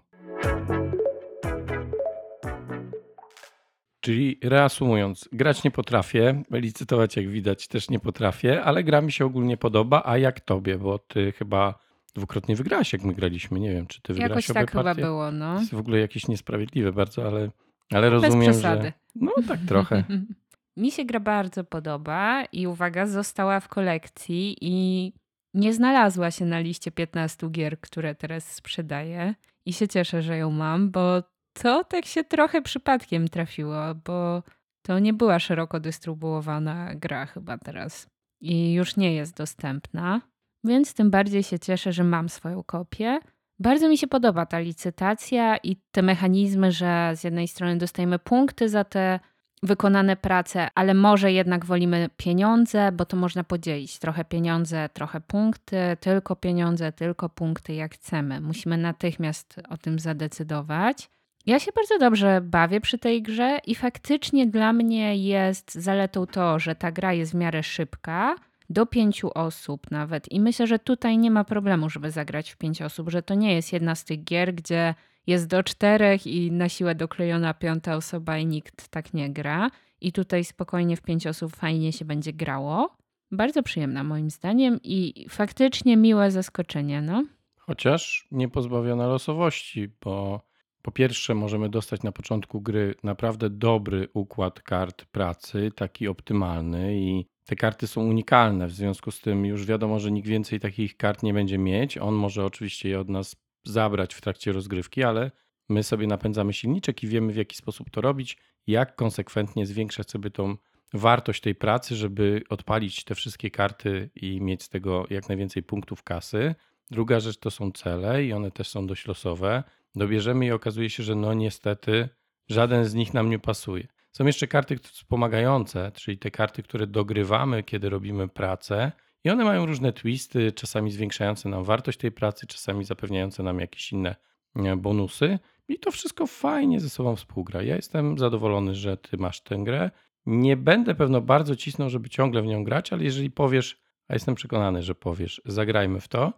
Czyli 4.00 4.38
reasumując, 4.42 5.28
grać 5.33 5.64
nie 5.64 5.70
potrafię, 5.70 6.42
licytować 6.50 7.16
jak 7.16 7.28
widać 7.28 7.68
też 7.68 7.90
nie 7.90 8.00
potrafię, 8.00 8.62
ale 8.62 8.85
gra 8.85 9.00
mi 9.00 9.12
się 9.12 9.24
ogólnie 9.24 9.57
podoba, 9.57 10.02
a 10.04 10.18
jak 10.18 10.40
tobie, 10.40 10.78
bo 10.78 10.98
ty 10.98 11.33
chyba 11.33 11.78
dwukrotnie 12.14 12.57
wygrałaś, 12.57 12.92
jak 12.92 13.02
my 13.02 13.14
graliśmy, 13.14 13.61
nie 13.61 13.72
wiem, 13.72 13.87
czy 13.87 14.02
ty 14.02 14.12
wygrałaś 14.12 14.30
Jakoś 14.30 14.50
obie 14.50 14.61
tak 14.61 14.70
chyba 14.70 14.85
partie? 14.85 15.02
było, 15.02 15.30
no. 15.33 15.54
To 15.54 15.61
jest 15.61 15.74
w 15.74 15.78
ogóle 15.78 15.98
jakieś 15.98 16.28
niesprawiedliwe 16.28 16.92
bardzo, 16.92 17.26
ale, 17.26 17.50
ale 17.92 18.11
Bez 18.11 18.22
rozumiem, 18.22 18.52
przesady. 18.52 18.83
że... 18.85 18.92
No 19.14 19.33
tak 19.48 19.61
trochę. 19.68 20.04
Mi 20.76 20.90
się 20.90 21.04
gra 21.04 21.20
bardzo 21.20 21.64
podoba 21.64 22.44
i 22.44 22.66
uwaga, 22.66 23.06
została 23.06 23.60
w 23.60 23.68
kolekcji 23.68 24.56
i 24.60 25.12
nie 25.54 25.72
znalazła 25.72 26.30
się 26.30 26.44
na 26.44 26.58
liście 26.58 26.90
15 26.90 27.48
gier, 27.50 27.80
które 27.80 28.14
teraz 28.14 28.52
sprzedaję. 28.52 29.34
I 29.66 29.72
się 29.72 29.88
cieszę, 29.88 30.22
że 30.22 30.37
ją 30.37 30.50
mam, 30.50 30.90
bo 30.90 31.22
to 31.52 31.84
tak 31.84 32.06
się 32.06 32.24
trochę 32.24 32.62
przypadkiem 32.62 33.28
trafiło, 33.28 33.94
bo 34.04 34.42
to 34.87 34.98
nie 34.98 35.12
była 35.12 35.38
szeroko 35.38 35.80
dystrybuowana 35.80 36.94
gra 36.94 37.26
chyba 37.26 37.58
teraz 37.58 38.06
i 38.40 38.72
już 38.72 38.96
nie 38.96 39.14
jest 39.14 39.37
dostępna. 39.37 40.20
Więc 40.64 40.94
tym 40.94 41.10
bardziej 41.10 41.42
się 41.42 41.58
cieszę, 41.58 41.92
że 41.92 42.04
mam 42.04 42.28
swoją 42.28 42.62
kopię. 42.62 43.18
Bardzo 43.58 43.88
mi 43.88 43.98
się 43.98 44.06
podoba 44.06 44.46
ta 44.46 44.58
licytacja 44.58 45.56
i 45.56 45.76
te 45.90 46.02
mechanizmy, 46.02 46.72
że 46.72 47.12
z 47.16 47.24
jednej 47.24 47.48
strony 47.48 47.76
dostajemy 47.76 48.18
punkty 48.18 48.68
za 48.68 48.84
te 48.84 49.20
wykonane 49.64 50.16
prace, 50.16 50.68
ale 50.74 50.94
może 50.94 51.33
jednak 51.33 51.64
wolimy 51.64 52.11
pieniądze, 52.16 52.92
bo 52.92 53.05
to 53.05 53.16
można 53.16 53.44
podzielić. 53.44 53.98
Trochę 53.98 54.24
pieniądze, 54.24 54.88
trochę 54.88 55.20
punkty, 55.20 55.77
tylko 56.00 56.37
pieniądze, 56.37 56.92
tylko 56.92 57.29
punkty, 57.29 57.74
jak 57.74 57.94
chcemy. 57.94 58.40
Musimy 58.40 58.79
natychmiast 58.79 59.61
o 59.68 59.77
tym 59.77 59.98
zadecydować. 59.98 61.11
Ja 61.46 61.59
się 61.59 61.70
bardzo 61.77 61.98
dobrze 61.98 62.40
bawię 62.40 62.81
przy 62.81 62.98
tej 62.98 63.22
grze 63.22 63.59
i 63.66 63.74
faktycznie 63.74 64.46
dla 64.46 64.72
mnie 64.72 65.16
jest 65.16 65.74
zaletą 65.74 66.27
to, 66.27 66.59
że 66.59 66.74
ta 66.74 66.92
gra 66.92 67.12
jest 67.12 67.33
w 67.33 67.35
miarę 67.35 67.62
szybka, 67.62 68.37
do 68.70 68.87
pięciu 68.87 69.31
osób 69.35 69.90
nawet. 69.90 70.33
I 70.33 70.40
myślę, 70.40 70.66
że 70.66 70.79
tutaj 70.79 71.18
nie 71.18 71.31
ma 71.31 71.44
problemu, 71.44 71.90
żeby 71.90 72.11
zagrać 72.11 72.50
w 72.50 72.57
pięć 72.57 72.83
osób, 72.83 73.11
że 73.11 73.22
to 73.22 73.35
nie 73.35 73.55
jest 73.55 73.72
jedna 73.72 73.94
z 73.94 74.05
tych 74.05 74.24
gier, 74.24 74.55
gdzie 74.55 74.94
jest 75.26 75.46
do 75.46 75.62
czterech 75.62 76.26
i 76.26 76.52
na 76.52 76.68
siłę 76.68 76.94
doklejona 76.94 77.54
piąta 77.54 77.96
osoba 77.96 78.38
i 78.38 78.46
nikt 78.46 78.88
tak 78.88 79.14
nie 79.14 79.30
gra. 79.30 79.70
I 80.00 80.12
tutaj 80.12 80.44
spokojnie 80.44 80.96
w 80.96 81.02
pięć 81.02 81.26
osób 81.26 81.56
fajnie 81.56 81.92
się 81.92 82.04
będzie 82.04 82.32
grało. 82.32 82.96
Bardzo 83.32 83.62
przyjemna 83.62 84.04
moim 84.04 84.30
zdaniem 84.30 84.80
i 84.82 85.26
faktycznie 85.28 85.96
miłe 85.96 86.30
zaskoczenie, 86.30 87.02
no. 87.02 87.24
Chociaż 87.56 88.28
nie 88.30 88.48
pozbawiona 88.48 89.06
losowości, 89.06 89.88
bo 90.04 90.40
po 90.82 90.92
pierwsze 90.92 91.34
możemy 91.34 91.68
dostać 91.68 92.02
na 92.02 92.12
początku 92.12 92.60
gry 92.60 92.94
naprawdę 93.02 93.50
dobry 93.50 94.08
układ 94.14 94.62
kart 94.62 95.04
pracy, 95.04 95.70
taki 95.76 96.08
optymalny 96.08 96.96
i 96.96 97.26
te 97.44 97.56
karty 97.56 97.87
są 97.87 98.00
unikalne, 98.00 98.66
w 98.66 98.72
związku 98.72 99.10
z 99.10 99.20
tym 99.20 99.46
już 99.46 99.66
wiadomo, 99.66 99.98
że 99.98 100.10
nikt 100.10 100.28
więcej 100.28 100.60
takich 100.60 100.96
kart 100.96 101.22
nie 101.22 101.34
będzie 101.34 101.58
mieć. 101.58 101.98
On 101.98 102.14
może 102.14 102.44
oczywiście 102.44 102.88
je 102.88 103.00
od 103.00 103.08
nas 103.08 103.37
zabrać 103.64 104.14
w 104.14 104.20
trakcie 104.20 104.53
rozgrywki, 104.53 105.03
ale 105.03 105.31
my 105.68 105.83
sobie 105.83 106.07
napędzamy 106.07 106.53
silniczek 106.53 107.03
i 107.03 107.07
wiemy 107.07 107.33
w 107.33 107.37
jaki 107.37 107.57
sposób 107.57 107.90
to 107.90 108.00
robić, 108.00 108.38
jak 108.66 108.96
konsekwentnie 108.96 109.66
zwiększać 109.66 110.11
sobie 110.11 110.31
tą 110.31 110.57
wartość 110.94 111.40
tej 111.40 111.55
pracy, 111.55 111.96
żeby 111.96 112.42
odpalić 112.48 113.05
te 113.05 113.14
wszystkie 113.14 113.50
karty 113.50 114.11
i 114.14 114.40
mieć 114.40 114.62
z 114.62 114.68
tego 114.68 115.07
jak 115.11 115.29
najwięcej 115.29 115.62
punktów 115.62 116.03
kasy. 116.03 116.55
Druga 116.90 117.20
rzecz 117.20 117.38
to 117.38 117.50
są 117.50 117.72
cele 117.72 118.24
i 118.24 118.33
one 118.33 118.50
też 118.50 118.68
są 118.68 118.87
dość 118.87 119.07
losowe. 119.07 119.62
Dobierzemy 119.94 120.46
i 120.46 120.53
okazuje 120.53 120.90
się, 120.90 121.03
że 121.03 121.14
no 121.14 121.35
niestety 121.35 122.09
żaden 122.48 122.85
z 122.85 122.94
nich 122.94 123.14
nam 123.14 123.31
nie 123.31 123.38
pasuje. 123.38 123.87
Są 124.12 124.27
jeszcze 124.27 124.46
karty 124.46 124.79
wspomagające, 124.79 125.92
czyli 125.94 126.18
te 126.18 126.31
karty, 126.31 126.62
które 126.62 126.87
dogrywamy, 126.87 127.62
kiedy 127.62 127.90
robimy 127.90 128.29
pracę, 128.29 128.92
i 129.24 129.30
one 129.30 129.44
mają 129.44 129.66
różne 129.66 129.92
twisty, 129.92 130.52
czasami 130.52 130.90
zwiększające 130.90 131.48
nam 131.48 131.64
wartość 131.64 131.98
tej 131.98 132.12
pracy, 132.12 132.46
czasami 132.46 132.84
zapewniające 132.84 133.42
nam 133.42 133.60
jakieś 133.60 133.92
inne 133.92 134.16
e, 134.56 134.76
bonusy. 134.76 135.38
I 135.68 135.78
to 135.78 135.90
wszystko 135.90 136.26
fajnie 136.26 136.80
ze 136.80 136.90
sobą 136.90 137.16
współgra. 137.16 137.62
Ja 137.62 137.76
jestem 137.76 138.18
zadowolony, 138.18 138.74
że 138.74 138.96
ty 138.96 139.16
masz 139.16 139.40
tę 139.40 139.56
grę. 139.58 139.90
Nie 140.26 140.56
będę 140.56 140.94
pewno 140.94 141.20
bardzo 141.20 141.56
cisnął, 141.56 141.90
żeby 141.90 142.08
ciągle 142.08 142.42
w 142.42 142.46
nią 142.46 142.64
grać, 142.64 142.92
ale 142.92 143.04
jeżeli 143.04 143.30
powiesz, 143.30 143.80
a 144.08 144.14
jestem 144.14 144.34
przekonany, 144.34 144.82
że 144.82 144.94
powiesz, 144.94 145.42
zagrajmy 145.44 146.00
w 146.00 146.08
to, 146.08 146.32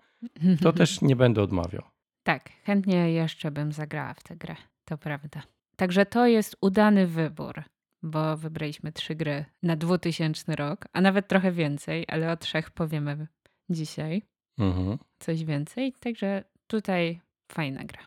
to 0.62 0.72
też 0.72 1.00
nie 1.02 1.16
będę 1.16 1.42
odmawiał. 1.42 1.82
Tak, 2.22 2.50
chętnie 2.64 3.12
jeszcze 3.12 3.50
bym 3.50 3.72
zagrała 3.72 4.14
w 4.14 4.22
tę 4.22 4.36
grę, 4.36 4.56
to 4.84 4.98
prawda. 4.98 5.42
Także 5.76 6.06
to 6.06 6.26
jest 6.26 6.56
udany 6.60 7.06
wybór, 7.06 7.62
bo 8.06 8.36
wybraliśmy 8.36 8.92
trzy 8.92 9.14
gry 9.14 9.44
na 9.62 9.76
2000 9.76 10.56
rok, 10.56 10.84
a 10.92 11.00
nawet 11.00 11.28
trochę 11.28 11.52
więcej, 11.52 12.04
ale 12.08 12.32
o 12.32 12.36
trzech 12.36 12.70
powiemy 12.70 13.26
dzisiaj. 13.70 14.22
Mhm. 14.58 14.98
Coś 15.18 15.44
więcej, 15.44 15.92
także 16.00 16.44
tutaj 16.66 17.20
fajna 17.52 17.84
gra. 17.84 18.00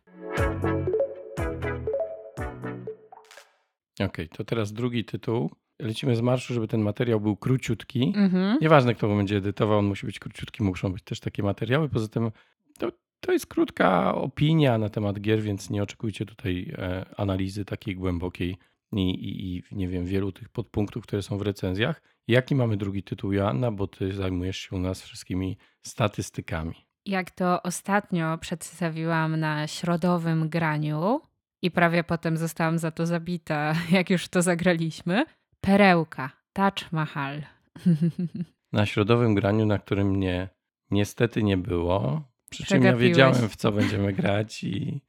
Okej, 3.95 4.07
okay, 4.07 4.27
to 4.27 4.43
teraz 4.43 4.73
drugi 4.73 5.05
tytuł. 5.05 5.51
Lecimy 5.79 6.15
z 6.15 6.21
marszu, 6.21 6.53
żeby 6.53 6.67
ten 6.67 6.81
materiał 6.81 7.19
był 7.19 7.35
króciutki. 7.35 8.13
Mhm. 8.15 8.57
Nieważne, 8.61 8.95
kto 8.95 9.07
go 9.07 9.15
będzie 9.15 9.37
edytował, 9.37 9.79
on 9.79 9.85
musi 9.85 10.05
być 10.05 10.19
króciutki, 10.19 10.63
muszą 10.63 10.93
być 10.93 11.03
też 11.03 11.19
takie 11.19 11.43
materiały. 11.43 11.89
Poza 11.89 12.07
tym 12.07 12.31
to, 12.77 12.91
to 13.19 13.31
jest 13.31 13.47
krótka 13.47 14.15
opinia 14.15 14.77
na 14.77 14.89
temat 14.89 15.19
gier, 15.19 15.41
więc 15.41 15.69
nie 15.69 15.83
oczekujcie 15.83 16.25
tutaj 16.25 16.73
e, 16.77 17.05
analizy 17.17 17.65
takiej 17.65 17.95
głębokiej 17.95 18.57
i, 18.91 19.09
i, 19.09 19.57
i, 19.57 19.63
nie 19.71 19.87
wiem, 19.87 20.05
wielu 20.05 20.31
tych 20.31 20.49
podpunktów, 20.49 21.03
które 21.03 21.21
są 21.21 21.37
w 21.37 21.41
recenzjach. 21.41 22.01
Jaki 22.27 22.55
mamy 22.55 22.77
drugi 22.77 23.03
tytuł, 23.03 23.33
Joanna, 23.33 23.71
bo 23.71 23.87
ty 23.87 24.13
zajmujesz 24.13 24.57
się 24.57 24.75
u 24.75 24.79
nas 24.79 25.01
wszystkimi 25.01 25.57
statystykami. 25.85 26.75
Jak 27.05 27.31
to 27.31 27.63
ostatnio 27.63 28.37
przedstawiłam 28.37 29.39
na 29.39 29.67
środowym 29.67 30.49
graniu 30.49 31.21
i 31.61 31.71
prawie 31.71 32.03
potem 32.03 32.37
zostałam 32.37 32.77
za 32.77 32.91
to 32.91 33.05
zabita, 33.05 33.73
jak 33.91 34.09
już 34.09 34.27
to 34.27 34.41
zagraliśmy, 34.41 35.25
perełka, 35.61 36.31
Taj 36.53 36.71
Mahal. 36.91 37.41
Na 38.71 38.85
środowym 38.85 39.35
graniu, 39.35 39.65
na 39.65 39.79
którym 39.79 40.07
mnie 40.07 40.49
niestety 40.91 41.43
nie 41.43 41.57
było, 41.57 42.23
przy 42.49 42.65
czym 42.65 42.83
ja 42.83 42.95
wiedziałem, 42.95 43.49
w 43.49 43.55
co 43.55 43.71
będziemy 43.71 44.13
grać 44.13 44.63
i 44.63 45.01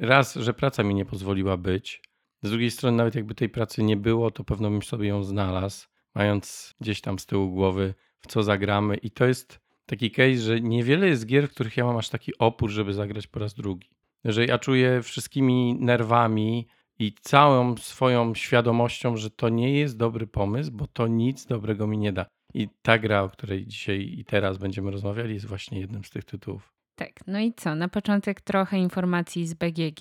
raz, 0.00 0.34
że 0.34 0.54
praca 0.54 0.82
mi 0.82 0.94
nie 0.94 1.04
pozwoliła 1.04 1.56
być. 1.56 2.02
Z 2.42 2.50
drugiej 2.50 2.70
strony, 2.70 2.96
nawet 2.96 3.14
jakby 3.14 3.34
tej 3.34 3.48
pracy 3.48 3.82
nie 3.82 3.96
było, 3.96 4.30
to 4.30 4.44
pewno 4.44 4.70
bym 4.70 4.82
sobie 4.82 5.08
ją 5.08 5.22
znalazł, 5.22 5.86
mając 6.14 6.74
gdzieś 6.80 7.00
tam 7.00 7.18
z 7.18 7.26
tyłu 7.26 7.50
głowy, 7.50 7.94
w 8.18 8.26
co 8.26 8.42
zagramy. 8.42 8.96
I 8.96 9.10
to 9.10 9.26
jest 9.26 9.60
taki 9.86 10.10
case, 10.10 10.36
że 10.36 10.60
niewiele 10.60 11.08
jest 11.08 11.26
gier, 11.26 11.48
w 11.48 11.54
których 11.54 11.76
ja 11.76 11.84
mam 11.84 11.96
aż 11.96 12.08
taki 12.08 12.38
opór, 12.38 12.70
żeby 12.70 12.94
zagrać 12.94 13.26
po 13.26 13.38
raz 13.38 13.54
drugi. 13.54 13.90
Że 14.24 14.44
ja 14.44 14.58
czuję 14.58 15.02
wszystkimi 15.02 15.74
nerwami 15.80 16.68
i 16.98 17.12
całą 17.20 17.76
swoją 17.76 18.34
świadomością, 18.34 19.16
że 19.16 19.30
to 19.30 19.48
nie 19.48 19.78
jest 19.78 19.96
dobry 19.96 20.26
pomysł, 20.26 20.72
bo 20.72 20.86
to 20.86 21.06
nic 21.06 21.46
dobrego 21.46 21.86
mi 21.86 21.98
nie 21.98 22.12
da. 22.12 22.26
I 22.54 22.68
ta 22.82 22.98
gra, 22.98 23.22
o 23.22 23.28
której 23.28 23.66
dzisiaj 23.66 24.14
i 24.18 24.24
teraz 24.24 24.58
będziemy 24.58 24.90
rozmawiali, 24.90 25.34
jest 25.34 25.46
właśnie 25.46 25.80
jednym 25.80 26.04
z 26.04 26.10
tych 26.10 26.24
tytułów. 26.24 26.72
Tak, 26.94 27.26
no 27.26 27.40
i 27.40 27.54
co? 27.54 27.74
Na 27.74 27.88
początek 27.88 28.40
trochę 28.40 28.78
informacji 28.78 29.46
z 29.46 29.54
BGG, 29.54 30.00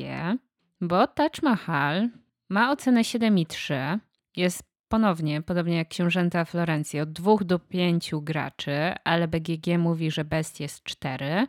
bo 0.82 1.08
Taj 1.08 1.30
Mahal 1.44 2.10
ma 2.50 2.72
ocenę 2.72 3.02
7,3. 3.02 4.00
Jest 4.36 4.64
ponownie, 4.88 5.42
podobnie 5.42 5.78
jak 5.78 5.88
Książęta 5.88 6.46
Florencji, 6.46 7.00
od 7.00 7.12
2 7.12 7.36
do 7.42 7.60
5 7.60 8.12
graczy, 8.22 8.94
ale 9.04 9.28
BGG 9.28 9.78
mówi, 9.78 10.12
że 10.12 10.26
best 10.26 10.60
jest 10.60 10.84
4. 10.84 11.48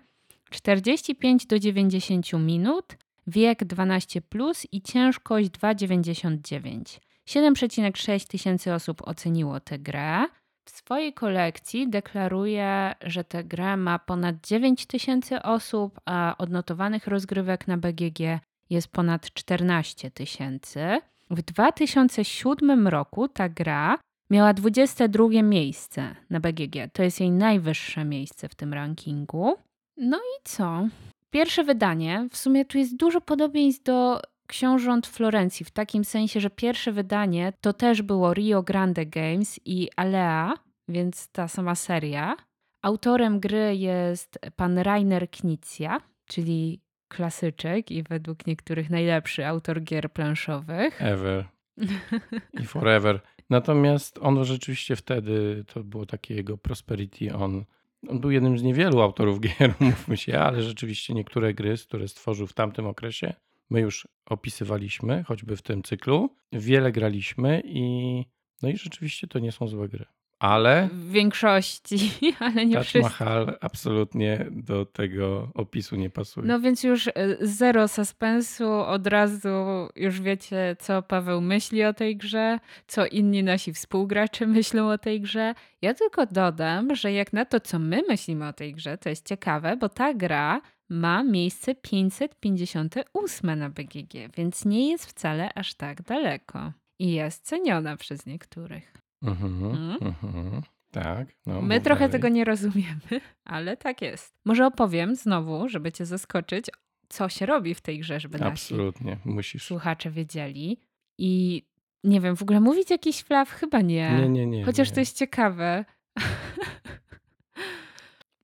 45 0.50 1.46
do 1.46 1.58
90 1.58 2.32
minut, 2.32 2.96
wiek 3.26 3.64
12 3.64 4.20
plus 4.20 4.66
i 4.72 4.82
ciężkość 4.82 5.48
2,99. 5.48 6.98
7,6 7.28 8.26
tysięcy 8.26 8.74
osób 8.74 9.08
oceniło 9.08 9.61
tę 9.61 9.78
grę. 9.78 10.24
W 10.64 10.70
swojej 10.70 11.14
kolekcji 11.14 11.90
deklaruje, 11.90 12.94
że 13.00 13.24
tę 13.24 13.44
grę 13.44 13.76
ma 13.76 13.98
ponad 13.98 14.46
9 14.46 14.87
tysięcy 14.87 15.42
osób, 15.42 16.00
a 16.04 16.34
odnotowanych 16.38 17.06
rozgrywek 17.06 17.68
na 17.68 17.76
BGG 17.76 18.40
jest 18.70 18.88
ponad 18.88 19.33
14 19.33 20.11
tysięcy. 20.11 21.00
W 21.31 21.42
2007 21.42 22.88
roku 22.88 23.28
ta 23.28 23.48
gra 23.48 23.98
miała 24.31 24.54
22 24.54 25.42
miejsce 25.42 26.14
na 26.31 26.40
BGG. 26.40 26.74
To 26.92 27.02
jest 27.02 27.20
jej 27.20 27.31
najwyższe 27.31 28.04
miejsce 28.04 28.48
w 28.48 28.54
tym 28.54 28.74
rankingu. 28.74 29.54
No 29.96 30.16
i 30.16 30.42
co? 30.44 30.88
Pierwsze 31.31 31.64
wydanie, 31.64 32.28
w 32.31 32.37
sumie 32.37 32.64
tu 32.64 32.78
jest 32.78 32.96
dużo 32.96 33.20
podobieństw 33.20 33.85
do 33.85 34.20
Książąt 34.46 35.07
Florencji, 35.07 35.66
w 35.66 35.70
takim 35.70 36.04
sensie, 36.04 36.40
że 36.40 36.50
pierwsze 36.50 36.92
wydanie 36.92 37.52
to 37.61 37.72
też 37.72 38.02
było 38.02 38.35
Rio 38.35 38.62
Grande 38.62 39.07
Games 39.07 39.61
i 39.64 39.88
Alea, 39.96 40.54
więc 40.88 41.28
ta 41.28 41.48
sama 41.48 41.74
seria. 41.74 42.37
Autorem 42.83 43.40
gry 43.40 43.76
jest 43.76 44.38
pan 44.57 44.78
Rainer 44.78 45.31
Knizia, 45.31 46.00
czyli 46.26 46.81
klasyczek 47.09 47.90
i 47.90 48.03
według 48.03 48.47
niektórych 48.47 48.90
najlepszy 48.90 49.47
autor 49.47 49.83
gier 49.83 50.12
planszowych. 50.12 51.03
Ever. 51.03 51.44
I 52.62 52.64
forever. 52.64 53.21
Natomiast 53.51 54.18
on 54.23 54.44
rzeczywiście 54.44 54.97
wtedy, 54.97 55.64
to 55.66 55.85
było 55.85 56.07
takie 56.07 56.35
jego 56.35 56.59
prosperity 56.59 57.35
on. 57.35 57.64
On 58.09 58.21
był 58.21 58.31
jednym 58.31 58.59
z 58.59 58.62
niewielu 58.62 59.01
autorów 59.01 59.40
gier, 59.44 59.75
mówmy 59.81 60.16
się, 60.16 60.38
ale 60.38 60.62
rzeczywiście 60.62 61.14
niektóre 61.14 61.55
gry, 61.55 61.75
które 61.77 62.09
stworzył 62.09 62.47
w 62.47 62.53
tamtym 62.53 62.87
okresie, 62.87 63.35
my 63.71 63.81
już 63.81 64.09
opisywaliśmy, 64.27 65.25
choćby 65.25 65.57
w 65.57 65.62
tym 65.62 65.83
cyklu. 65.83 66.37
Wiele 66.53 66.92
graliśmy 66.92 67.62
i 67.64 68.25
no 68.62 68.68
i 68.68 68.77
rzeczywiście 68.77 69.27
to 69.27 69.38
nie 69.38 69.53
są 69.53 69.68
złe 69.68 69.88
gry 69.88 70.05
ale... 70.38 70.88
W 70.92 71.11
większości, 71.11 72.12
ale 72.40 72.66
nie 72.66 72.74
Taj 72.74 72.85
wszystkie. 72.85 73.24
Mahal 73.24 73.59
absolutnie 73.61 74.46
do 74.51 74.87
tego 74.87 75.51
opisu 75.55 75.96
nie 75.96 76.11
pasuje. 76.11 76.46
No 76.46 76.61
więc 76.61 76.85
już 76.85 77.09
e, 77.09 77.12
zero 77.40 77.88
suspensu, 77.88 78.72
od 78.72 79.07
razu 79.07 79.48
już 79.97 80.20
wiecie, 80.20 80.76
co 80.78 81.03
Paweł 81.03 81.41
myśli 81.41 81.84
o 81.84 81.95
tej 81.95 82.16
grze, 82.16 82.59
co 82.86 83.07
inni 83.07 83.43
nasi 83.43 83.72
współgracze 83.72 84.47
myślą 84.59 84.91
o 84.91 84.99
tej 84.99 85.20
grze. 85.20 85.55
Ja 85.82 85.95
tylko 85.95 86.26
dodam, 86.26 86.95
że 86.95 87.12
jak 87.12 87.32
na 87.32 87.45
to, 87.45 87.61
co 87.61 87.78
my 87.78 88.03
myślimy 88.09 88.49
o 88.49 88.53
tej 88.53 88.74
grze, 88.74 88.99
to 88.99 89.09
jest 89.09 89.28
ciekawe, 89.28 89.76
bo 89.76 89.89
ta 89.89 90.14
gra 90.14 90.61
ma 90.89 91.22
miejsce 91.22 91.74
558 91.74 93.59
na 93.59 93.70
BGG, 93.70 94.36
więc 94.36 94.64
nie 94.64 94.91
jest 94.91 95.07
wcale 95.07 95.55
aż 95.55 95.74
tak 95.74 96.03
daleko. 96.03 96.72
I 96.99 97.12
jest 97.12 97.47
ceniona 97.47 97.97
przez 97.97 98.26
niektórych. 98.26 99.07
Mhm, 99.23 99.64
mm? 99.64 99.97
mhm. 100.01 100.62
Tak. 100.91 101.29
No, 101.47 101.62
My 101.62 101.81
trochę 101.81 101.99
dalej. 102.01 102.12
tego 102.12 102.29
nie 102.29 102.45
rozumiemy, 102.45 103.21
ale 103.45 103.77
tak 103.77 104.03
jest. 104.03 104.35
Może 104.45 104.66
opowiem 104.66 105.16
znowu, 105.16 105.69
żeby 105.69 105.93
cię 105.93 106.07
zaskoczyć, 106.07 106.66
co 107.09 107.29
się 107.29 107.47
robi 107.47 107.75
w 107.75 107.81
tej 107.81 107.99
grze, 107.99 108.21
żeby 108.21 108.39
Absolutnie, 108.45 109.11
nasi 109.11 109.29
musisz. 109.29 109.66
słuchacze 109.66 110.11
wiedzieli. 110.11 110.81
I 111.19 111.62
nie 112.05 112.21
wiem, 112.21 112.37
w 112.37 112.43
ogóle 112.43 112.61
mówić 112.61 112.91
jakiś 112.91 113.23
flaw? 113.23 113.51
Chyba 113.51 113.81
nie. 113.81 114.19
Nie, 114.21 114.29
nie, 114.29 114.47
nie. 114.47 114.64
Chociaż 114.64 114.89
nie. 114.89 114.95
to 114.95 115.01
jest 115.01 115.19
ciekawe. 115.19 115.85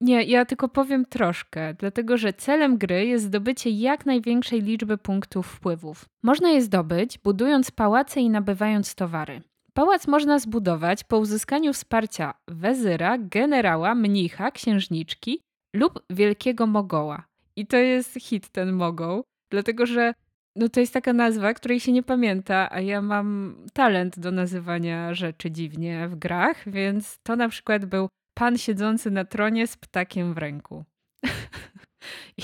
Nie, 0.01 0.23
ja 0.23 0.45
tylko 0.45 0.69
powiem 0.69 1.05
troszkę, 1.07 1.75
dlatego 1.75 2.17
że 2.17 2.33
celem 2.33 2.79
gry 2.79 3.07
jest 3.07 3.25
zdobycie 3.25 3.71
jak 3.71 4.07
największej 4.07 4.63
liczby 4.63 4.99
punktów 4.99 5.47
wpływów. 5.47 6.05
Można 6.23 6.51
je 6.51 6.63
zdobyć, 6.63 7.19
budując 7.19 7.71
pałace 7.71 8.21
i 8.21 8.31
nabywając 8.31 8.95
towary. 8.95 9.43
Pałac 9.75 10.07
można 10.07 10.39
zbudować 10.39 11.05
po 11.05 11.19
uzyskaniu 11.19 11.73
wsparcia 11.73 12.35
wezyra, 12.49 13.19
generała, 13.19 13.95
mnicha, 13.95 14.51
księżniczki 14.51 15.41
lub 15.77 16.05
wielkiego 16.11 16.67
mogoła. 16.67 17.25
I 17.57 17.67
to 17.67 17.77
jest 17.77 18.15
hit 18.21 18.49
ten 18.49 18.73
mogoł, 18.73 19.25
dlatego 19.51 19.87
że 19.87 20.15
no 20.57 20.69
to 20.69 20.81
jest 20.81 20.93
taka 20.93 21.13
nazwa, 21.13 21.55
której 21.55 21.81
się 21.81 21.93
nie 21.93 22.03
pamięta, 22.03 22.69
a 22.71 22.81
ja 22.81 23.03
mam 23.03 23.57
talent 23.73 24.19
do 24.19 24.31
nazywania 24.31 25.15
rzeczy 25.15 25.51
dziwnie 25.51 26.09
w 26.09 26.17
grach, 26.17 26.71
więc 26.71 27.19
to 27.23 27.37
na 27.37 27.49
przykład 27.49 27.85
był 27.85 28.09
pan 28.35 28.59
siedzący 28.59 29.11
na 29.11 29.25
tronie 29.25 29.67
z 29.67 29.77
ptakiem 29.77 30.35
w 30.35 30.39
ręku. 30.39 30.85
I, 32.39 32.43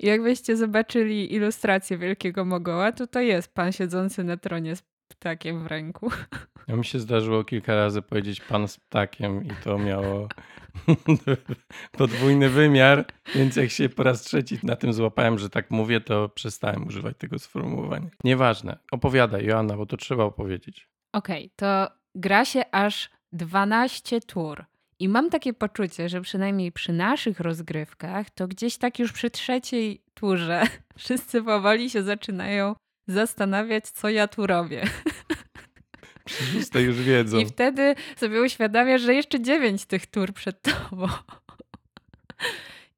jakbyście 0.00 0.56
zobaczyli 0.56 1.34
ilustrację 1.34 1.98
Wielkiego 1.98 2.44
Mogoła, 2.44 2.92
to 2.92 3.06
to 3.06 3.20
jest 3.20 3.54
pan 3.54 3.72
siedzący 3.72 4.24
na 4.24 4.36
tronie 4.36 4.76
z 4.76 4.82
ptakiem 5.18 5.64
w 5.64 5.66
ręku. 5.66 6.10
Ja 6.68 6.76
mi 6.76 6.84
się 6.84 6.98
zdarzyło 6.98 7.44
kilka 7.44 7.74
razy 7.74 8.02
powiedzieć 8.02 8.40
pan 8.40 8.68
z 8.68 8.76
ptakiem 8.76 9.44
i 9.44 9.50
to 9.64 9.78
miało 9.78 10.28
podwójny 11.98 12.48
wymiar, 12.50 13.04
więc 13.34 13.56
jak 13.56 13.70
się 13.70 13.88
po 13.88 14.02
raz 14.02 14.22
trzeci 14.22 14.58
na 14.62 14.76
tym 14.76 14.92
złapałem, 14.92 15.38
że 15.38 15.50
tak 15.50 15.70
mówię, 15.70 16.00
to 16.00 16.28
przestałem 16.28 16.86
używać 16.86 17.16
tego 17.18 17.38
sformułowania. 17.38 18.10
Nieważne. 18.24 18.78
Opowiadaj, 18.92 19.44
Joanna, 19.44 19.76
bo 19.76 19.86
to 19.86 19.96
trzeba 19.96 20.24
opowiedzieć. 20.24 20.88
Okej, 21.12 21.44
okay, 21.44 21.50
to 21.56 21.94
gra 22.14 22.44
się 22.44 22.62
aż 22.72 23.10
12 23.32 24.20
tur. 24.20 24.64
I 24.98 25.08
mam 25.08 25.30
takie 25.30 25.52
poczucie, 25.52 26.08
że 26.08 26.20
przynajmniej 26.20 26.72
przy 26.72 26.92
naszych 26.92 27.40
rozgrywkach, 27.40 28.30
to 28.30 28.48
gdzieś 28.48 28.76
tak 28.76 28.98
już 28.98 29.12
przy 29.12 29.30
trzeciej 29.30 30.02
turze 30.14 30.62
wszyscy 30.98 31.42
powoli 31.42 31.90
się 31.90 32.02
zaczynają 32.02 32.74
zastanawiać, 33.06 33.90
co 33.90 34.08
ja 34.08 34.28
tu 34.28 34.46
robię. 34.46 34.84
Przy 36.24 36.80
już 36.82 37.02
wiedzą. 37.02 37.38
I 37.38 37.46
wtedy 37.46 37.94
sobie 38.16 38.42
uświadamiasz, 38.42 39.00
że 39.00 39.14
jeszcze 39.14 39.40
dziewięć 39.40 39.84
tych 39.84 40.06
tur 40.06 40.32
przed 40.32 40.62
tobą. 40.62 41.06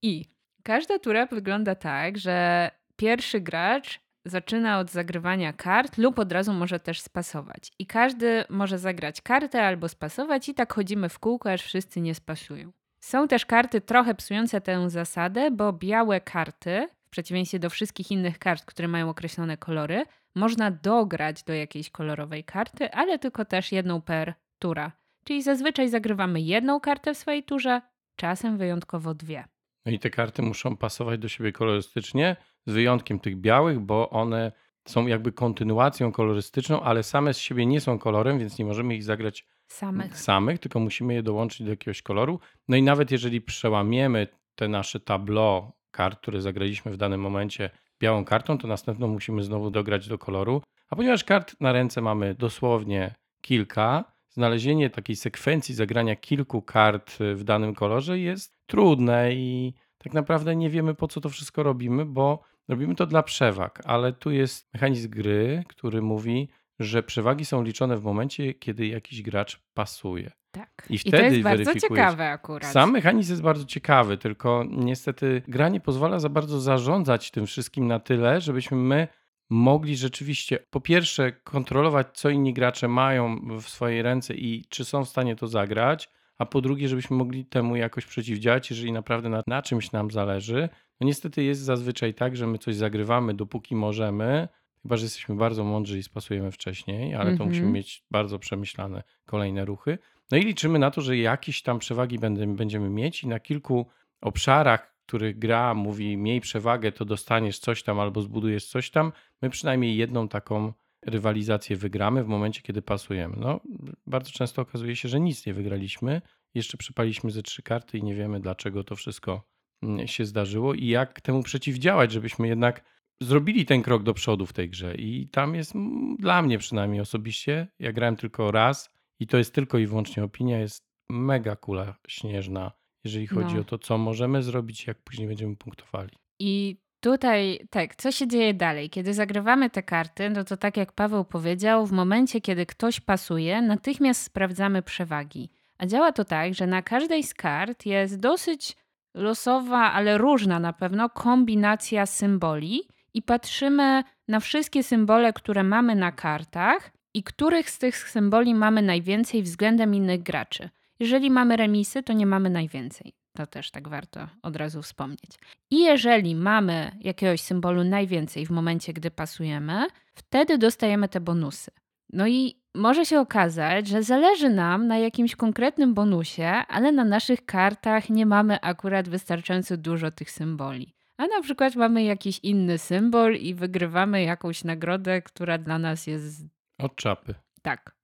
I 0.03 0.25
każda 0.63 0.99
tura 0.99 1.27
wygląda 1.27 1.75
tak, 1.75 2.19
że 2.19 2.71
pierwszy 2.97 3.41
gracz 3.41 4.01
zaczyna 4.25 4.79
od 4.79 4.91
zagrywania 4.91 5.53
kart 5.53 5.99
lub 5.99 6.19
od 6.19 6.33
razu 6.33 6.53
może 6.53 6.81
też 6.81 7.01
spasować. 7.01 7.73
I 7.79 7.87
każdy 7.87 8.45
może 8.49 8.79
zagrać 8.79 9.23
kartę 9.23 9.67
albo 9.67 9.89
spasować 9.89 10.49
i 10.49 10.55
tak 10.55 10.73
chodzimy 10.73 11.09
w 11.09 11.19
kółko, 11.19 11.53
aż 11.53 11.63
wszyscy 11.63 12.01
nie 12.01 12.15
spasują. 12.15 12.73
Są 13.01 13.29
też 13.29 13.47
karty 13.47 13.81
trochę 13.81 14.15
psujące 14.15 14.61
tę 14.61 14.91
zasadę, 14.91 15.51
bo 15.51 15.73
białe 15.73 16.21
karty, 16.21 16.89
w 17.09 17.11
przeciwieństwie 17.11 17.59
do 17.59 17.71
wszystkich 17.71 18.11
innych 18.11 18.39
kart, 18.39 18.65
które 18.65 18.89
mają 18.89 19.11
określone 19.11 19.57
kolory, 19.57 20.05
można 20.35 20.71
dograć 20.71 21.43
do 21.43 21.53
jakiejś 21.53 21.91
kolorowej 21.91 22.45
karty, 22.45 22.93
ale 22.93 23.19
tylko 23.19 23.45
też 23.45 23.73
jedną 23.73 24.03
per 24.03 24.35
tura. 24.59 24.93
Czyli 25.25 25.43
zazwyczaj 25.43 25.89
zagrywamy 25.89 26.41
jedną 26.41 26.81
kartę 26.81 27.15
w 27.15 27.19
swojej 27.19 27.43
turze, 27.43 27.83
czasem 28.17 28.59
wyjątkowo 28.59 29.15
dwie. 29.15 29.45
No 29.87 29.93
i 29.93 29.99
te 29.99 30.11
karty 30.11 30.43
muszą 30.43 30.77
pasować 30.77 31.21
do 31.21 31.29
siebie 31.29 31.53
kolorystycznie, 31.53 32.37
z 32.67 32.73
wyjątkiem 32.73 33.21
tych 33.21 33.37
białych, 33.37 33.81
bo 33.81 34.11
one 34.11 34.53
są 34.89 35.07
jakby 35.07 35.33
kontynuacją 35.33 36.13
kolorystyczną, 36.13 36.81
ale 36.81 37.03
same 37.03 37.35
z 37.35 37.39
siebie 37.39 37.67
nie 37.67 37.81
są 37.81 37.99
kolorem, 37.99 38.39
więc 38.39 38.59
nie 38.59 38.65
możemy 38.65 38.95
ich 38.95 39.05
zagrać 39.05 39.47
samych, 39.67 40.19
samych 40.19 40.59
tylko 40.59 40.81
musimy 40.81 41.15
je 41.15 41.23
dołączyć 41.23 41.63
do 41.63 41.71
jakiegoś 41.71 42.03
koloru. 42.03 42.41
No 42.69 42.77
i 42.77 42.83
nawet 42.83 43.11
jeżeli 43.11 43.41
przełamiemy 43.41 44.27
te 44.55 44.69
nasze 44.69 45.01
tableau 45.01 45.73
kart, 45.91 46.20
które 46.20 46.41
zagraliśmy 46.41 46.93
w 46.93 46.97
danym 46.97 47.20
momencie 47.20 47.70
białą 48.01 48.24
kartą, 48.24 48.59
to 48.59 48.68
następną 48.68 49.09
musimy 49.09 49.43
znowu 49.43 49.70
dograć 49.70 50.09
do 50.09 50.18
koloru. 50.18 50.62
A 50.91 50.97
ponieważ 50.97 51.24
kart 51.24 51.61
na 51.61 51.72
ręce 51.72 52.01
mamy 52.01 52.34
dosłownie 52.34 53.14
kilka, 53.41 54.05
znalezienie 54.30 54.91
takiej 54.91 55.16
sekwencji 55.16 55.74
zagrania 55.74 56.16
kilku 56.16 56.62
kart 56.62 57.18
w 57.34 57.45
danym 57.45 57.74
kolorze 57.74 58.18
jest 58.18 58.59
trudne 58.66 59.34
i 59.34 59.74
tak 59.99 60.14
naprawdę 60.14 60.57
nie 60.57 60.70
wiemy 60.70 60.95
po 60.95 61.09
co 61.09 61.20
to 61.20 61.28
wszystko 61.28 61.62
robimy, 61.62 62.05
bo 62.07 62.43
robimy 62.68 62.95
to 62.95 63.07
dla 63.07 63.22
przewag, 63.22 63.82
ale 63.84 64.12
tu 64.12 64.30
jest 64.30 64.74
mechanizm 64.74 65.11
gry, 65.11 65.64
który 65.68 66.03
mówi, 66.03 66.49
że 66.78 67.03
przewagi 67.03 67.45
są 67.45 67.62
liczone 67.62 67.97
w 67.97 68.03
momencie, 68.03 68.55
kiedy 68.55 68.86
jakiś 68.86 69.22
gracz 69.22 69.61
pasuje. 69.74 70.30
Tak. 70.51 70.86
I, 70.90 70.99
wtedy 70.99 71.16
I 71.16 71.20
to 71.20 71.26
jest 71.26 71.42
bardzo 71.42 71.80
ciekawe 71.80 72.28
akurat. 72.28 72.72
Sam 72.72 72.92
mechanizm 72.92 73.32
jest 73.32 73.42
bardzo 73.42 73.64
ciekawy, 73.64 74.18
tylko 74.18 74.64
niestety 74.70 75.42
gra 75.49 75.68
nie 75.68 75.80
pozwala 75.80 76.18
za 76.18 76.28
bardzo 76.28 76.61
zarządzać 76.61 77.30
tym 77.30 77.46
wszystkim 77.46 77.86
na 77.86 78.01
tyle, 78.01 78.40
żebyśmy 78.40 78.76
my 78.76 79.09
mogli 79.51 79.96
rzeczywiście 79.96 80.59
po 80.70 80.80
pierwsze 80.80 81.32
kontrolować, 81.32 82.07
co 82.12 82.30
inni 82.30 82.55
gracze 82.55 82.88
mają 82.88 83.40
w 83.61 83.68
swojej 83.68 84.03
ręce 84.03 84.34
i 84.34 84.64
czy 84.68 84.84
są 84.84 85.05
w 85.05 85.09
stanie 85.09 85.36
to 85.36 85.46
zagrać, 85.46 86.11
a 86.38 86.46
po 86.46 86.61
drugie, 86.61 86.88
żebyśmy 86.88 87.16
mogli 87.16 87.44
temu 87.44 87.76
jakoś 87.76 88.07
przeciwdziałać, 88.07 88.70
jeżeli 88.70 88.92
naprawdę 88.92 89.28
na, 89.28 89.42
na 89.46 89.62
czymś 89.62 89.92
nam 89.92 90.11
zależy. 90.11 90.68
No 91.01 91.07
niestety 91.07 91.42
jest 91.42 91.61
zazwyczaj 91.61 92.14
tak, 92.14 92.36
że 92.36 92.46
my 92.46 92.59
coś 92.59 92.76
zagrywamy 92.76 93.34
dopóki 93.34 93.76
możemy, 93.76 94.49
chyba 94.82 94.96
że 94.96 95.05
jesteśmy 95.05 95.34
bardzo 95.34 95.64
mądrzy 95.64 95.99
i 95.99 96.03
spasujemy 96.03 96.53
wcześniej, 96.53 97.14
ale 97.14 97.36
to 97.36 97.44
musimy 97.44 97.66
mhm. 97.66 97.72
mieć 97.72 98.05
bardzo 98.11 98.38
przemyślane 98.38 99.03
kolejne 99.26 99.64
ruchy. 99.64 99.99
No 100.31 100.39
i 100.39 100.43
liczymy 100.43 100.79
na 100.79 100.91
to, 100.91 101.01
że 101.01 101.16
jakieś 101.16 101.62
tam 101.62 101.79
przewagi 101.79 102.18
będziemy 102.47 102.91
mieć 102.91 103.22
i 103.22 103.29
na 103.29 103.41
kilku 103.41 103.87
obszarach, 104.20 104.95
których 105.07 105.39
gra 105.39 105.74
mówi 105.74 106.16
miej 106.16 106.41
przewagę, 106.41 106.93
to 106.93 107.05
dostaniesz 107.05 107.59
coś 107.59 107.83
tam 107.83 108.01
albo 108.01 108.20
zbudujesz 108.20 108.66
coś 108.66 108.91
tam, 108.91 109.12
my 109.43 109.51
przynajmniej 109.51 109.97
jedną 109.97 110.29
taką 110.29 110.72
rywalizację 111.07 111.76
wygramy 111.76 112.24
w 112.24 112.29
momencie, 112.29 112.62
kiedy 112.62 112.83
pasujemy. 112.83 113.37
No, 113.41 113.61
bardzo 114.07 114.31
często 114.31 114.62
okazuje 114.62 114.97
się, 114.97 115.09
że 115.09 115.20
nic 115.20 115.47
nie 115.47 115.55
wygraliśmy. 115.55 116.22
Jeszcze 116.55 116.76
przypaliśmy 116.76 117.31
ze 117.31 117.43
trzy 117.43 117.62
karty 117.62 117.99
i 117.99 118.03
nie 118.03 118.14
wiemy, 118.14 118.41
dlaczego 118.41 118.85
to 118.85 118.97
wszystko 118.97 119.43
mm, 119.83 120.07
się 120.07 120.24
zdarzyło 120.24 120.74
i 120.74 120.87
jak 120.87 121.20
temu 121.20 121.43
przeciwdziałać, 121.43 122.12
żebyśmy 122.12 122.49
jednak 122.49 122.85
zrobili 123.22 123.66
ten 123.66 123.83
krok 123.83 124.03
do 124.03 124.14
przodu 124.14 124.47
w 124.47 124.53
tej 124.53 124.70
grze. 124.70 124.95
I 124.95 125.29
tam 125.29 125.55
jest 125.55 125.72
dla 126.18 126.43
mnie 126.43 126.59
przynajmniej 126.59 127.01
osobiście, 127.01 127.68
ja 127.79 127.93
grałem 127.93 128.16
tylko 128.16 128.51
raz 128.51 128.97
i 129.21 129.27
to 129.27 129.39
jest 129.39 129.55
tylko 129.55 129.79
i 129.79 129.87
wyłącznie 129.87 130.25
opinia, 130.25 130.59
jest 130.59 130.83
mega 131.11 131.57
kula 131.57 131.97
śnieżna, 132.09 132.73
jeżeli 133.05 133.27
chodzi 133.27 133.55
no. 133.55 133.61
o 133.61 133.64
to, 133.64 133.79
co 133.79 133.99
możemy 133.99 134.43
zrobić, 134.43 134.87
jak 134.87 134.99
później 135.03 135.29
będziemy 135.29 135.57
punktowali. 135.57 136.11
I 136.39 136.77
Tutaj, 137.01 137.66
tak, 137.71 137.97
co 137.97 138.12
się 138.12 138.29
dzieje 138.29 138.55
dalej? 138.55 138.91
Kiedy 138.91 139.14
zagrywamy 139.14 139.71
te 139.71 139.83
karty, 139.83 140.31
no 140.31 140.45
to 140.45 140.57
tak 140.57 140.77
jak 140.77 140.93
Paweł 140.93 141.25
powiedział, 141.25 141.87
w 141.87 141.93
momencie, 141.93 142.41
kiedy 142.41 142.66
ktoś 142.66 143.01
pasuje, 143.01 143.62
natychmiast 143.62 144.23
sprawdzamy 144.23 144.83
przewagi. 144.83 145.51
A 145.79 145.87
działa 145.87 146.12
to 146.12 146.25
tak, 146.25 146.55
że 146.55 146.66
na 146.66 146.83
każdej 146.83 147.23
z 147.23 147.35
kart 147.35 147.87
jest 147.87 148.21
dosyć 148.21 148.77
losowa, 149.14 149.93
ale 149.93 150.19
różna 150.19 150.59
na 150.59 150.73
pewno 150.73 151.09
kombinacja 151.09 152.07
symboli 152.07 152.81
i 153.14 153.23
patrzymy 153.23 154.03
na 154.29 154.41
wszystkie 154.41 154.83
symbole, 154.83 155.33
które 155.33 155.62
mamy 155.62 155.95
na 155.95 156.12
kartach 156.12 156.91
i 157.15 157.23
których 157.23 157.71
z 157.71 157.79
tych 157.79 157.97
symboli 157.97 158.55
mamy 158.55 158.83
najwięcej 158.83 159.43
względem 159.43 159.95
innych 159.95 160.23
graczy. 160.23 160.71
Jeżeli 161.01 161.31
mamy 161.31 161.57
remisy, 161.57 162.03
to 162.03 162.13
nie 162.13 162.27
mamy 162.27 162.51
najwięcej. 162.51 163.13
To 163.37 163.47
też 163.47 163.71
tak 163.71 163.89
warto 163.89 164.29
od 164.43 164.57
razu 164.57 164.83
wspomnieć. 164.83 165.39
I 165.71 165.81
jeżeli 165.81 166.35
mamy 166.35 166.91
jakiegoś 167.01 167.41
symbolu 167.41 167.85
najwięcej 167.85 168.47
w 168.47 168.51
momencie, 168.51 168.93
gdy 168.93 169.11
pasujemy, 169.11 169.87
wtedy 170.15 170.59
dostajemy 170.59 171.09
te 171.09 171.21
bonusy. 171.21 171.71
No 172.13 172.27
i 172.27 172.63
może 172.75 173.07
się 173.07 173.21
okazać, 173.21 173.89
że 173.89 174.03
zależy 174.03 174.51
nam 174.51 174.87
na 174.87 174.99
jakimś 174.99 175.37
konkretnym 175.37 175.95
bonusie, 175.95 176.47
ale 176.47 176.93
na 176.93 177.05
naszych 177.05 177.45
kartach 177.45 178.11
nie 178.11 178.27
mamy 178.27 178.61
akurat 178.61 179.09
wystarczająco 179.09 179.77
dużo 179.77 180.11
tych 180.11 180.31
symboli. 180.31 180.95
A 181.17 181.27
na 181.27 181.43
przykład 181.43 181.77
mamy 181.77 182.03
jakiś 182.03 182.41
inny 182.43 182.79
symbol 182.79 183.37
i 183.37 183.55
wygrywamy 183.55 184.23
jakąś 184.23 184.65
nagrodę, 184.65 185.23
która 185.23 185.59
dla 185.59 185.79
nas 185.79 186.07
jest. 186.07 186.58
Od 186.79 186.97
czapy. 186.97 187.35
Tak. 187.62 187.95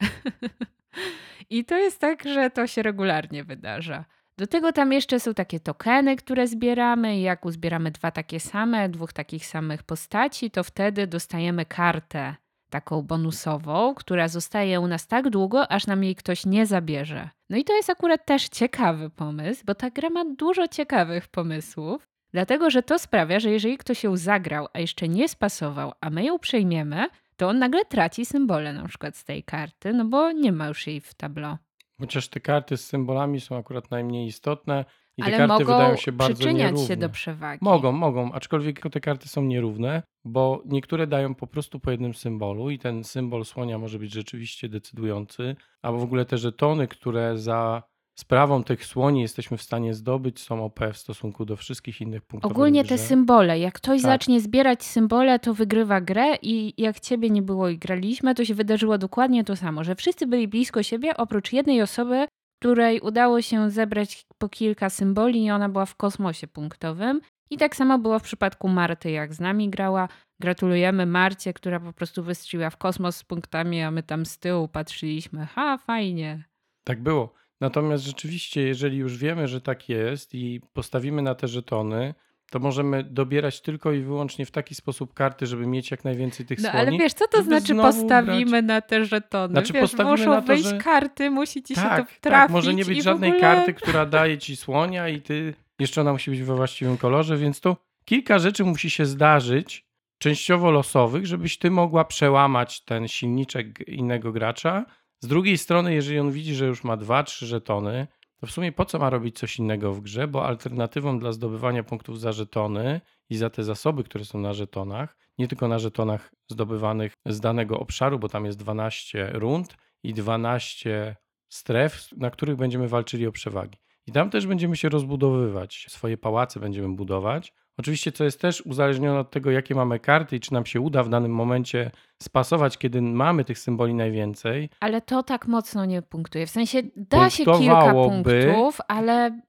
I 1.50 1.64
to 1.64 1.76
jest 1.76 2.00
tak, 2.00 2.24
że 2.24 2.50
to 2.50 2.66
się 2.66 2.82
regularnie 2.82 3.44
wydarza. 3.44 4.04
Do 4.38 4.46
tego 4.46 4.72
tam 4.72 4.92
jeszcze 4.92 5.20
są 5.20 5.34
takie 5.34 5.60
tokeny, 5.60 6.16
które 6.16 6.46
zbieramy. 6.46 7.20
Jak 7.20 7.44
uzbieramy 7.44 7.90
dwa 7.90 8.10
takie 8.10 8.40
same, 8.40 8.88
dwóch 8.88 9.12
takich 9.12 9.46
samych 9.46 9.82
postaci, 9.82 10.50
to 10.50 10.64
wtedy 10.64 11.06
dostajemy 11.06 11.66
kartę 11.66 12.34
taką 12.70 13.02
bonusową, 13.02 13.94
która 13.94 14.28
zostaje 14.28 14.80
u 14.80 14.86
nas 14.86 15.06
tak 15.06 15.30
długo, 15.30 15.72
aż 15.72 15.86
nam 15.86 16.04
jej 16.04 16.14
ktoś 16.14 16.46
nie 16.46 16.66
zabierze. 16.66 17.30
No 17.50 17.56
i 17.56 17.64
to 17.64 17.76
jest 17.76 17.90
akurat 17.90 18.26
też 18.26 18.48
ciekawy 18.48 19.10
pomysł, 19.10 19.62
bo 19.66 19.74
ta 19.74 19.90
gra 19.90 20.10
ma 20.10 20.24
dużo 20.24 20.68
ciekawych 20.68 21.28
pomysłów, 21.28 22.08
dlatego 22.32 22.70
że 22.70 22.82
to 22.82 22.98
sprawia, 22.98 23.40
że 23.40 23.50
jeżeli 23.50 23.78
ktoś 23.78 24.04
ją 24.04 24.16
zagrał, 24.16 24.68
a 24.72 24.78
jeszcze 24.78 25.08
nie 25.08 25.28
spasował, 25.28 25.92
a 26.00 26.10
my 26.10 26.24
ją 26.24 26.38
przejmiemy, 26.38 27.06
to 27.36 27.48
on 27.48 27.58
nagle 27.58 27.84
traci 27.84 28.26
symbole 28.26 28.72
na 28.72 28.88
przykład 28.88 29.16
z 29.16 29.24
tej 29.24 29.44
karty, 29.44 29.92
no 29.92 30.04
bo 30.04 30.32
nie 30.32 30.52
ma 30.52 30.68
już 30.68 30.86
jej 30.86 31.00
w 31.00 31.14
tablo. 31.14 31.58
Chociaż 32.00 32.28
te 32.28 32.40
karty 32.40 32.76
z 32.76 32.86
symbolami 32.86 33.40
są 33.40 33.56
akurat 33.56 33.90
najmniej 33.90 34.26
istotne. 34.26 34.84
I 35.16 35.22
te 35.22 35.28
Ale 35.28 35.36
karty 35.36 35.52
mogą 35.52 35.64
wydają 35.64 35.96
się 35.96 36.12
bardzo 36.12 36.34
przyczyniać 36.34 36.72
nierówne. 36.72 36.86
się 36.86 36.96
do 36.96 37.08
przewagi. 37.08 37.58
Mogą, 37.62 37.92
mogą, 37.92 38.32
aczkolwiek 38.32 38.80
te 38.92 39.00
karty 39.00 39.28
są 39.28 39.42
nierówne, 39.42 40.02
bo 40.24 40.62
niektóre 40.66 41.06
dają 41.06 41.34
po 41.34 41.46
prostu 41.46 41.80
po 41.80 41.90
jednym 41.90 42.14
symbolu 42.14 42.70
i 42.70 42.78
ten 42.78 43.04
symbol 43.04 43.44
słonia 43.44 43.78
może 43.78 43.98
być 43.98 44.12
rzeczywiście 44.12 44.68
decydujący, 44.68 45.56
albo 45.82 45.98
w 45.98 46.02
ogóle 46.02 46.24
te 46.24 46.38
żetony, 46.38 46.88
które 46.88 47.38
za 47.38 47.82
sprawą 48.18 48.64
tych 48.64 48.84
słoni 48.84 49.22
jesteśmy 49.22 49.56
w 49.56 49.62
stanie 49.62 49.94
zdobyć, 49.94 50.40
są 50.40 50.64
OP 50.64 50.80
w 50.92 50.96
stosunku 50.96 51.44
do 51.44 51.56
wszystkich 51.56 52.00
innych 52.00 52.22
punktów. 52.22 52.52
Ogólnie 52.52 52.84
te 52.84 52.98
symbole. 52.98 53.58
Jak 53.58 53.74
ktoś 53.74 54.02
Tak. 54.02 54.10
zacznie 54.10 54.40
zbierać 54.40 54.84
symbole, 54.84 55.38
to 55.38 55.54
wygrywa 55.54 56.00
grę 56.00 56.36
i 56.42 56.82
jak 56.82 57.00
ciebie 57.00 57.30
nie 57.30 57.42
było 57.42 57.68
i 57.68 57.78
graliśmy, 57.78 58.34
to 58.34 58.44
się 58.44 58.54
wydarzyło 58.54 58.98
dokładnie 58.98 59.44
to 59.44 59.56
samo, 59.56 59.84
że 59.84 59.94
wszyscy 59.94 60.26
byli 60.26 60.48
blisko 60.48 60.82
siebie, 60.82 61.16
oprócz 61.16 61.52
jednej 61.52 61.82
osoby, 61.82 62.26
której 62.62 63.00
udało 63.00 63.42
się 63.42 63.70
zebrać 63.70 64.26
po 64.38 64.48
kilka 64.48 64.90
symboli 64.90 65.44
i 65.44 65.50
ona 65.50 65.68
była 65.68 65.86
w 65.86 65.96
kosmosie 65.96 66.46
punktowym. 66.46 67.20
I 67.50 67.56
tak 67.56 67.76
samo 67.76 67.98
było 67.98 68.18
w 68.18 68.22
przypadku 68.22 68.68
Marty, 68.68 69.10
jak 69.10 69.34
z 69.34 69.40
nami 69.40 69.70
grała. 69.70 70.08
Gratulujemy 70.40 71.06
Marcie, 71.06 71.52
która 71.52 71.80
po 71.80 71.92
prostu 71.92 72.22
wystrzeliła 72.22 72.70
w 72.70 72.76
kosmos 72.76 73.16
z 73.16 73.24
punktami, 73.24 73.82
a 73.82 73.90
my 73.90 74.02
tam 74.02 74.26
z 74.26 74.38
tyłu 74.38 74.68
patrzyliśmy. 74.68 75.46
Ha, 75.46 75.78
fajnie. 75.78 76.44
Tak 76.84 77.02
było. 77.02 77.34
Natomiast 77.64 78.04
rzeczywiście, 78.04 78.62
jeżeli 78.62 78.96
już 78.96 79.16
wiemy, 79.18 79.48
że 79.48 79.60
tak 79.60 79.88
jest 79.88 80.34
i 80.34 80.60
postawimy 80.72 81.22
na 81.22 81.34
te 81.34 81.48
żetony, 81.48 82.14
to 82.50 82.58
możemy 82.58 83.04
dobierać 83.04 83.60
tylko 83.60 83.92
i 83.92 84.00
wyłącznie 84.00 84.46
w 84.46 84.50
taki 84.50 84.74
sposób 84.74 85.14
karty, 85.14 85.46
żeby 85.46 85.66
mieć 85.66 85.90
jak 85.90 86.04
najwięcej 86.04 86.46
tych 86.46 86.58
No 86.58 86.70
słoni. 86.70 86.86
ale 86.86 86.98
wiesz, 86.98 87.12
co 87.12 87.28
to 87.28 87.42
znaczy 87.42 87.74
postawimy 87.74 88.62
na 88.62 88.80
te 88.80 89.04
żetony? 89.04 89.52
Znaczy, 89.52 89.72
wiesz, 89.72 89.82
postawimy 89.82 90.10
muszą 90.16 90.30
na 90.30 90.40
to, 90.40 90.46
wyjść 90.46 90.64
że- 90.64 90.78
karty, 90.78 91.30
musi 91.30 91.62
ci 91.62 91.74
się 91.74 91.80
to 91.82 91.88
tak, 91.88 92.06
trafić. 92.06 92.22
tak, 92.22 92.50
może 92.50 92.74
nie 92.74 92.84
być 92.84 93.02
żadnej 93.02 93.30
ogóle... 93.30 93.40
karty, 93.54 93.74
która 93.74 94.06
daje 94.06 94.38
ci 94.38 94.56
słonia 94.56 95.08
i 95.08 95.20
ty 95.20 95.54
jeszcze 95.78 96.00
ona 96.00 96.12
musi 96.12 96.30
być 96.30 96.42
we 96.42 96.54
właściwym 96.56 96.96
kolorze, 96.96 97.36
więc 97.36 97.60
tu 97.60 97.76
kilka 98.04 98.38
rzeczy 98.38 98.64
musi 98.64 98.90
się 98.90 99.06
zdarzyć, 99.06 99.86
częściowo 100.18 100.70
losowych, 100.70 101.26
żebyś 101.26 101.58
ty 101.58 101.70
mogła 101.70 102.04
przełamać 102.04 102.80
ten 102.84 103.08
silniczek 103.08 103.88
innego 103.88 104.32
gracza. 104.32 104.84
Z 105.24 105.26
drugiej 105.26 105.58
strony, 105.58 105.94
jeżeli 105.94 106.18
on 106.18 106.30
widzi, 106.30 106.54
że 106.54 106.66
już 106.66 106.84
ma 106.84 106.96
dwa, 106.96 107.22
trzy 107.22 107.46
żetony, 107.46 108.06
to 108.40 108.46
w 108.46 108.50
sumie 108.50 108.72
po 108.72 108.84
co 108.84 108.98
ma 108.98 109.10
robić 109.10 109.38
coś 109.38 109.58
innego 109.58 109.92
w 109.92 110.00
grze, 110.00 110.28
bo 110.28 110.46
alternatywą 110.46 111.18
dla 111.18 111.32
zdobywania 111.32 111.84
punktów 111.84 112.20
za 112.20 112.32
żetony 112.32 113.00
i 113.30 113.36
za 113.36 113.50
te 113.50 113.64
zasoby, 113.64 114.04
które 114.04 114.24
są 114.24 114.38
na 114.38 114.52
żetonach, 114.52 115.16
nie 115.38 115.48
tylko 115.48 115.68
na 115.68 115.78
żetonach 115.78 116.34
zdobywanych 116.48 117.12
z 117.26 117.40
danego 117.40 117.80
obszaru, 117.80 118.18
bo 118.18 118.28
tam 118.28 118.44
jest 118.44 118.58
12 118.58 119.30
rund 119.32 119.76
i 120.02 120.14
12 120.14 121.16
stref, 121.48 122.08
na 122.16 122.30
których 122.30 122.56
będziemy 122.56 122.88
walczyli 122.88 123.26
o 123.26 123.32
przewagi. 123.32 123.78
I 124.06 124.12
tam 124.12 124.30
też 124.30 124.46
będziemy 124.46 124.76
się 124.76 124.88
rozbudowywać, 124.88 125.86
swoje 125.88 126.18
pałace 126.18 126.60
będziemy 126.60 126.94
budować. 126.96 127.52
Oczywiście, 127.78 128.12
co 128.12 128.24
jest 128.24 128.40
też 128.40 128.60
uzależnione 128.60 129.18
od 129.18 129.30
tego, 129.30 129.50
jakie 129.50 129.74
mamy 129.74 130.00
karty 130.00 130.36
i 130.36 130.40
czy 130.40 130.52
nam 130.52 130.66
się 130.66 130.80
uda 130.80 131.02
w 131.02 131.08
danym 131.08 131.32
momencie 131.32 131.90
spasować, 132.22 132.78
kiedy 132.78 133.02
mamy 133.02 133.44
tych 133.44 133.58
symboli 133.58 133.94
najwięcej. 133.94 134.70
Ale 134.80 135.00
to 135.00 135.22
tak 135.22 135.46
mocno 135.46 135.84
nie 135.84 136.02
punktuje. 136.02 136.46
W 136.46 136.50
sensie 136.50 136.82
da 136.96 137.30
się 137.30 137.44
kilka 137.44 137.92
punktów, 137.92 138.78
ale 138.88 139.40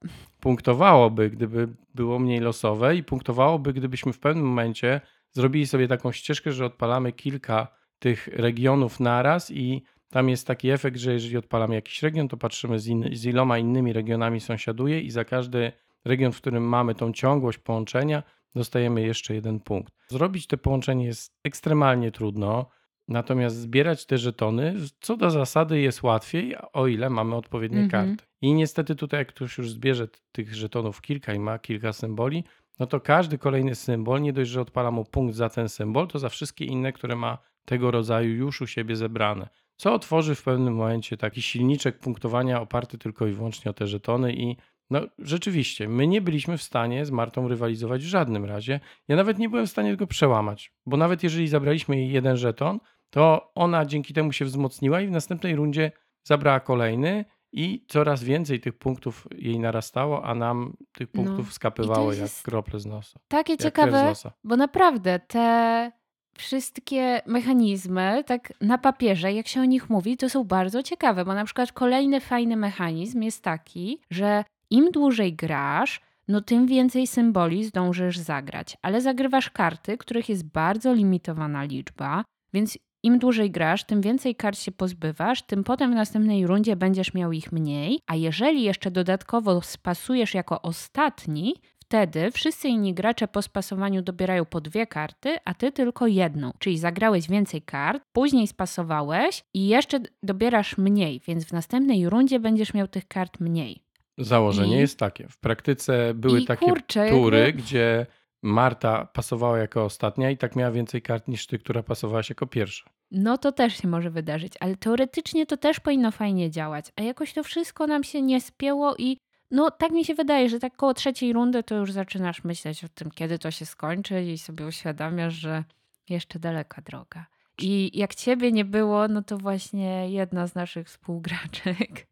Punktowałoby, 0.46 1.30
gdyby 1.30 1.68
było 1.96 2.20
mniej 2.20 2.40
losowe, 2.40 2.96
i 2.96 3.04
punktowałoby, 3.04 3.74
gdybyśmy 3.74 4.14
w 4.14 4.20
pewnym 4.20 4.46
momencie 4.46 5.02
zrobili 5.32 5.68
sobie 5.68 5.88
taką 5.88 6.12
ścieżkę, 6.12 6.52
że 6.52 6.66
odpalamy 6.66 7.12
kilka 7.12 7.68
tych 8.00 8.28
regionów 8.28 9.00
naraz 9.00 9.52
i 9.52 9.84
tam 10.10 10.30
jest 10.30 10.48
taki 10.48 10.70
efekt, 10.70 10.98
że 10.98 11.14
jeżeli 11.14 11.38
odpalamy 11.38 11.76
jakiś 11.76 12.04
region, 12.04 12.28
to 12.28 12.38
patrzymy 12.38 12.80
z, 12.80 12.88
in, 12.88 13.10
z 13.14 13.26
iloma 13.26 13.58
innymi 13.58 13.94
regionami 13.94 14.40
sąsiaduje 14.40 15.02
i 15.02 15.12
za 15.12 15.26
każdy 15.26 15.72
region, 16.06 16.32
w 16.32 16.38
którym 16.38 16.64
mamy 16.64 16.96
tą 16.96 17.14
ciągłość 17.14 17.58
połączenia, 17.58 18.24
dostajemy 18.56 19.02
jeszcze 19.02 19.36
jeden 19.36 19.60
punkt. 19.60 19.94
Zrobić 20.08 20.48
te 20.48 20.58
połączenie 20.58 21.06
jest 21.06 21.34
ekstremalnie 21.44 22.12
trudno, 22.12 22.70
natomiast 23.08 23.56
zbierać 23.56 24.06
te 24.06 24.18
żetony, 24.18 24.76
co 25.00 25.18
do 25.18 25.32
zasady 25.32 25.80
jest 25.80 26.04
łatwiej, 26.04 26.56
o 26.74 26.88
ile 26.88 27.10
mamy 27.10 27.36
odpowiednie 27.36 27.82
Mhm. 27.82 28.08
karty. 28.08 28.26
I 28.42 28.54
niestety 28.54 28.96
tutaj, 28.96 29.20
jak 29.20 29.28
ktoś 29.28 29.58
już 29.58 29.70
zbierze 29.72 30.08
tych 30.32 30.56
żetonów 30.56 31.02
kilka 31.02 31.34
i 31.34 31.40
ma 31.40 31.60
kilka 31.60 31.94
symboli, 31.94 32.44
no 32.80 32.86
to 32.88 33.00
każdy 33.00 33.38
kolejny 33.38 33.76
symbol, 33.76 34.22
nie 34.22 34.34
dość, 34.34 34.50
że 34.52 34.62
odpala 34.62 34.92
mu 34.92 35.06
punkt 35.06 35.36
za 35.36 35.50
ten 35.50 35.70
symbol, 35.70 36.08
to 36.08 36.20
za 36.20 36.30
wszystkie 36.30 36.66
inne, 36.66 36.94
które 36.94 37.16
ma 37.16 37.38
tego 37.66 37.92
rodzaju 37.92 38.36
już 38.36 38.62
u 38.62 38.68
siebie 38.68 38.96
zebrane. 38.96 39.50
Co 39.78 39.94
otworzy 39.94 40.36
w 40.36 40.44
pewnym 40.44 40.76
momencie 40.76 41.18
taki 41.18 41.42
silniczek 41.42 42.00
punktowania 42.00 42.62
oparty 42.62 42.98
tylko 42.98 43.28
i 43.28 43.32
wyłącznie 43.32 43.72
o 43.72 43.74
te 43.74 43.88
żetony 43.88 44.34
i 44.34 44.58
no 44.90 45.02
rzeczywiście, 45.20 45.88
my 45.88 46.08
nie 46.08 46.22
byliśmy 46.22 46.58
w 46.58 46.64
stanie 46.64 47.06
z 47.06 47.12
Martą 47.12 47.48
rywalizować 47.48 48.04
w 48.04 48.08
żadnym 48.08 48.46
razie. 48.46 48.80
Ja 49.08 49.16
nawet 49.16 49.40
nie 49.40 49.50
byłem 49.50 49.66
w 49.68 49.70
stanie 49.70 49.92
tego 49.92 50.08
przełamać, 50.08 50.74
bo 50.86 50.98
nawet 50.98 51.24
jeżeli 51.24 51.48
zabraliśmy 51.48 51.96
jej 51.98 52.12
jeden 52.12 52.38
żeton, 52.38 52.80
to 53.10 53.52
ona 53.56 53.86
dzięki 53.86 54.14
temu 54.14 54.32
się 54.32 54.46
wzmocniła 54.46 55.02
i 55.02 55.08
w 55.08 55.12
następnej 55.12 55.56
rundzie 55.56 55.92
zabrała 56.28 56.60
kolejny 56.60 57.26
i 57.52 57.86
coraz 57.88 58.24
więcej 58.24 58.60
tych 58.60 58.78
punktów 58.78 59.28
jej 59.38 59.60
narastało, 59.60 60.26
a 60.26 60.36
nam 60.36 60.78
tych 60.92 61.08
No. 61.14 61.24
punktów 61.24 61.50
I 61.50 61.54
skapywało 61.54 62.14
jak 62.14 62.32
krople 62.44 62.80
z 62.80 62.86
nosa. 62.86 63.20
takie 63.28 63.58
ciekawe, 63.58 64.14
bo 64.44 64.56
naprawdę 64.56 65.20
te 65.20 65.92
wszystkie 66.38 67.22
mechanizmy, 67.26 68.24
tak 68.26 68.54
na 68.62 68.78
papierze, 68.78 69.34
jak 69.34 69.48
się 69.48 69.62
o 69.62 69.66
nich 69.66 69.90
mówi, 69.90 70.18
to 70.18 70.30
są 70.30 70.44
bardzo 70.44 70.84
ciekawe, 70.84 71.26
bo 71.26 71.34
na 71.34 71.46
przykład 71.46 71.72
kolejny 71.72 72.20
fajny 72.22 72.56
mechanizm 72.58 73.22
jest 73.22 73.44
taki, 73.44 74.02
że 74.12 74.44
im 74.70 74.92
dłużej 74.92 75.34
grasz, 75.34 76.02
no 76.28 76.42
tym 76.42 76.68
więcej 76.68 77.08
symboli 77.08 77.66
zdążysz 77.66 78.18
zagrać, 78.18 78.78
ale 78.82 79.02
zagrywasz 79.02 79.50
karty, 79.50 79.98
których 79.98 80.30
jest 80.30 80.44
bardzo 80.44 80.94
limitowana 80.94 81.64
liczba, 81.64 82.24
więc 82.54 82.78
im 83.04 83.20
dłużej 83.20 83.52
grasz, 83.52 83.84
tym 83.84 84.02
więcej 84.02 84.36
kart 84.36 84.60
się 84.60 84.72
pozbywasz, 84.72 85.42
tym 85.42 85.64
potem 85.64 85.92
w 85.92 85.96
następnej 85.96 86.48
rundzie 86.48 86.76
będziesz 86.76 87.14
miał 87.14 87.32
ich 87.32 87.52
mniej, 87.52 88.00
a 88.08 88.16
jeżeli 88.16 88.64
jeszcze 88.64 88.92
dodatkowo 88.92 89.62
spasujesz 89.62 90.34
jako 90.34 90.62
ostatni, 90.62 91.56
wtedy 91.80 92.32
wszyscy 92.32 92.68
inni 92.68 92.94
gracze 92.94 93.28
po 93.28 93.42
spasowaniu 93.42 94.02
dobierają 94.02 94.46
po 94.46 94.62
dwie 94.62 94.88
karty, 94.88 95.38
a 95.46 95.54
ty 95.54 95.72
tylko 95.72 96.08
jedną. 96.08 96.52
Czyli 96.60 96.78
zagrałeś 96.78 97.28
więcej 97.28 97.62
kart, 97.62 98.04
później 98.14 98.48
spasowałeś 98.48 99.44
i 99.54 99.68
jeszcze 99.68 100.00
dobierasz 100.24 100.78
mniej, 100.78 101.22
więc 101.28 101.46
w 101.46 101.54
następnej 101.54 102.10
rundzie 102.10 102.40
będziesz 102.40 102.74
miał 102.74 102.88
tych 102.88 103.08
kart 103.08 103.40
mniej. 103.40 103.85
Założenie 104.18 104.78
I- 104.78 104.80
jest 104.80 105.00
takie. 105.00 105.28
W 105.28 105.38
praktyce 105.38 106.14
były 106.14 106.42
i 106.42 106.46
takie 106.46 106.66
kurczę, 106.66 107.10
tury, 107.10 107.40
jakby- 107.40 107.62
gdzie 107.62 108.06
Marta 108.42 109.06
pasowała 109.06 109.58
jako 109.58 109.84
ostatnia 109.86 110.32
i 110.32 110.38
tak 110.38 110.56
miała 110.56 110.72
więcej 110.72 111.02
kart 111.02 111.28
niż 111.28 111.48
ty, 111.48 111.60
która 111.60 111.84
pasowałaś 111.84 112.30
jako 112.30 112.48
pierwsza. 112.48 112.90
No 113.12 113.38
to 113.38 113.52
też 113.52 113.78
się 113.78 113.88
może 113.88 114.10
wydarzyć, 114.10 114.54
ale 114.60 114.76
teoretycznie 114.76 115.46
to 115.46 115.58
też 115.58 115.80
powinno 115.80 116.12
fajnie 116.12 116.52
działać, 116.52 116.86
a 116.96 117.02
jakoś 117.02 117.34
to 117.34 117.44
wszystko 117.44 117.88
nam 117.88 118.04
się 118.04 118.22
nie 118.22 118.42
spięło 118.42 118.96
i 118.98 119.18
no 119.52 119.72
tak 119.72 119.92
mi 119.92 120.06
się 120.06 120.16
wydaje, 120.16 120.50
że 120.50 120.60
tak 120.60 120.76
koło 120.76 120.94
trzeciej 120.94 121.34
rundy 121.34 121.64
to 121.64 121.76
już 121.76 121.92
zaczynasz 121.92 122.44
myśleć 122.44 122.84
o 122.84 122.88
tym, 122.90 123.12
kiedy 123.12 123.40
to 123.40 123.52
się 123.52 123.66
skończy 123.66 124.24
i 124.24 124.38
sobie 124.38 124.66
uświadamiasz, 124.66 125.34
że 125.34 125.64
jeszcze 126.10 126.40
daleka 126.40 126.82
droga. 126.82 127.26
I 127.62 127.92
jak 127.94 128.16
ciebie 128.16 128.52
nie 128.52 128.66
było, 128.66 129.08
no 129.08 129.22
to 129.24 129.38
właśnie 129.38 130.10
jedna 130.10 130.48
z 130.48 130.56
naszych 130.56 130.88
współgraczek, 130.88 132.08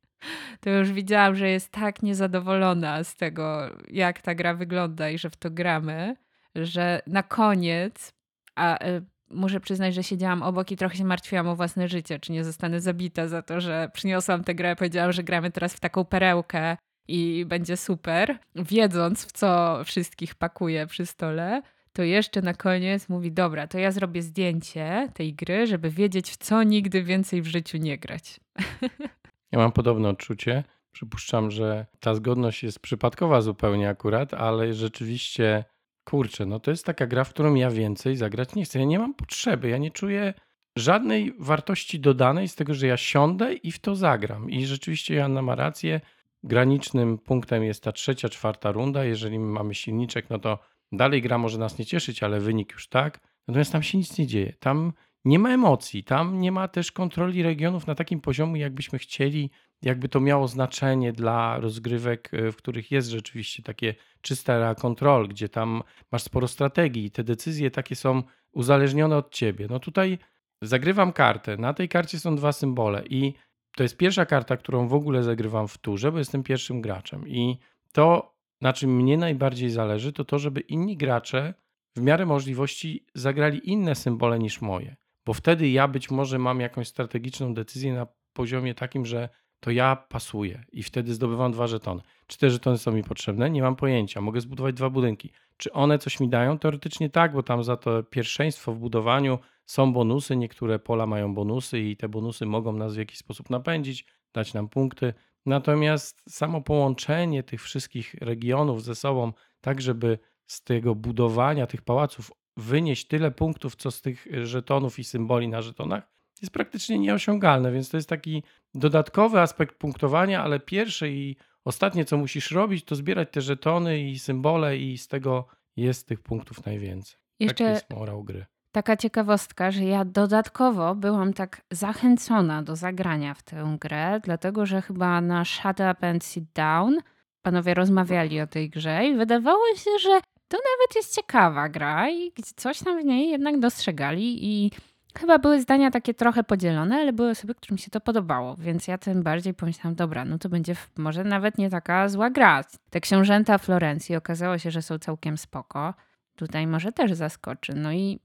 to 0.59 0.69
już 0.69 0.91
widziałam, 0.91 1.35
że 1.35 1.49
jest 1.49 1.71
tak 1.71 2.03
niezadowolona 2.03 3.03
z 3.03 3.15
tego, 3.15 3.69
jak 3.91 4.21
ta 4.21 4.35
gra 4.35 4.53
wygląda 4.53 5.09
i 5.09 5.17
że 5.17 5.29
w 5.29 5.35
to 5.35 5.51
gramy, 5.51 6.15
że 6.55 7.01
na 7.07 7.23
koniec, 7.23 8.13
a 8.55 8.87
y, 8.87 9.05
muszę 9.29 9.59
przyznać, 9.59 9.93
że 9.93 10.03
siedziałam 10.03 10.43
obok 10.43 10.71
i 10.71 10.77
trochę 10.77 10.95
się 10.95 11.05
martwiłam 11.05 11.47
o 11.47 11.55
własne 11.55 11.87
życie, 11.87 12.19
czy 12.19 12.31
nie 12.31 12.43
zostanę 12.43 12.81
zabita 12.81 13.27
za 13.27 13.41
to, 13.41 13.61
że 13.61 13.89
przyniosłam 13.93 14.43
tę 14.43 14.55
grę, 14.55 14.75
powiedziałam, 14.75 15.11
że 15.11 15.23
gramy 15.23 15.51
teraz 15.51 15.73
w 15.73 15.79
taką 15.79 16.05
perełkę 16.05 16.77
i 17.07 17.45
będzie 17.47 17.77
super, 17.77 18.37
wiedząc 18.55 19.25
w 19.25 19.31
co 19.31 19.79
wszystkich 19.83 20.35
pakuje 20.35 20.87
przy 20.87 21.05
stole, 21.05 21.61
to 21.93 22.03
jeszcze 22.03 22.41
na 22.41 22.53
koniec 22.53 23.09
mówi, 23.09 23.31
dobra, 23.31 23.67
to 23.67 23.79
ja 23.79 23.91
zrobię 23.91 24.21
zdjęcie 24.21 25.09
tej 25.13 25.33
gry, 25.33 25.67
żeby 25.67 25.89
wiedzieć 25.89 26.31
w 26.31 26.37
co 26.37 26.63
nigdy 26.63 27.03
więcej 27.03 27.41
w 27.41 27.47
życiu 27.47 27.77
nie 27.77 27.97
grać. 27.97 28.39
Ja 29.53 29.59
mam 29.59 29.71
podobne 29.71 30.09
odczucie. 30.09 30.63
Przypuszczam, 30.91 31.51
że 31.51 31.85
ta 31.99 32.15
zgodność 32.15 32.63
jest 32.63 32.79
przypadkowa 32.79 33.41
zupełnie 33.41 33.89
akurat, 33.89 34.33
ale 34.33 34.73
rzeczywiście, 34.73 35.65
kurczę, 36.03 36.45
no 36.45 36.59
to 36.59 36.71
jest 36.71 36.85
taka 36.85 37.07
gra, 37.07 37.23
w 37.23 37.29
którą 37.29 37.55
ja 37.55 37.69
więcej 37.69 38.15
zagrać 38.15 38.55
nie 38.55 38.65
chcę. 38.65 38.79
Ja 38.79 38.85
nie 38.85 38.99
mam 38.99 39.13
potrzeby, 39.13 39.69
ja 39.69 39.77
nie 39.77 39.91
czuję 39.91 40.33
żadnej 40.77 41.33
wartości 41.39 41.99
dodanej 41.99 42.47
z 42.47 42.55
tego, 42.55 42.73
że 42.73 42.87
ja 42.87 42.97
siądę 42.97 43.53
i 43.53 43.71
w 43.71 43.79
to 43.79 43.95
zagram. 43.95 44.49
I 44.49 44.65
rzeczywiście 44.65 45.15
Joanna 45.15 45.41
ma 45.41 45.55
rację. 45.55 46.01
Granicznym 46.43 47.17
punktem 47.17 47.63
jest 47.63 47.83
ta 47.83 47.91
trzecia, 47.91 48.29
czwarta 48.29 48.71
runda. 48.71 49.05
Jeżeli 49.05 49.39
my 49.39 49.45
mamy 49.45 49.75
silniczek, 49.75 50.29
no 50.29 50.39
to 50.39 50.59
dalej 50.91 51.21
gra 51.21 51.37
może 51.37 51.57
nas 51.57 51.77
nie 51.77 51.85
cieszyć, 51.85 52.23
ale 52.23 52.39
wynik 52.39 52.71
już 52.71 52.87
tak. 52.87 53.19
Natomiast 53.47 53.71
tam 53.71 53.83
się 53.83 53.97
nic 53.97 54.17
nie 54.17 54.27
dzieje. 54.27 54.53
Tam 54.59 54.93
nie 55.25 55.39
ma 55.39 55.49
emocji. 55.49 56.03
Tam 56.03 56.39
nie 56.39 56.51
ma 56.51 56.67
też 56.67 56.91
kontroli 56.91 57.43
regionów 57.43 57.87
na 57.87 57.95
takim 57.95 58.21
poziomie, 58.21 58.61
jakbyśmy 58.61 58.99
chcieli, 58.99 59.49
jakby 59.81 60.09
to 60.09 60.19
miało 60.19 60.47
znaczenie 60.47 61.13
dla 61.13 61.59
rozgrywek, 61.59 62.29
e, 62.33 62.51
w 62.51 62.55
których 62.55 62.91
jest 62.91 63.09
rzeczywiście 63.09 63.63
takie 63.63 63.95
czysta 64.21 64.53
era 64.53 64.75
control, 64.75 65.27
gdzie 65.27 65.49
tam 65.49 65.83
masz 66.11 66.23
sporo 66.23 66.47
strategii 66.47 67.05
i 67.05 67.11
te 67.11 67.23
decyzje 67.23 67.71
takie 67.71 67.95
są 67.95 68.23
uzależnione 68.51 69.17
od 69.17 69.31
ciebie. 69.31 69.67
No 69.69 69.79
tutaj 69.79 70.17
zagrywam 70.61 71.13
kartę, 71.13 71.57
na 71.57 71.73
tej 71.73 71.89
karcie 71.89 72.19
są 72.19 72.35
dwa 72.35 72.51
symbole 72.51 73.03
i 73.09 73.33
to 73.75 73.83
jest 73.83 73.97
pierwsza 73.97 74.25
karta, 74.25 74.57
którą 74.57 74.87
w 74.87 74.93
ogóle 74.93 75.23
zagrywam 75.23 75.67
w 75.67 75.77
turze, 75.77 76.11
bo 76.11 76.17
jestem 76.17 76.43
pierwszym 76.43 76.81
graczem 76.81 77.27
i 77.27 77.59
to, 77.91 78.35
na 78.61 78.73
czym 78.73 78.95
mnie 78.95 79.17
najbardziej 79.17 79.69
zależy, 79.69 80.13
to 80.13 80.25
to, 80.25 80.39
żeby 80.39 80.59
inni 80.59 80.97
gracze 80.97 81.53
w 81.95 82.01
miarę 82.01 82.25
możliwości 82.25 83.05
zagrali 83.15 83.69
inne 83.69 83.95
symbole 83.95 84.39
niż 84.39 84.61
moje, 84.61 84.95
bo 85.25 85.33
wtedy 85.33 85.69
ja 85.69 85.87
być 85.87 86.11
może 86.11 86.39
mam 86.39 86.59
jakąś 86.59 86.87
strategiczną 86.87 87.53
decyzję 87.53 87.93
na 87.93 88.07
poziomie 88.33 88.75
takim, 88.75 89.05
że 89.05 89.29
to 89.59 89.71
ja 89.71 89.95
pasuję 89.95 90.63
i 90.71 90.83
wtedy 90.83 91.13
zdobywam 91.13 91.51
dwa 91.51 91.67
żetony. 91.67 92.01
Czy 92.27 92.37
te 92.37 92.49
żetony 92.49 92.77
są 92.77 92.91
mi 92.91 93.03
potrzebne? 93.03 93.49
Nie 93.49 93.61
mam 93.61 93.75
pojęcia. 93.75 94.21
Mogę 94.21 94.41
zbudować 94.41 94.75
dwa 94.75 94.89
budynki. 94.89 95.31
Czy 95.57 95.71
one 95.71 95.99
coś 95.99 96.19
mi 96.19 96.29
dają? 96.29 96.59
Teoretycznie 96.59 97.09
tak, 97.09 97.33
bo 97.33 97.43
tam 97.43 97.63
za 97.63 97.77
to 97.77 98.03
pierwszeństwo 98.03 98.73
w 98.73 98.77
budowaniu 98.77 99.39
są 99.65 99.93
bonusy. 99.93 100.35
Niektóre 100.35 100.79
pola 100.79 101.05
mają 101.05 101.33
bonusy 101.33 101.79
i 101.79 101.97
te 101.97 102.09
bonusy 102.09 102.45
mogą 102.45 102.73
nas 102.73 102.95
w 102.95 102.97
jakiś 102.97 103.17
sposób 103.17 103.49
napędzić, 103.49 104.05
dać 104.33 104.53
nam 104.53 104.69
punkty. 104.69 105.13
Natomiast 105.45 106.23
samo 106.29 106.61
połączenie 106.61 107.43
tych 107.43 107.61
wszystkich 107.61 108.13
regionów 108.13 108.83
ze 108.83 108.95
sobą, 108.95 109.33
tak 109.61 109.81
żeby 109.81 110.19
z 110.45 110.63
tego 110.63 110.95
budowania 110.95 111.67
tych 111.67 111.81
pałaców 111.81 112.31
wynieść 112.57 113.07
tyle 113.07 113.31
punktów, 113.31 113.75
co 113.75 113.91
z 113.91 114.01
tych 114.01 114.27
żetonów 114.43 114.99
i 114.99 115.03
symboli 115.03 115.47
na 115.47 115.61
żetonach, 115.61 116.03
jest 116.41 116.53
praktycznie 116.53 116.99
nieosiągalne, 116.99 117.71
więc 117.71 117.89
to 117.89 117.97
jest 117.97 118.09
taki 118.09 118.43
dodatkowy 118.73 119.39
aspekt 119.39 119.75
punktowania, 119.77 120.43
ale 120.43 120.59
pierwsze 120.59 121.09
i 121.09 121.37
ostatnie, 121.65 122.05
co 122.05 122.17
musisz 122.17 122.51
robić, 122.51 122.85
to 122.85 122.95
zbierać 122.95 123.29
te 123.31 123.41
żetony 123.41 123.99
i 123.99 124.19
symbole 124.19 124.77
i 124.77 124.97
z 124.97 125.07
tego 125.07 125.47
jest 125.75 126.07
tych 126.07 126.21
punktów 126.21 126.65
najwięcej. 126.65 127.19
Jeszcze 127.39 127.63
Taki 127.63 127.73
jest 127.73 127.89
morał 127.89 128.23
gry. 128.23 128.45
taka 128.71 128.97
ciekawostka, 128.97 129.71
że 129.71 129.83
ja 129.83 130.05
dodatkowo 130.05 130.95
byłam 130.95 131.33
tak 131.33 131.61
zachęcona 131.71 132.63
do 132.63 132.75
zagrania 132.75 133.33
w 133.33 133.43
tę 133.43 133.77
grę, 133.79 134.19
dlatego 134.23 134.65
że 134.65 134.81
chyba 134.81 135.21
na 135.21 135.45
Shut 135.45 135.79
Up 135.91 136.09
and 136.09 136.23
Sit 136.23 136.45
Down 136.55 136.97
panowie 137.41 137.73
rozmawiali 137.73 138.41
o 138.41 138.47
tej 138.47 138.69
grze 138.69 139.05
i 139.05 139.15
wydawało 139.15 139.75
się, 139.75 139.91
że 140.01 140.19
to 140.47 140.57
nawet 140.57 140.95
jest 140.95 141.15
ciekawa 141.15 141.69
gra 141.69 142.09
i 142.09 142.31
coś 142.55 142.79
tam 142.79 143.01
w 143.01 143.05
niej 143.05 143.29
jednak 143.29 143.59
dostrzegali 143.59 144.45
i 144.45 144.71
chyba 145.17 145.39
były 145.39 145.61
zdania 145.61 145.91
takie 145.91 146.13
trochę 146.13 146.43
podzielone, 146.43 146.95
ale 146.95 147.13
były 147.13 147.29
osoby, 147.29 147.55
którym 147.55 147.77
się 147.77 147.91
to 147.91 148.01
podobało, 148.01 148.55
więc 148.55 148.87
ja 148.87 148.97
tym 148.97 149.23
bardziej 149.23 149.53
pomyślałam, 149.53 149.95
dobra, 149.95 150.25
no 150.25 150.37
to 150.37 150.49
będzie 150.49 150.75
może 150.97 151.23
nawet 151.23 151.57
nie 151.57 151.69
taka 151.69 152.09
zła 152.09 152.29
gra. 152.29 152.63
Te 152.89 153.01
książęta 153.01 153.57
Florencji 153.57 154.15
okazało 154.15 154.57
się, 154.57 154.71
że 154.71 154.81
są 154.81 154.99
całkiem 154.99 155.37
spoko. 155.37 155.93
Tutaj 156.35 156.67
może 156.67 156.91
też 156.91 157.13
zaskoczy. 157.13 157.73
No 157.75 157.91
i 157.91 158.19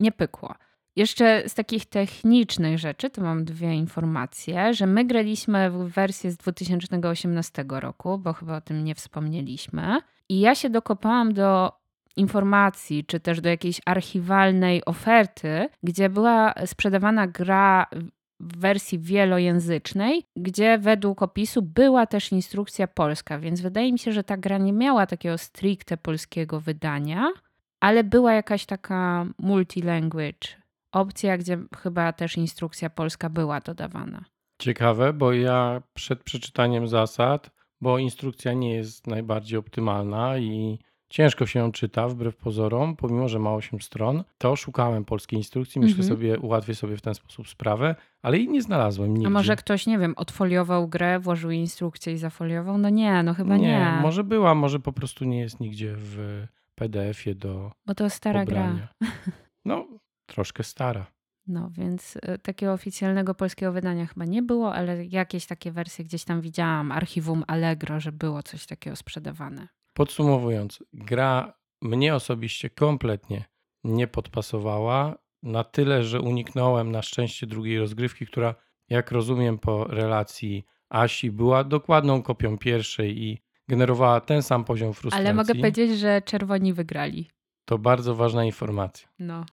nie 0.00 0.12
pykło. 0.12 0.54
Jeszcze 1.00 1.48
z 1.48 1.54
takich 1.54 1.86
technicznych 1.86 2.78
rzeczy 2.78 3.10
to 3.10 3.22
mam 3.22 3.44
dwie 3.44 3.74
informacje, 3.74 4.74
że 4.74 4.86
my 4.86 5.04
graliśmy 5.04 5.70
w 5.70 5.88
wersję 5.88 6.30
z 6.30 6.36
2018 6.36 7.64
roku, 7.68 8.18
bo 8.18 8.32
chyba 8.32 8.56
o 8.56 8.60
tym 8.60 8.84
nie 8.84 8.94
wspomnieliśmy. 8.94 9.98
I 10.28 10.40
ja 10.40 10.54
się 10.54 10.70
dokopałam 10.70 11.34
do 11.34 11.72
informacji, 12.16 13.04
czy 13.04 13.20
też 13.20 13.40
do 13.40 13.48
jakiejś 13.48 13.80
archiwalnej 13.86 14.84
oferty, 14.84 15.68
gdzie 15.82 16.08
była 16.08 16.54
sprzedawana 16.66 17.26
gra 17.26 17.86
w 18.40 18.58
wersji 18.58 18.98
wielojęzycznej, 18.98 20.26
gdzie 20.36 20.78
według 20.78 21.22
opisu 21.22 21.62
była 21.62 22.06
też 22.06 22.32
instrukcja 22.32 22.86
polska, 22.86 23.38
więc 23.38 23.60
wydaje 23.60 23.92
mi 23.92 23.98
się, 23.98 24.12
że 24.12 24.24
ta 24.24 24.36
gra 24.36 24.58
nie 24.58 24.72
miała 24.72 25.06
takiego 25.06 25.38
stricte 25.38 25.96
polskiego 25.96 26.60
wydania, 26.60 27.28
ale 27.80 28.04
była 28.04 28.32
jakaś 28.32 28.66
taka 28.66 29.26
multilanguage 29.38 30.59
opcja, 30.92 31.38
gdzie 31.38 31.58
chyba 31.82 32.12
też 32.12 32.36
instrukcja 32.36 32.90
polska 32.90 33.30
była 33.30 33.60
dodawana. 33.60 34.24
Ciekawe, 34.58 35.12
bo 35.12 35.32
ja 35.32 35.82
przed 35.94 36.22
przeczytaniem 36.24 36.88
zasad, 36.88 37.50
bo 37.80 37.98
instrukcja 37.98 38.52
nie 38.52 38.74
jest 38.74 39.06
najbardziej 39.06 39.58
optymalna 39.58 40.38
i 40.38 40.78
ciężko 41.08 41.46
się 41.46 41.58
ją 41.60 41.72
czyta 41.72 42.08
wbrew 42.08 42.36
pozorom, 42.36 42.96
pomimo 42.96 43.28
że 43.28 43.38
ma 43.38 43.52
8 43.54 43.80
stron, 43.80 44.24
to 44.38 44.56
szukałem 44.56 45.04
polskiej 45.04 45.38
instrukcji, 45.38 45.80
myślę 45.80 45.98
Mhm. 46.00 46.08
sobie, 46.08 46.38
ułatwię 46.38 46.74
sobie 46.74 46.96
w 46.96 47.00
ten 47.00 47.14
sposób 47.14 47.48
sprawę, 47.48 47.94
ale 48.22 48.38
jej 48.38 48.48
nie 48.48 48.62
znalazłem 48.62 49.14
nigdzie. 49.14 49.26
A 49.26 49.30
może 49.30 49.56
ktoś, 49.56 49.86
nie 49.86 49.98
wiem, 49.98 50.14
odfoliował 50.16 50.88
grę, 50.88 51.18
włożył 51.20 51.50
instrukcję 51.50 52.12
i 52.12 52.18
zafoliował? 52.18 52.78
No 52.78 52.88
nie, 52.88 53.22
no 53.22 53.34
chyba 53.34 53.56
nie. 53.56 53.98
Może 54.02 54.24
była, 54.24 54.54
może 54.54 54.80
po 54.80 54.92
prostu 54.92 55.24
nie 55.24 55.40
jest 55.40 55.60
nigdzie 55.60 55.94
w 55.96 56.46
PDF-ie 56.74 57.34
do 57.36 57.72
Bo 57.86 57.94
to 57.94 58.10
stara 58.10 58.44
gra. 58.44 58.62
pobrania. 58.62 58.88
No, 59.64 59.86
troszkę 60.30 60.64
stara. 60.64 61.06
No 61.46 61.70
więc 61.72 62.18
e, 62.22 62.38
takiego 62.38 62.72
oficjalnego 62.72 63.34
polskiego 63.34 63.72
wydania 63.72 64.06
chyba 64.06 64.24
nie 64.24 64.42
było, 64.42 64.74
ale 64.74 65.06
jakieś 65.06 65.46
takie 65.46 65.72
wersje 65.72 66.04
gdzieś 66.04 66.24
tam 66.24 66.40
widziałam, 66.40 66.92
archiwum 66.92 67.44
Allegro, 67.46 68.00
że 68.00 68.12
było 68.12 68.42
coś 68.42 68.66
takiego 68.66 68.96
sprzedawane. 68.96 69.68
Podsumowując, 69.94 70.78
gra 70.92 71.60
mnie 71.82 72.14
osobiście 72.14 72.70
kompletnie 72.70 73.44
nie 73.84 74.06
podpasowała. 74.06 75.18
Na 75.42 75.64
tyle, 75.64 76.04
że 76.04 76.20
uniknąłem 76.20 76.90
na 76.90 77.02
szczęście 77.02 77.46
drugiej 77.46 77.78
rozgrywki, 77.78 78.26
która, 78.26 78.54
jak 78.88 79.10
rozumiem 79.10 79.58
po 79.58 79.84
relacji 79.84 80.64
Asi, 80.88 81.30
była 81.30 81.64
dokładną 81.64 82.22
kopią 82.22 82.58
pierwszej 82.58 83.22
i 83.22 83.42
generowała 83.68 84.20
ten 84.20 84.42
sam 84.42 84.64
poziom 84.64 84.92
frustracji. 84.92 85.26
Ale 85.26 85.34
mogę 85.34 85.54
powiedzieć, 85.54 85.98
że 85.98 86.22
czerwoni 86.22 86.72
wygrali. 86.72 87.30
To 87.64 87.78
bardzo 87.78 88.14
ważna 88.14 88.44
informacja. 88.44 89.08
No. 89.18 89.44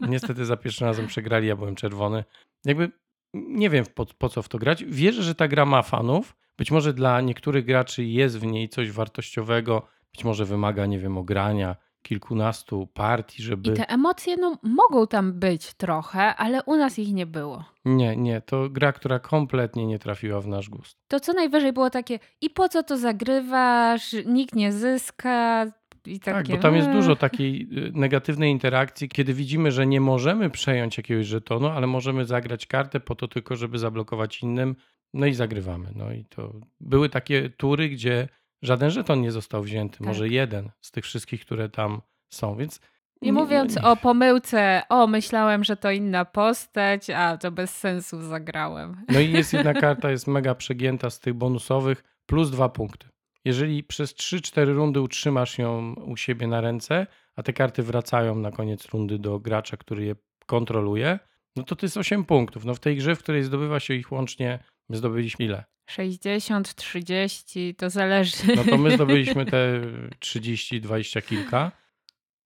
Niestety 0.00 0.44
za 0.44 0.56
pierwszym 0.56 0.86
razem 0.86 1.06
przegrali, 1.06 1.48
ja 1.48 1.56
byłem 1.56 1.74
czerwony. 1.74 2.24
Jakby 2.64 2.90
nie 3.34 3.70
wiem 3.70 3.84
po, 3.94 4.06
po 4.06 4.28
co 4.28 4.42
w 4.42 4.48
to 4.48 4.58
grać. 4.58 4.84
Wierzę, 4.84 5.22
że 5.22 5.34
ta 5.34 5.48
gra 5.48 5.66
ma 5.66 5.82
fanów. 5.82 6.36
Być 6.58 6.70
może 6.70 6.92
dla 6.92 7.20
niektórych 7.20 7.64
graczy 7.64 8.04
jest 8.04 8.38
w 8.38 8.46
niej 8.46 8.68
coś 8.68 8.90
wartościowego. 8.90 9.86
Być 10.12 10.24
może 10.24 10.44
wymaga, 10.44 10.86
nie 10.86 10.98
wiem, 10.98 11.18
ogrania 11.18 11.76
kilkunastu 12.02 12.86
partii, 12.94 13.42
żeby... 13.42 13.72
I 13.72 13.76
te 13.76 13.88
emocje 13.88 14.36
no, 14.36 14.58
mogą 14.62 15.06
tam 15.06 15.32
być 15.32 15.74
trochę, 15.74 16.36
ale 16.36 16.62
u 16.62 16.76
nas 16.76 16.98
ich 16.98 17.12
nie 17.12 17.26
było. 17.26 17.64
Nie, 17.84 18.16
nie, 18.16 18.40
to 18.40 18.68
gra, 18.70 18.92
która 18.92 19.18
kompletnie 19.18 19.86
nie 19.86 19.98
trafiła 19.98 20.40
w 20.40 20.48
nasz 20.48 20.68
gust. 20.68 20.98
To 21.08 21.20
co 21.20 21.32
najwyżej 21.32 21.72
było 21.72 21.90
takie, 21.90 22.18
i 22.40 22.50
po 22.50 22.68
co 22.68 22.82
to 22.82 22.98
zagrywasz, 22.98 24.16
nikt 24.26 24.54
nie 24.54 24.72
zyska. 24.72 25.66
I 26.06 26.20
Tak, 26.20 26.34
takie, 26.34 26.52
bo 26.56 26.62
tam 26.62 26.76
jest 26.76 26.88
"Eee". 26.88 26.94
dużo 26.94 27.16
takiej 27.16 27.68
y, 27.88 27.92
negatywnej 27.94 28.50
interakcji, 28.50 29.08
kiedy 29.08 29.34
widzimy, 29.34 29.72
że 29.72 29.86
nie 29.86 30.00
możemy 30.00 30.50
przejąć 30.50 30.96
jakiegoś 30.96 31.26
żetonu, 31.26 31.68
ale 31.68 31.86
możemy 31.86 32.24
zagrać 32.24 32.66
kartę 32.66 33.00
po 33.00 33.14
to 33.14 33.28
tylko, 33.28 33.56
żeby 33.56 33.78
zablokować 33.78 34.42
innym, 34.42 34.76
no 35.14 35.26
i 35.26 35.34
zagrywamy. 35.34 35.88
No 35.94 36.12
i 36.12 36.24
to 36.24 36.52
były 36.80 37.08
takie 37.08 37.50
tury, 37.50 37.88
gdzie 37.88 38.28
żaden 38.62 38.90
żeton 38.90 39.20
nie 39.20 39.32
został 39.32 39.62
wzięty, 39.62 39.98
Tak. 39.98 40.06
może 40.06 40.28
jeden 40.28 40.70
z 40.80 40.90
tych 40.90 41.04
wszystkich, 41.04 41.40
które 41.40 41.68
tam 41.68 42.00
są, 42.28 42.56
więc... 42.56 42.80
Nie 43.22 43.32
mówiąc 43.32 43.78
o 43.84 43.96
pomyłce, 43.96 44.82
o 44.88 45.06
myślałem, 45.06 45.64
że 45.64 45.76
to 45.76 45.90
inna 45.90 46.24
postać, 46.24 47.10
a 47.10 47.36
to 47.36 47.50
bez 47.50 47.76
sensu 47.76 48.22
zagrałem. 48.22 48.96
No 49.08 49.20
i 49.20 49.32
jest 49.32 49.52
jedna 49.52 49.74
karta, 49.84 50.10
jest 50.10 50.26
mega 50.26 50.54
przegięta 50.54 51.10
z 51.10 51.20
tych 51.20 51.34
bonusowych, 51.34 52.04
plus 52.26 52.50
dwa 52.50 52.68
punkty. 52.68 53.08
Jeżeli 53.44 53.84
przez 53.84 54.14
3-4 54.14 54.74
rundy 54.74 55.00
utrzymasz 55.00 55.58
ją 55.58 55.94
u 55.94 56.16
siebie 56.16 56.46
na 56.46 56.60
ręce, 56.60 57.06
a 57.36 57.42
te 57.42 57.52
karty 57.52 57.82
wracają 57.82 58.34
na 58.34 58.50
koniec 58.50 58.86
rundy 58.86 59.18
do 59.18 59.38
gracza, 59.38 59.76
który 59.76 60.04
je 60.04 60.14
kontroluje, 60.46 61.18
no 61.56 61.62
to 61.62 61.76
to 61.76 61.86
jest 61.86 61.96
8 61.96 62.24
punktów. 62.24 62.64
No 62.64 62.74
w 62.74 62.80
tej 62.80 62.96
grze, 62.96 63.16
w 63.16 63.18
której 63.18 63.42
zdobywa 63.42 63.80
się 63.80 63.94
ich 63.94 64.12
łącznie, 64.12 64.58
my 64.88 64.96
zdobyliśmy 64.96 65.44
ile? 65.44 65.64
60, 65.86 66.74
30, 66.74 67.74
to 67.74 67.90
zależy. 67.90 68.56
No 68.56 68.64
to 68.64 68.78
my 68.78 68.90
zdobyliśmy 68.96 69.46
te 69.46 69.80
30, 70.18 70.80
20 70.80 71.22
kilka. 71.22 71.72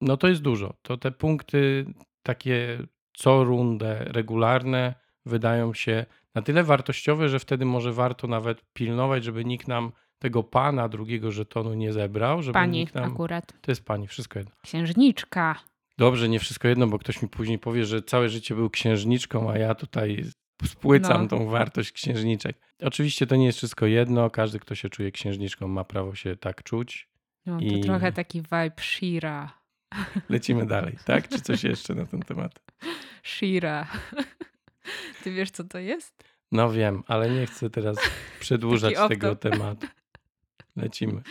No 0.00 0.16
to 0.16 0.28
jest 0.28 0.42
dużo. 0.42 0.74
To 0.82 0.96
te 0.96 1.10
punkty 1.10 1.86
takie 2.22 2.78
co 3.12 3.44
rundę 3.44 4.04
regularne 4.04 4.94
wydają 5.26 5.74
się 5.74 6.06
na 6.34 6.42
tyle 6.42 6.64
wartościowe, 6.64 7.28
że 7.28 7.38
wtedy 7.38 7.64
może 7.64 7.92
warto 7.92 8.26
nawet 8.26 8.72
pilnować, 8.72 9.24
żeby 9.24 9.44
nikt 9.44 9.68
nam 9.68 9.92
tego 10.18 10.42
pana 10.42 10.88
drugiego 10.88 11.32
żetonu 11.32 11.74
nie 11.74 11.92
zebrał, 11.92 12.42
żeby 12.42 12.52
Pani 12.54 12.88
nam... 12.94 13.12
akurat. 13.12 13.52
To 13.60 13.70
jest 13.70 13.84
pani, 13.84 14.06
wszystko 14.06 14.38
jedno. 14.38 14.54
Księżniczka. 14.62 15.56
Dobrze, 15.98 16.28
nie 16.28 16.38
wszystko 16.40 16.68
jedno, 16.68 16.86
bo 16.86 16.98
ktoś 16.98 17.22
mi 17.22 17.28
później 17.28 17.58
powie, 17.58 17.84
że 17.84 18.02
całe 18.02 18.28
życie 18.28 18.54
był 18.54 18.70
księżniczką, 18.70 19.50
a 19.50 19.58
ja 19.58 19.74
tutaj 19.74 20.24
spłycam 20.64 21.22
No. 21.22 21.28
tą 21.28 21.46
wartość 21.46 21.92
księżniczek. 21.92 22.56
Oczywiście 22.82 23.26
to 23.26 23.36
nie 23.36 23.46
jest 23.46 23.58
wszystko 23.58 23.86
jedno. 23.86 24.30
Każdy, 24.30 24.58
kto 24.58 24.74
się 24.74 24.88
czuje 24.88 25.10
księżniczką, 25.12 25.68
ma 25.68 25.84
prawo 25.84 26.14
się 26.14 26.36
tak 26.36 26.62
czuć. 26.62 27.08
No, 27.46 27.58
to 27.58 27.64
I- 27.64 27.80
trochę 27.80 28.12
taki 28.12 28.40
vibe 28.42 28.72
Shira. 28.80 29.52
Lecimy 30.28 30.66
dalej, 30.66 30.96
tak? 31.04 31.28
Czy 31.28 31.40
coś 31.40 31.64
jeszcze 31.64 31.94
na 31.94 32.06
ten 32.06 32.20
temat? 32.20 32.60
Shira. 33.22 33.86
Ty 35.24 35.32
wiesz, 35.32 35.50
co 35.50 35.64
to 35.64 35.78
jest? 35.78 36.24
No 36.52 36.70
wiem, 36.72 37.02
ale 37.06 37.30
nie 37.30 37.46
chcę 37.46 37.70
teraz 37.70 37.96
przedłużać 38.40 38.94
tego 39.08 39.36
tematu. 39.36 39.86
Lecimy. 40.76 41.22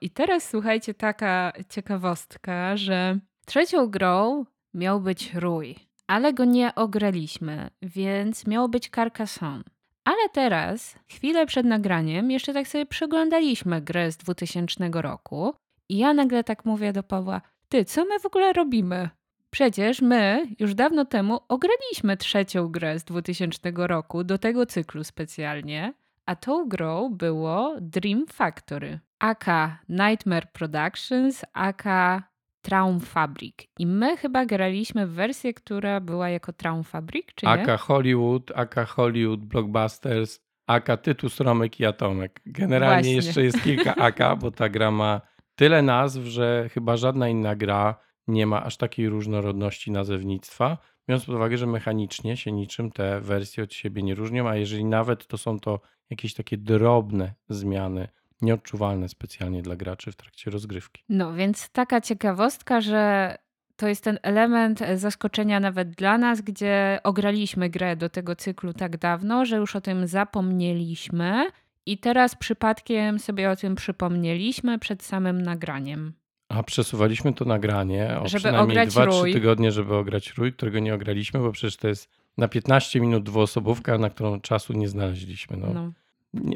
I 0.00 0.10
teraz 0.10 0.48
słuchajcie, 0.48 0.94
taka 0.94 1.52
ciekawostka, 1.68 2.76
że 2.76 3.18
trzecią 3.46 3.86
grą 3.86 4.44
miał 4.74 5.00
być 5.00 5.34
Rój, 5.34 5.76
ale 6.06 6.32
go 6.32 6.44
nie 6.44 6.74
ograliśmy, 6.74 7.70
więc 7.82 8.46
miało 8.46 8.68
być 8.68 8.90
Carcassonne. 8.90 9.64
Ale 10.04 10.28
teraz, 10.32 10.98
chwilę 11.08 11.46
przed 11.46 11.66
nagraniem, 11.66 12.30
jeszcze 12.30 12.52
tak 12.52 12.68
sobie 12.68 12.86
przeglądaliśmy 12.86 13.80
grę 13.80 14.12
z 14.12 14.16
2000 14.16 14.90
roku 14.92 15.54
i 15.88 15.98
ja 15.98 16.14
nagle 16.14 16.44
tak 16.44 16.64
mówię 16.64 16.92
do 16.92 17.02
Pawła, 17.02 17.40
ty, 17.68 17.84
co 17.84 18.04
my 18.04 18.20
w 18.20 18.26
ogóle 18.26 18.52
robimy? 18.52 19.08
Przecież 19.52 20.02
my 20.02 20.46
już 20.58 20.74
dawno 20.74 21.04
temu 21.04 21.40
ograliśmy 21.48 22.16
trzecią 22.16 22.68
grę 22.68 22.98
z 22.98 23.04
2000 23.04 23.72
roku 23.76 24.24
do 24.24 24.38
tego 24.38 24.66
cyklu 24.66 25.04
specjalnie, 25.04 25.94
a 26.26 26.36
tą 26.36 26.68
grą 26.68 27.08
było 27.10 27.76
Dream 27.80 28.26
Factory, 28.26 29.00
aka 29.18 29.78
Nightmare 29.88 30.52
Productions, 30.52 31.44
aka 31.52 32.22
Traum 32.62 33.00
Fabric. 33.00 33.54
I 33.78 33.86
my 33.86 34.16
chyba 34.16 34.46
graliśmy 34.46 35.06
w 35.06 35.10
wersję, 35.10 35.54
która 35.54 36.00
była 36.00 36.28
jako 36.28 36.52
Traum 36.52 36.84
Fabric, 36.84 37.26
czy 37.34 37.46
nie? 37.46 37.52
Aka 37.52 37.76
Hollywood, 37.76 38.52
Aka 38.54 38.84
Hollywood 38.84 39.40
Blockbusters, 39.40 40.40
Aka 40.66 40.96
Tytus 40.96 41.40
Romek 41.40 41.80
i 41.80 41.86
Atomek. 41.86 42.40
Generalnie 42.46 42.96
Właśnie. 43.02 43.14
jeszcze 43.14 43.42
jest 43.42 43.62
kilka 43.62 43.94
Aka, 43.96 44.36
bo 44.36 44.50
ta 44.50 44.68
gra 44.68 44.90
ma 44.90 45.20
tyle 45.54 45.82
nazw, 45.82 46.20
że 46.20 46.68
chyba 46.68 46.96
żadna 46.96 47.28
inna 47.28 47.56
gra 47.56 48.11
nie 48.28 48.46
ma 48.46 48.64
aż 48.64 48.76
takiej 48.76 49.08
różnorodności 49.08 49.90
nazewnictwa, 49.90 50.78
biorąc 51.08 51.24
pod 51.24 51.34
uwagę, 51.34 51.58
że 51.58 51.66
mechanicznie 51.66 52.36
się 52.36 52.52
niczym 52.52 52.90
te 52.90 53.20
wersje 53.20 53.64
od 53.64 53.74
siebie 53.74 54.02
nie 54.02 54.14
różnią, 54.14 54.48
a 54.48 54.56
jeżeli 54.56 54.84
nawet 54.84 55.26
to 55.26 55.38
są 55.38 55.60
to 55.60 55.80
jakieś 56.10 56.34
takie 56.34 56.56
drobne 56.56 57.34
zmiany, 57.48 58.08
nieodczuwalne 58.42 59.08
specjalnie 59.08 59.62
dla 59.62 59.76
graczy 59.76 60.12
w 60.12 60.16
trakcie 60.16 60.50
rozgrywki. 60.50 61.04
No, 61.08 61.32
więc 61.32 61.70
taka 61.70 62.00
ciekawostka, 62.00 62.80
że 62.80 63.34
to 63.76 63.88
jest 63.88 64.04
ten 64.04 64.18
element 64.22 64.80
zaskoczenia 64.94 65.60
nawet 65.60 65.90
dla 65.90 66.18
nas, 66.18 66.40
gdzie 66.40 67.00
ograliśmy 67.04 67.70
grę 67.70 67.96
do 67.96 68.08
tego 68.08 68.36
cyklu 68.36 68.72
tak 68.72 68.96
dawno, 68.96 69.44
że 69.44 69.56
już 69.56 69.76
o 69.76 69.80
tym 69.80 70.06
zapomnieliśmy 70.06 71.50
i 71.86 71.98
teraz 71.98 72.36
przypadkiem 72.36 73.18
sobie 73.18 73.50
o 73.50 73.56
tym 73.56 73.74
przypomnieliśmy 73.74 74.78
przed 74.78 75.02
samym 75.02 75.42
nagraniem. 75.42 76.12
A 76.52 76.62
przesuwaliśmy 76.62 77.32
to 77.32 77.44
nagranie 77.44 78.18
o 78.20 78.28
Żeby 78.28 78.40
przynajmniej 78.40 78.78
ograć 78.78 78.88
2-3 78.88 79.20
rój. 79.20 79.32
tygodnie, 79.32 79.72
żeby 79.72 79.96
ograć 79.96 80.32
rój, 80.32 80.52
którego 80.52 80.78
nie 80.78 80.94
ograliśmy, 80.94 81.40
bo 81.40 81.52
przecież 81.52 81.76
to 81.76 81.88
jest 81.88 82.08
na 82.38 82.48
15 82.48 83.00
minut 83.00 83.22
dwuosobówka, 83.22 83.98
na 83.98 84.10
którą 84.10 84.40
czasu 84.40 84.72
nie 84.72 84.88
znaleźliśmy. 84.88 85.56
No. 85.56 85.72
No. 85.74 85.92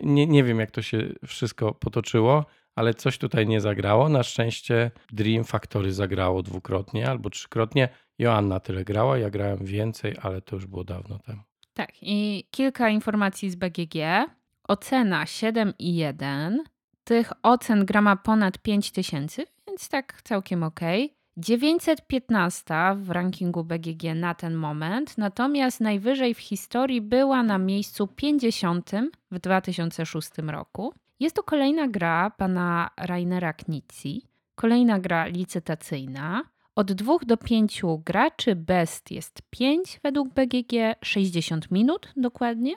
Nie, 0.03 0.27
nie, 0.27 0.45
wiem, 0.45 0.61
jak 0.61 0.71
to 0.71 0.83
się 0.83 1.09
wszystko 1.27 1.75
potoczyło, 1.75 2.45
ale 2.75 2.95
coś 2.95 3.19
tutaj 3.19 3.47
nie 3.47 3.61
zagrało. 3.61 4.09
Na 4.09 4.23
szczęście 4.23 4.91
Dream 5.13 5.45
Factory 5.45 5.93
zagrało 5.93 6.43
dwukrotnie 6.43 7.11
albo 7.11 7.31
trzykrotnie. 7.31 7.89
Joanna 8.19 8.61
tyle 8.61 8.85
grała, 8.85 9.19
ja 9.19 9.31
grałem 9.31 9.65
więcej, 9.65 10.15
ale 10.23 10.41
to 10.41 10.57
już 10.57 10.67
było 10.67 10.85
dawno 10.85 11.19
temu. 11.19 11.43
Tak, 11.75 11.93
i 12.03 12.45
kilka 12.51 12.89
informacji 12.89 13.51
z 13.51 13.57
BGG. 13.57 13.95
Ocena 14.69 15.25
7,1. 15.25 16.57
Tych 17.05 17.33
ocen 17.43 17.85
gra 17.85 18.01
ma 18.01 18.17
ponad 18.17 18.59
5000, 18.59 19.45
więc 19.77 19.89
tak 19.89 20.23
całkiem 20.23 20.63
ok. 20.63 20.81
915 21.37 22.65
w 22.97 23.11
rankingu 23.11 23.65
BGG 23.65 24.15
na 24.15 24.35
ten 24.35 24.55
moment, 24.55 25.19
natomiast 25.19 25.81
najwyżej 25.81 26.35
w 26.35 26.39
historii 26.39 27.01
była 27.01 27.43
na 27.43 27.59
miejscu 27.59 28.07
50 28.07 28.91
w 29.31 29.39
2006 29.39 30.29
roku. 30.39 30.95
Jest 31.21 31.37
to 31.37 31.43
kolejna 31.43 31.89
gra 31.89 32.31
pana 32.31 32.91
Rainera 32.97 33.53
Knizzi, 33.53 34.23
kolejna 34.55 34.99
gra 34.99 35.27
licytacyjna. 35.27 36.43
Od 36.75 36.93
2 36.93 37.15
do 37.27 37.37
5 37.37 37.83
graczy 38.05 38.55
best 38.55 39.11
jest 39.11 39.43
5 39.51 40.01
według 40.03 40.29
BGG, 40.29 40.73
60 41.05 41.71
minut 41.71 42.13
dokładnie 42.17 42.75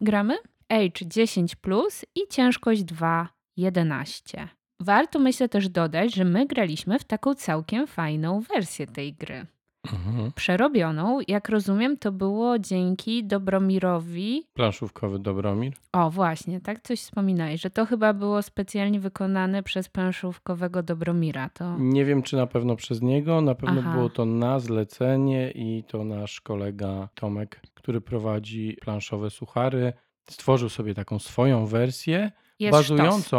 gramy. 0.00 0.38
Age 0.68 1.06
10 1.06 1.56
plus 1.56 2.04
i 2.14 2.20
ciężkość 2.30 2.84
2 2.84 3.28
11. 3.56 4.59
Warto 4.80 5.18
myślę 5.18 5.48
też 5.48 5.68
dodać, 5.68 6.14
że 6.14 6.24
my 6.24 6.46
graliśmy 6.46 6.98
w 6.98 7.04
taką 7.04 7.34
całkiem 7.34 7.86
fajną 7.86 8.40
wersję 8.40 8.86
tej 8.86 9.14
gry. 9.14 9.46
Mhm. 9.92 10.32
Przerobioną, 10.32 11.18
jak 11.28 11.48
rozumiem, 11.48 11.96
to 11.96 12.12
było 12.12 12.58
dzięki 12.58 13.24
Dobromirowi. 13.24 14.44
Planszówkowy 14.54 15.18
Dobromir. 15.18 15.72
O, 15.92 16.10
właśnie, 16.10 16.60
tak 16.60 16.80
coś 16.80 17.00
wspominałeś, 17.00 17.60
że 17.60 17.70
to 17.70 17.86
chyba 17.86 18.12
było 18.12 18.42
specjalnie 18.42 19.00
wykonane 19.00 19.62
przez 19.62 19.88
planszówkowego 19.88 20.82
Dobromira. 20.82 21.48
To 21.48 21.78
Nie 21.78 22.04
wiem, 22.04 22.22
czy 22.22 22.36
na 22.36 22.46
pewno 22.46 22.76
przez 22.76 23.02
niego. 23.02 23.40
Na 23.40 23.54
pewno 23.54 23.80
Aha. 23.80 23.92
było 23.94 24.08
to 24.08 24.24
na 24.24 24.58
zlecenie 24.58 25.50
i 25.50 25.84
to 25.88 26.04
nasz 26.04 26.40
kolega 26.40 27.08
Tomek, 27.14 27.60
który 27.74 28.00
prowadzi 28.00 28.76
planszowe 28.80 29.30
suchary, 29.30 29.92
stworzył 30.30 30.68
sobie 30.68 30.94
taką 30.94 31.18
swoją 31.18 31.66
wersję, 31.66 32.32
jest 32.58 32.84
sztos. 32.84 33.30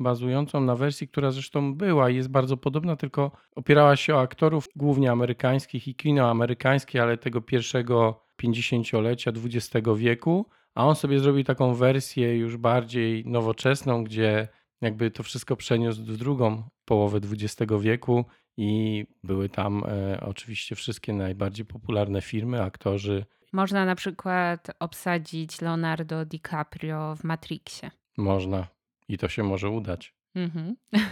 Bazującą, 0.00 0.60
na 0.60 0.76
wersji, 0.76 1.08
która 1.08 1.30
zresztą 1.30 1.74
była 1.74 2.10
i 2.10 2.16
jest 2.16 2.28
bardzo 2.28 2.56
podobna, 2.56 2.96
tylko 2.96 3.30
opierała 3.56 3.96
się 3.96 4.14
o 4.14 4.20
aktorów 4.20 4.68
głównie 4.76 5.12
amerykańskich 5.12 5.88
i 5.88 5.94
kino 5.94 6.30
amerykańskie, 6.30 7.02
ale 7.02 7.16
tego 7.16 7.40
pierwszego 7.40 8.22
50-lecia 8.42 9.30
XX 9.30 9.88
wieku, 9.96 10.46
a 10.74 10.86
on 10.86 10.94
sobie 10.94 11.18
zrobił 11.18 11.44
taką 11.44 11.74
wersję 11.74 12.36
już 12.36 12.56
bardziej 12.56 13.26
nowoczesną, 13.26 14.04
gdzie 14.04 14.48
jakby 14.80 15.10
to 15.10 15.22
wszystko 15.22 15.56
przeniósł 15.56 16.02
w 16.02 16.16
drugą 16.16 16.62
połowę 16.84 17.18
XX 17.18 17.72
wieku 17.80 18.24
i 18.56 19.06
były 19.24 19.48
tam 19.48 19.82
e, 19.86 20.20
oczywiście 20.20 20.74
wszystkie 20.74 21.12
najbardziej 21.12 21.66
popularne 21.66 22.22
filmy, 22.22 22.62
aktorzy. 22.62 23.24
Można 23.52 23.84
na 23.84 23.94
przykład 23.94 24.70
obsadzić 24.80 25.60
Leonardo 25.60 26.24
DiCaprio 26.24 27.16
w 27.16 27.24
Matrixie. 27.24 27.90
Można 28.16 28.66
i 29.10 29.18
to 29.18 29.28
się 29.28 29.42
może 29.42 29.70
udać. 29.70 30.14
Mhm. 30.34 30.76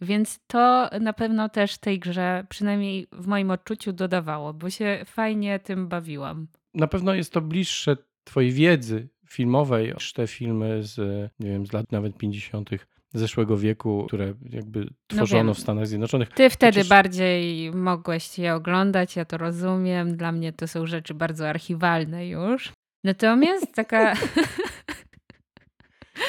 Więc 0.00 0.40
to 0.46 0.90
na 1.00 1.12
pewno 1.12 1.48
też 1.48 1.78
tej 1.78 1.98
grze, 1.98 2.46
przynajmniej 2.48 3.06
w 3.12 3.26
moim 3.26 3.50
odczuciu, 3.50 3.92
dodawało, 3.92 4.54
bo 4.54 4.70
się 4.70 5.02
fajnie 5.04 5.58
tym 5.58 5.88
bawiłam. 5.88 6.46
Na 6.74 6.86
pewno 6.86 7.14
jest 7.14 7.32
to 7.32 7.40
bliższe 7.40 7.96
twojej 8.24 8.52
wiedzy 8.52 9.08
filmowej 9.28 9.92
niż 9.94 10.12
te 10.12 10.26
filmy 10.26 10.82
z, 10.82 10.98
nie 11.40 11.50
wiem, 11.50 11.66
z 11.66 11.72
lat 11.72 11.92
nawet 11.92 12.18
50. 12.18 12.70
zeszłego 13.14 13.56
wieku, 13.56 14.04
które 14.06 14.34
jakby 14.50 14.88
tworzono 15.06 15.44
No 15.44 15.54
w 15.54 15.58
Stanach 15.58 15.86
Zjednoczonych. 15.86 16.28
Ty 16.28 16.50
wtedy 16.50 16.84
bardziej 16.84 17.72
mogłeś 17.72 18.38
je 18.38 18.54
oglądać, 18.54 19.16
ja 19.16 19.24
to 19.24 19.38
rozumiem. 19.38 20.16
Dla 20.16 20.32
mnie 20.32 20.52
to 20.52 20.68
są 20.68 20.86
rzeczy 20.86 21.14
bardzo 21.14 21.48
archiwalne 21.48 22.28
już. 22.28 22.72
Natomiast 23.04 23.74
taka. 23.74 24.14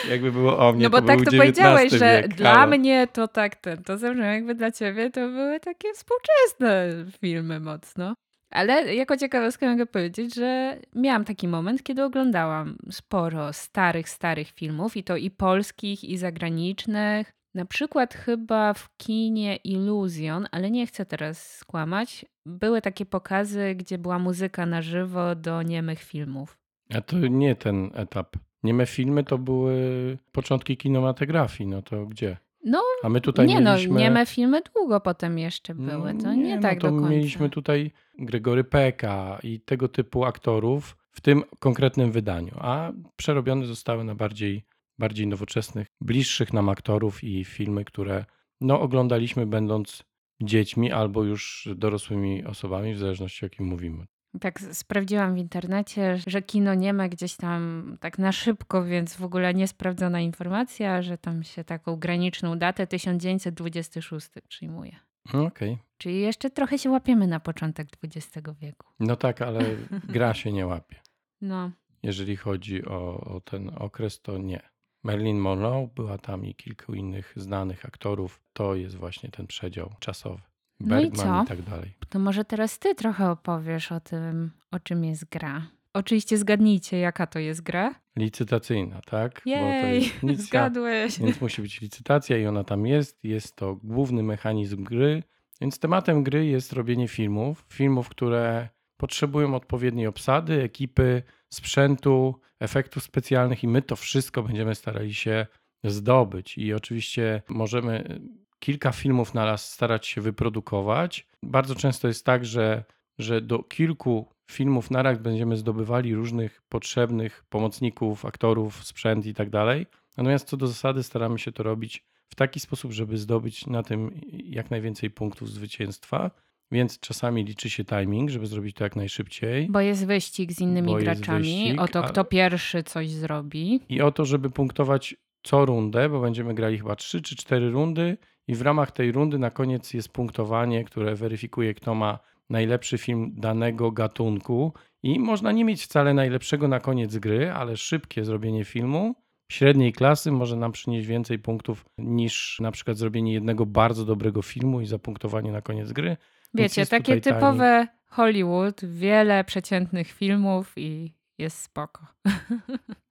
Jakby 0.09 0.31
było 0.31 0.57
o 0.69 0.73
mnie, 0.73 0.83
no 0.83 0.89
bo 0.89 1.01
to 1.01 1.07
tak 1.07 1.19
to 1.25 1.31
powiedziałeś, 1.31 1.91
że 1.91 2.21
wiek, 2.21 2.33
dla 2.35 2.53
ale- 2.53 2.77
mnie 2.77 3.07
to 3.13 3.27
tak 3.27 3.55
ten. 3.55 3.83
To 3.83 3.97
zawsze 3.97 4.21
jakby 4.21 4.55
dla 4.55 4.71
ciebie 4.71 5.11
to 5.11 5.21
były 5.21 5.59
takie 5.59 5.87
współczesne 5.93 6.87
filmy 7.21 7.59
mocno. 7.59 8.15
Ale 8.49 8.95
jako 8.95 9.17
ciekawostkę 9.17 9.69
mogę 9.69 9.85
powiedzieć, 9.85 10.35
że 10.35 10.77
miałam 10.95 11.25
taki 11.25 11.47
moment, 11.47 11.83
kiedy 11.83 12.03
oglądałam 12.03 12.77
sporo 12.91 13.53
starych, 13.53 14.09
starych 14.09 14.47
filmów 14.49 14.97
i 14.97 15.03
to 15.03 15.17
i 15.17 15.31
polskich, 15.31 16.03
i 16.03 16.17
zagranicznych. 16.17 17.31
Na 17.53 17.65
przykład 17.65 18.13
chyba 18.13 18.73
w 18.73 18.89
kinie 18.97 19.55
Illusion, 19.55 20.47
ale 20.51 20.71
nie 20.71 20.87
chcę 20.87 21.05
teraz 21.05 21.55
skłamać, 21.57 22.25
były 22.45 22.81
takie 22.81 23.05
pokazy, 23.05 23.75
gdzie 23.75 23.97
była 23.97 24.19
muzyka 24.19 24.65
na 24.65 24.81
żywo 24.81 25.35
do 25.35 25.61
niemych 25.61 26.03
filmów. 26.03 26.57
A 26.93 27.01
to 27.01 27.17
nie 27.17 27.55
ten 27.55 27.91
etap. 27.93 28.35
Nieme 28.65 28.85
filmy 28.85 29.23
to 29.23 29.37
były 29.37 30.17
początki 30.31 30.77
kinematografii, 30.77 31.69
no 31.69 31.81
to 31.81 32.05
gdzie? 32.05 32.37
No, 32.63 32.81
A 33.03 33.09
my 33.09 33.21
tutaj 33.21 33.47
nie 33.47 33.59
mieliśmy... 33.59 33.93
no, 33.93 33.99
nieme 33.99 34.25
filmy 34.25 34.61
długo 34.73 34.99
potem 35.01 35.39
jeszcze 35.39 35.73
No 35.73 35.91
były. 35.91 36.13
To 36.13 36.33
nie, 36.33 36.59
tak 36.59 36.75
no 36.75 36.81
to 36.81 36.87
do 36.87 36.93
końca. 36.93 37.09
mieliśmy 37.09 37.49
tutaj 37.49 37.91
Gregory 38.19 38.63
Peka 38.63 39.39
i 39.43 39.59
tego 39.59 39.87
typu 39.87 40.25
aktorów 40.25 40.97
w 41.11 41.21
tym 41.21 41.43
konkretnym 41.59 42.11
wydaniu, 42.11 42.51
a 42.57 42.91
przerobione 43.15 43.65
zostały 43.65 44.03
na 44.03 44.15
bardziej, 44.15 44.63
bardziej 44.99 45.27
nowoczesnych, 45.27 45.87
bliższych 46.01 46.53
nam 46.53 46.69
aktorów 46.69 47.23
i 47.23 47.45
filmy, 47.45 47.85
które 47.85 48.25
no, 48.61 48.81
oglądaliśmy 48.81 49.45
będąc 49.45 50.03
dziećmi 50.41 50.91
albo 50.91 51.23
już 51.23 51.69
dorosłymi 51.75 52.45
osobami, 52.45 52.93
w 52.93 52.97
zależności 52.99 53.45
o 53.45 53.49
kim 53.49 53.65
mówimy. 53.65 54.05
Tak 54.41 54.59
sprawdziłam 54.59 55.35
w 55.35 55.37
internecie, 55.37 56.17
że 56.27 56.41
kino 56.41 56.73
nie 56.73 56.93
ma 56.93 57.09
gdzieś 57.09 57.35
tam 57.35 57.97
tak 57.99 58.19
na 58.19 58.31
szybko, 58.31 58.83
więc 58.83 59.15
w 59.15 59.23
ogóle 59.23 59.53
niesprawdzona 59.53 60.21
informacja, 60.21 61.01
że 61.01 61.17
tam 61.17 61.43
się 61.43 61.63
taką 61.63 61.95
graniczną 61.95 62.59
datę 62.59 62.87
1926 62.87 64.29
przyjmuje. 64.47 64.95
Okej. 65.29 65.45
Okay. 65.47 65.77
Czyli 65.97 66.21
jeszcze 66.21 66.49
trochę 66.49 66.79
się 66.79 66.89
łapiemy 66.89 67.27
na 67.27 67.39
początek 67.39 67.87
XX 68.03 68.47
wieku. 68.61 68.87
No 68.99 69.15
tak, 69.15 69.41
ale 69.41 69.63
gra 70.15 70.33
się 70.33 70.51
nie 70.51 70.67
łapie. 70.67 70.99
No. 71.41 71.71
Jeżeli 72.03 72.37
chodzi 72.37 72.85
o, 72.85 73.19
o 73.35 73.41
ten 73.41 73.71
okres, 73.75 74.21
to 74.21 74.37
nie. 74.37 74.61
Marilyn 75.03 75.37
Monroe 75.37 75.89
była 75.95 76.17
tam 76.17 76.45
i 76.45 76.55
kilku 76.55 76.93
innych 76.93 77.33
znanych 77.35 77.85
aktorów. 77.85 78.41
To 78.53 78.75
jest 78.75 78.95
właśnie 78.95 79.29
ten 79.29 79.47
przedział 79.47 79.95
czasowy. 79.99 80.41
Bergman 80.79 81.11
no 81.27 81.43
i, 81.43 81.45
co? 81.47 81.53
i 81.53 81.57
tak 81.57 81.69
dalej. 81.69 81.93
To 82.09 82.19
może 82.19 82.45
teraz 82.45 82.79
ty 82.79 82.95
trochę 82.95 83.31
opowiesz 83.31 83.91
o 83.91 83.99
tym, 83.99 84.51
o 84.71 84.79
czym 84.79 85.05
jest 85.05 85.29
gra. 85.29 85.61
Oczywiście 85.93 86.37
zgadnijcie, 86.37 86.97
jaka 86.97 87.27
to 87.27 87.39
jest 87.39 87.61
gra. 87.61 87.95
Licytacyjna, 88.15 89.01
tak? 89.05 89.41
Jej, 89.45 89.99
licytacja, 90.23 90.35
zgadłeś. 90.35 91.19
Więc 91.19 91.41
musi 91.41 91.61
być 91.61 91.81
licytacja 91.81 92.37
i 92.37 92.45
ona 92.45 92.63
tam 92.63 92.85
jest. 92.85 93.23
Jest 93.23 93.55
to 93.55 93.75
główny 93.75 94.23
mechanizm 94.23 94.83
gry. 94.83 95.23
Więc 95.61 95.79
tematem 95.79 96.23
gry 96.23 96.45
jest 96.45 96.73
robienie 96.73 97.07
filmów. 97.07 97.65
Filmów, 97.69 98.09
które 98.09 98.69
potrzebują 98.97 99.55
odpowiedniej 99.55 100.07
obsady, 100.07 100.61
ekipy, 100.61 101.23
sprzętu, 101.49 102.39
efektów 102.59 103.03
specjalnych 103.03 103.63
i 103.63 103.67
my 103.67 103.81
to 103.81 103.95
wszystko 103.95 104.43
będziemy 104.43 104.75
starali 104.75 105.13
się 105.13 105.45
zdobyć. 105.83 106.57
I 106.57 106.73
oczywiście 106.73 107.41
możemy 107.49 108.19
kilka 108.65 108.91
filmów 108.91 109.33
na 109.33 109.45
raz 109.45 109.73
starać 109.73 110.07
się 110.07 110.21
wyprodukować. 110.21 111.27
Bardzo 111.43 111.75
często 111.75 112.07
jest 112.07 112.25
tak, 112.25 112.45
że, 112.45 112.83
że 113.19 113.41
do 113.41 113.63
kilku 113.63 114.25
filmów 114.51 114.91
na 114.91 115.03
raz 115.03 115.17
będziemy 115.19 115.57
zdobywali 115.57 116.15
różnych 116.15 116.61
potrzebnych 116.69 117.45
pomocników, 117.49 118.25
aktorów, 118.25 118.83
sprzęt 118.83 119.25
i 119.25 119.33
tak 119.33 119.49
dalej. 119.49 119.85
Natomiast 120.17 120.47
co 120.47 120.57
do 120.57 120.67
zasady 120.67 121.03
staramy 121.03 121.39
się 121.39 121.51
to 121.51 121.63
robić 121.63 122.05
w 122.27 122.35
taki 122.35 122.59
sposób, 122.59 122.91
żeby 122.91 123.17
zdobyć 123.17 123.67
na 123.67 123.83
tym 123.83 124.21
jak 124.31 124.71
najwięcej 124.71 125.09
punktów 125.09 125.49
zwycięstwa. 125.49 126.31
Więc 126.71 126.99
czasami 126.99 127.43
liczy 127.43 127.69
się 127.69 127.85
timing, 127.85 128.29
żeby 128.29 128.47
zrobić 128.47 128.75
to 128.75 128.83
jak 128.83 128.95
najszybciej. 128.95 129.67
Bo 129.69 129.81
jest 129.81 130.05
wyścig 130.05 130.51
z 130.51 130.61
innymi 130.61 130.95
graczami 130.95 131.63
wyścig, 131.63 131.81
o 131.81 131.87
to, 131.87 132.03
kto 132.03 132.21
a... 132.21 132.23
pierwszy 132.23 132.83
coś 132.83 133.09
zrobi. 133.09 133.79
I 133.89 134.01
o 134.01 134.11
to, 134.11 134.25
żeby 134.25 134.49
punktować 134.49 135.15
co 135.43 135.65
rundę, 135.65 136.09
bo 136.09 136.21
będziemy 136.21 136.53
grali 136.53 136.77
chyba 136.77 136.95
3 136.95 137.21
czy 137.21 137.35
4 137.35 137.69
rundy 137.69 138.17
i 138.47 138.55
w 138.55 138.61
ramach 138.61 138.91
tej 138.91 139.11
rundy 139.11 139.39
na 139.39 139.51
koniec 139.51 139.93
jest 139.93 140.09
punktowanie, 140.09 140.83
które 140.83 141.15
weryfikuje, 141.15 141.73
kto 141.73 141.95
ma 141.95 142.19
najlepszy 142.49 142.97
film 142.97 143.31
danego 143.37 143.91
gatunku. 143.91 144.73
I 145.03 145.19
można 145.19 145.51
nie 145.51 145.65
mieć 145.65 145.83
wcale 145.83 146.13
najlepszego 146.13 146.67
na 146.67 146.79
koniec 146.79 147.17
gry, 147.17 147.51
ale 147.51 147.77
szybkie 147.77 148.25
zrobienie 148.25 148.65
filmu 148.65 149.15
średniej 149.51 149.93
klasy 149.93 150.31
może 150.31 150.55
nam 150.55 150.71
przynieść 150.71 151.07
więcej 151.07 151.39
punktów 151.39 151.85
niż 151.97 152.57
na 152.59 152.71
przykład 152.71 152.97
zrobienie 152.97 153.33
jednego 153.33 153.65
bardzo 153.65 154.05
dobrego 154.05 154.41
filmu 154.41 154.81
i 154.81 154.85
zapunktowanie 154.85 155.51
na 155.51 155.61
koniec 155.61 155.91
gry. 155.91 156.17
Wiecie, 156.53 156.85
takie 156.85 157.21
typowe 157.21 157.87
Hollywood, 158.05 158.85
wiele 158.85 159.43
przeciętnych 159.43 160.11
filmów 160.11 160.73
i 160.75 161.13
jest 161.37 161.61
spoko. 161.61 162.05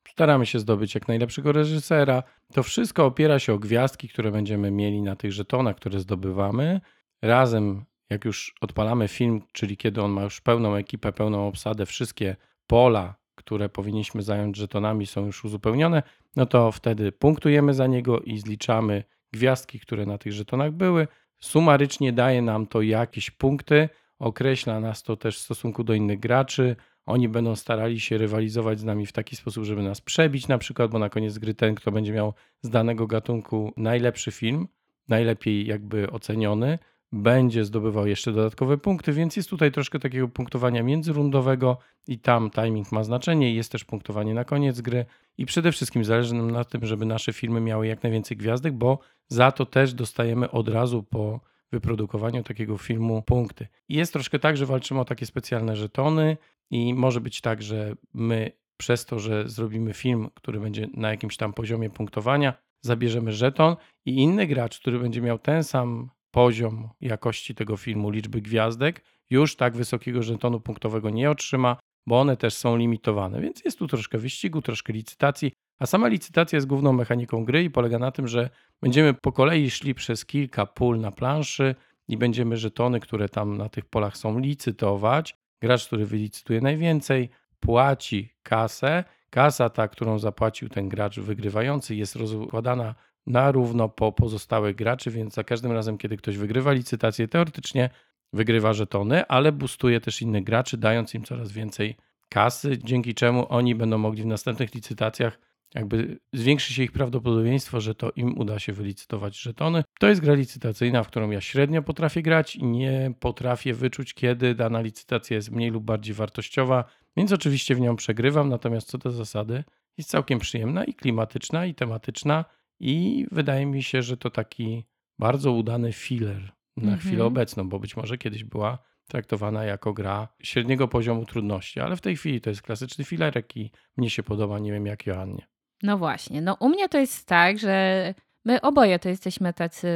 Staramy 0.09 0.47
się 0.47 0.59
zdobyć 0.59 0.95
jak 0.95 1.09
najlepszego 1.09 1.53
reżysera. 1.53 2.23
To 2.53 2.63
wszystko 2.63 3.07
opiera 3.07 3.39
się 3.39 3.53
o 3.53 3.59
gwiazdki, 3.59 4.09
które 4.09 4.31
będziemy 4.31 4.71
mieli 4.71 5.03
na 5.03 5.17
tych 5.17 5.33
żetonach, 5.33 5.77
które 5.77 6.01
zdobywamy. 6.01 6.81
Razem, 7.23 7.85
jak 8.11 8.25
już 8.25 8.55
odpalamy 8.61 9.09
film, 9.09 9.43
czyli 9.53 9.77
kiedy 9.77 10.03
on 10.03 10.11
ma 10.11 10.23
już 10.23 10.41
pełną 10.41 10.75
ekipę, 10.75 11.13
pełną 11.13 11.49
obsadę, 11.49 11.87
wszystkie 11.87 12.37
pola, 12.67 13.15
które 13.35 13.69
powinniśmy 13.69 14.23
zająć 14.23 14.57
żetonami 14.57 15.07
są 15.07 15.27
już 15.27 15.45
uzupełnione, 15.45 16.03
no 16.37 16.47
to 16.47 16.73
wtedy 16.73 17.13
punktujemy 17.13 17.75
za 17.75 17.87
niego 17.87 18.21
i 18.21 18.39
zliczamy 18.39 19.05
gwiazdki, 19.33 19.81
które 19.81 20.07
na 20.07 20.19
tych 20.19 20.33
żetonach 20.33 20.73
były. 20.73 21.09
Sumarycznie 21.41 22.13
daje 22.13 22.43
nam 22.43 22.67
to 22.67 22.83
jakieś 22.83 23.31
punkty, 23.31 23.89
określa 24.19 24.81
nas 24.81 25.03
to 25.03 25.17
też 25.17 25.39
w 25.39 25.43
stosunku 25.43 25.85
do 25.85 25.95
innych 25.95 26.21
graczy, 26.21 26.77
oni 27.07 27.29
będą 27.29 27.57
starali 27.57 28.01
się 28.01 28.19
rywalizować 28.19 28.81
z 28.81 28.85
nami 28.85 29.07
w 29.07 29.13
taki 29.13 29.37
sposób, 29.37 29.65
żeby 29.65 29.83
nas 29.83 30.01
przebić, 30.01 30.49
na 30.49 30.59
przykład, 30.59 30.91
bo 30.91 30.99
na 30.99 31.09
koniec 31.09 31.39
gry 31.39 31.55
ten, 31.55 31.75
kto 31.75 31.93
będzie 31.93 32.13
miał 32.13 32.35
z 32.63 32.71
danego 32.71 33.07
gatunku 33.07 33.73
najlepszy 33.77 34.33
film, 34.33 34.69
najlepiej 35.09 35.67
jakby 35.67 36.11
oceniony, 36.11 36.79
będzie 37.15 37.65
zdobywał 37.65 38.07
jeszcze 38.07 38.33
dodatkowe 38.33 38.79
punkty, 38.79 39.13
więc 39.13 39.37
jest 39.37 39.51
tutaj 39.51 39.73
troszkę 39.73 39.99
takiego 39.99 40.29
punktowania 40.29 40.83
międzyrundowego 40.83 41.79
i 42.07 42.19
tam 42.19 42.51
timing 42.51 42.93
ma 42.93 43.05
znaczenie. 43.05 43.55
Jest 43.55 43.73
też 43.73 43.85
punktowanie 43.85 44.35
na 44.35 44.45
koniec 44.45 44.81
gry 44.81 45.07
i 45.39 45.47
przede 45.47 45.73
wszystkim 45.73 46.05
zależy 46.05 46.35
nam 46.35 46.51
na 46.51 46.65
tym, 46.65 46.87
żeby 46.87 47.07
nasze 47.07 47.33
filmy 47.33 47.61
miały 47.61 47.87
jak 47.87 48.03
najwięcej 48.03 48.37
gwiazdek, 48.37 48.75
bo 48.75 48.99
za 49.29 49.53
to 49.53 49.67
też 49.67 49.95
dostajemy 49.95 50.51
od 50.51 50.69
razu 50.69 51.03
po 51.03 51.41
wyprodukowaniu 51.75 52.43
takiego 52.43 52.79
filmu 52.79 53.23
punkty. 53.23 53.67
Jest 53.89 54.13
troszkę 54.13 54.39
tak, 54.39 54.57
że 54.57 54.67
walczymy 54.67 55.01
o 55.01 55.05
takie 55.05 55.27
specjalne 55.27 55.77
żetony 55.77 56.37
i 56.71 56.95
może 56.95 57.21
być 57.21 57.41
tak, 57.41 57.63
że 57.63 57.95
my 58.15 58.53
przez 58.77 59.07
to, 59.07 59.19
że 59.19 59.49
zrobimy 59.49 59.93
film, 59.93 60.31
który 60.35 60.61
będzie 60.61 60.89
na 60.95 61.11
jakimś 61.11 61.37
tam 61.37 61.53
poziomie 61.53 61.91
punktowania, 61.91 62.55
zabierzemy 62.81 63.33
żeton 63.33 63.77
i 64.07 64.15
inny 64.15 64.47
gracz, 64.47 64.81
który 64.81 64.99
będzie 64.99 65.21
miał 65.21 65.39
ten 65.39 65.65
sam 65.65 66.11
poziom 66.31 66.89
jakości 67.01 67.55
tego 67.55 67.77
filmu, 67.77 68.11
liczby 68.11 68.41
gwiazdek, 68.41 69.05
już 69.31 69.57
tak 69.57 69.77
wysokiego 69.77 70.23
żetonu 70.23 70.61
punktowego 70.61 71.11
nie 71.11 71.31
otrzyma, 71.31 71.77
bo 72.07 72.21
one 72.21 72.37
też 72.37 72.55
są 72.55 72.77
limitowane. 72.77 73.41
Więc 73.41 73.65
jest 73.65 73.79
tu 73.79 73.87
troszkę 73.87 74.19
wyścigu, 74.19 74.63
troszkę 74.63 74.93
licytacji, 74.93 75.53
a 75.79 75.87
sama 75.87 76.09
licytacja 76.09 76.57
jest 76.57 76.67
główną 76.67 76.93
mechaniką 76.93 77.45
gry 77.45 77.65
i 77.65 77.71
polega 77.71 77.99
na 77.99 78.11
tym, 78.11 78.29
że 78.29 78.51
będziemy 78.83 79.15
po 79.15 79.33
kolei 79.33 79.71
szli 79.71 79.95
przez 79.95 80.27
kilka 80.27 80.67
pól 80.67 81.01
na 81.01 81.11
planszy 81.11 81.75
i 82.09 82.17
będziemy 82.17 82.57
żetony, 82.57 83.01
które 83.01 83.29
tam 83.29 83.57
na 83.57 83.69
tych 83.69 83.85
polach 83.85 84.17
są, 84.17 84.39
licytować. 84.39 85.37
Gracz, 85.61 85.87
który 85.87 86.07
wylicytuje 86.07 86.61
najwięcej, 86.61 87.31
płaci 87.61 88.35
kasę. 88.43 89.05
Kasa 89.31 89.71
ta, 89.71 89.89
którą 89.89 90.19
zapłacił 90.19 90.69
ten 90.69 90.89
gracz 90.89 91.21
wygrywający, 91.21 91.95
jest 91.95 92.17
rozkładana 92.17 92.95
na 93.27 93.53
równo 93.53 93.89
po 93.89 94.13
pozostałych 94.13 94.77
graczy, 94.77 95.11
więc 95.11 95.35
za 95.35 95.45
każdym 95.45 95.73
razem, 95.73 95.99
kiedy 95.99 96.17
ktoś 96.17 96.37
wygrywa 96.37 96.73
licytację, 96.73 97.29
teoretycznie 97.29 97.91
wygrywa 98.33 98.73
żetony, 98.73 99.27
ale 99.27 99.53
boostuje 99.53 100.01
też 100.01 100.23
innych 100.23 100.45
graczy, 100.45 100.77
dając 100.77 101.15
im 101.15 101.23
coraz 101.23 101.53
więcej 101.53 101.97
kasy, 102.29 102.79
dzięki 102.79 103.15
czemu 103.15 103.47
oni 103.49 103.75
będą 103.75 103.99
mogli 103.99 104.23
w 104.23 104.27
następnych 104.27 104.75
licytacjach 104.75 105.39
jakby 105.75 106.19
zwiększy 106.33 106.73
się 106.73 106.83
ich 106.83 106.93
prawdopodobieństwo, 106.93 107.81
że 107.81 107.95
to 107.95 108.11
im 108.11 108.39
uda 108.39 108.59
się 108.59 108.73
wylicytować 108.73 109.41
żetony. 109.41 109.85
To 110.01 110.09
jest 110.09 110.21
gra 110.21 110.35
licytacyjna, 110.35 111.03
w 111.03 111.09
którą 111.09 111.31
ja 111.31 111.41
średnio 111.41 111.83
potrafię 111.83 112.23
grać 112.23 112.57
i 112.57 112.65
nie 112.65 113.15
potrafię 113.21 113.75
wyczuć, 113.75 114.15
kiedy 114.15 114.55
dana 114.55 114.81
licytacja 114.81 115.37
jest 115.37 115.51
mniej 115.51 115.71
lub 115.71 115.85
bardziej 115.85 116.15
wartościowa, 116.15 116.85
więc 117.17 117.33
oczywiście 117.33 117.75
w 117.75 117.81
nią 117.81 117.97
przegrywam, 117.97 118.49
natomiast 118.49 118.89
co 118.89 118.99
do 118.99 119.11
zasady 119.11 119.65
jest 119.99 120.11
całkiem 120.11 120.39
przyjemna 120.39 120.85
i 120.85 120.95
klimatyczna 120.95 121.67
i 121.67 121.75
tematyczna 121.75 122.45
i 122.81 123.27
wydaje 123.33 123.67
mi 123.67 123.83
się, 123.83 124.03
że 124.03 124.17
to 124.17 124.31
taki 124.31 124.85
bardzo 125.19 125.53
udany 125.53 125.93
filler 125.93 126.53
na 126.77 126.83
mm 126.83 126.99
-hmm. 126.99 127.03
chwilę 127.03 127.25
obecną, 127.25 127.69
bo 127.69 127.79
być 127.79 127.97
może 127.97 128.19
kiedyś 128.19 128.45
była 128.45 128.79
traktowana 129.09 129.65
jako 129.65 129.93
gra 129.93 130.29
średniego 130.43 130.89
poziomu 130.89 131.27
trudności, 131.27 131.81
ale 131.81 131.97
w 131.97 132.01
tej 132.01 132.17
chwili 132.17 132.41
to 132.41 132.51
jest 132.51 132.63
klasyczny 132.63 133.05
filerek 133.05 133.57
i 133.57 133.71
mnie 133.97 134.11
się 134.11 134.23
podoba, 134.23 134.59
nie 134.59 134.73
wiem 134.73 134.87
jak 134.87 135.07
Joannie. 135.07 135.47
No 135.85 135.99
właśnie, 135.99 136.43
no 136.43 136.57
u 136.61 136.69
mnie 136.69 136.89
to 136.89 136.99
jest 136.99 137.27
tak, 137.27 137.59
że 137.59 138.15
my 138.45 138.61
oboje 138.61 138.99
to 138.99 139.09
jesteśmy 139.09 139.53
tacy 139.53 139.89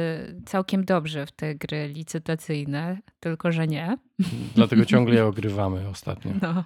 całkiem 0.45 0.85
dobrzy 0.85 1.25
w 1.25 1.31
te 1.31 1.55
gry 1.55 1.87
licytacyjne, 1.87 2.97
tylko 3.19 3.51
że 3.51 3.67
nie. 3.67 3.97
Dlatego 4.55 4.85
ciągle 4.85 5.15
je 5.15 5.25
ogrywamy 5.25 5.89
ostatnio. 5.89 6.31
No. 6.41 6.63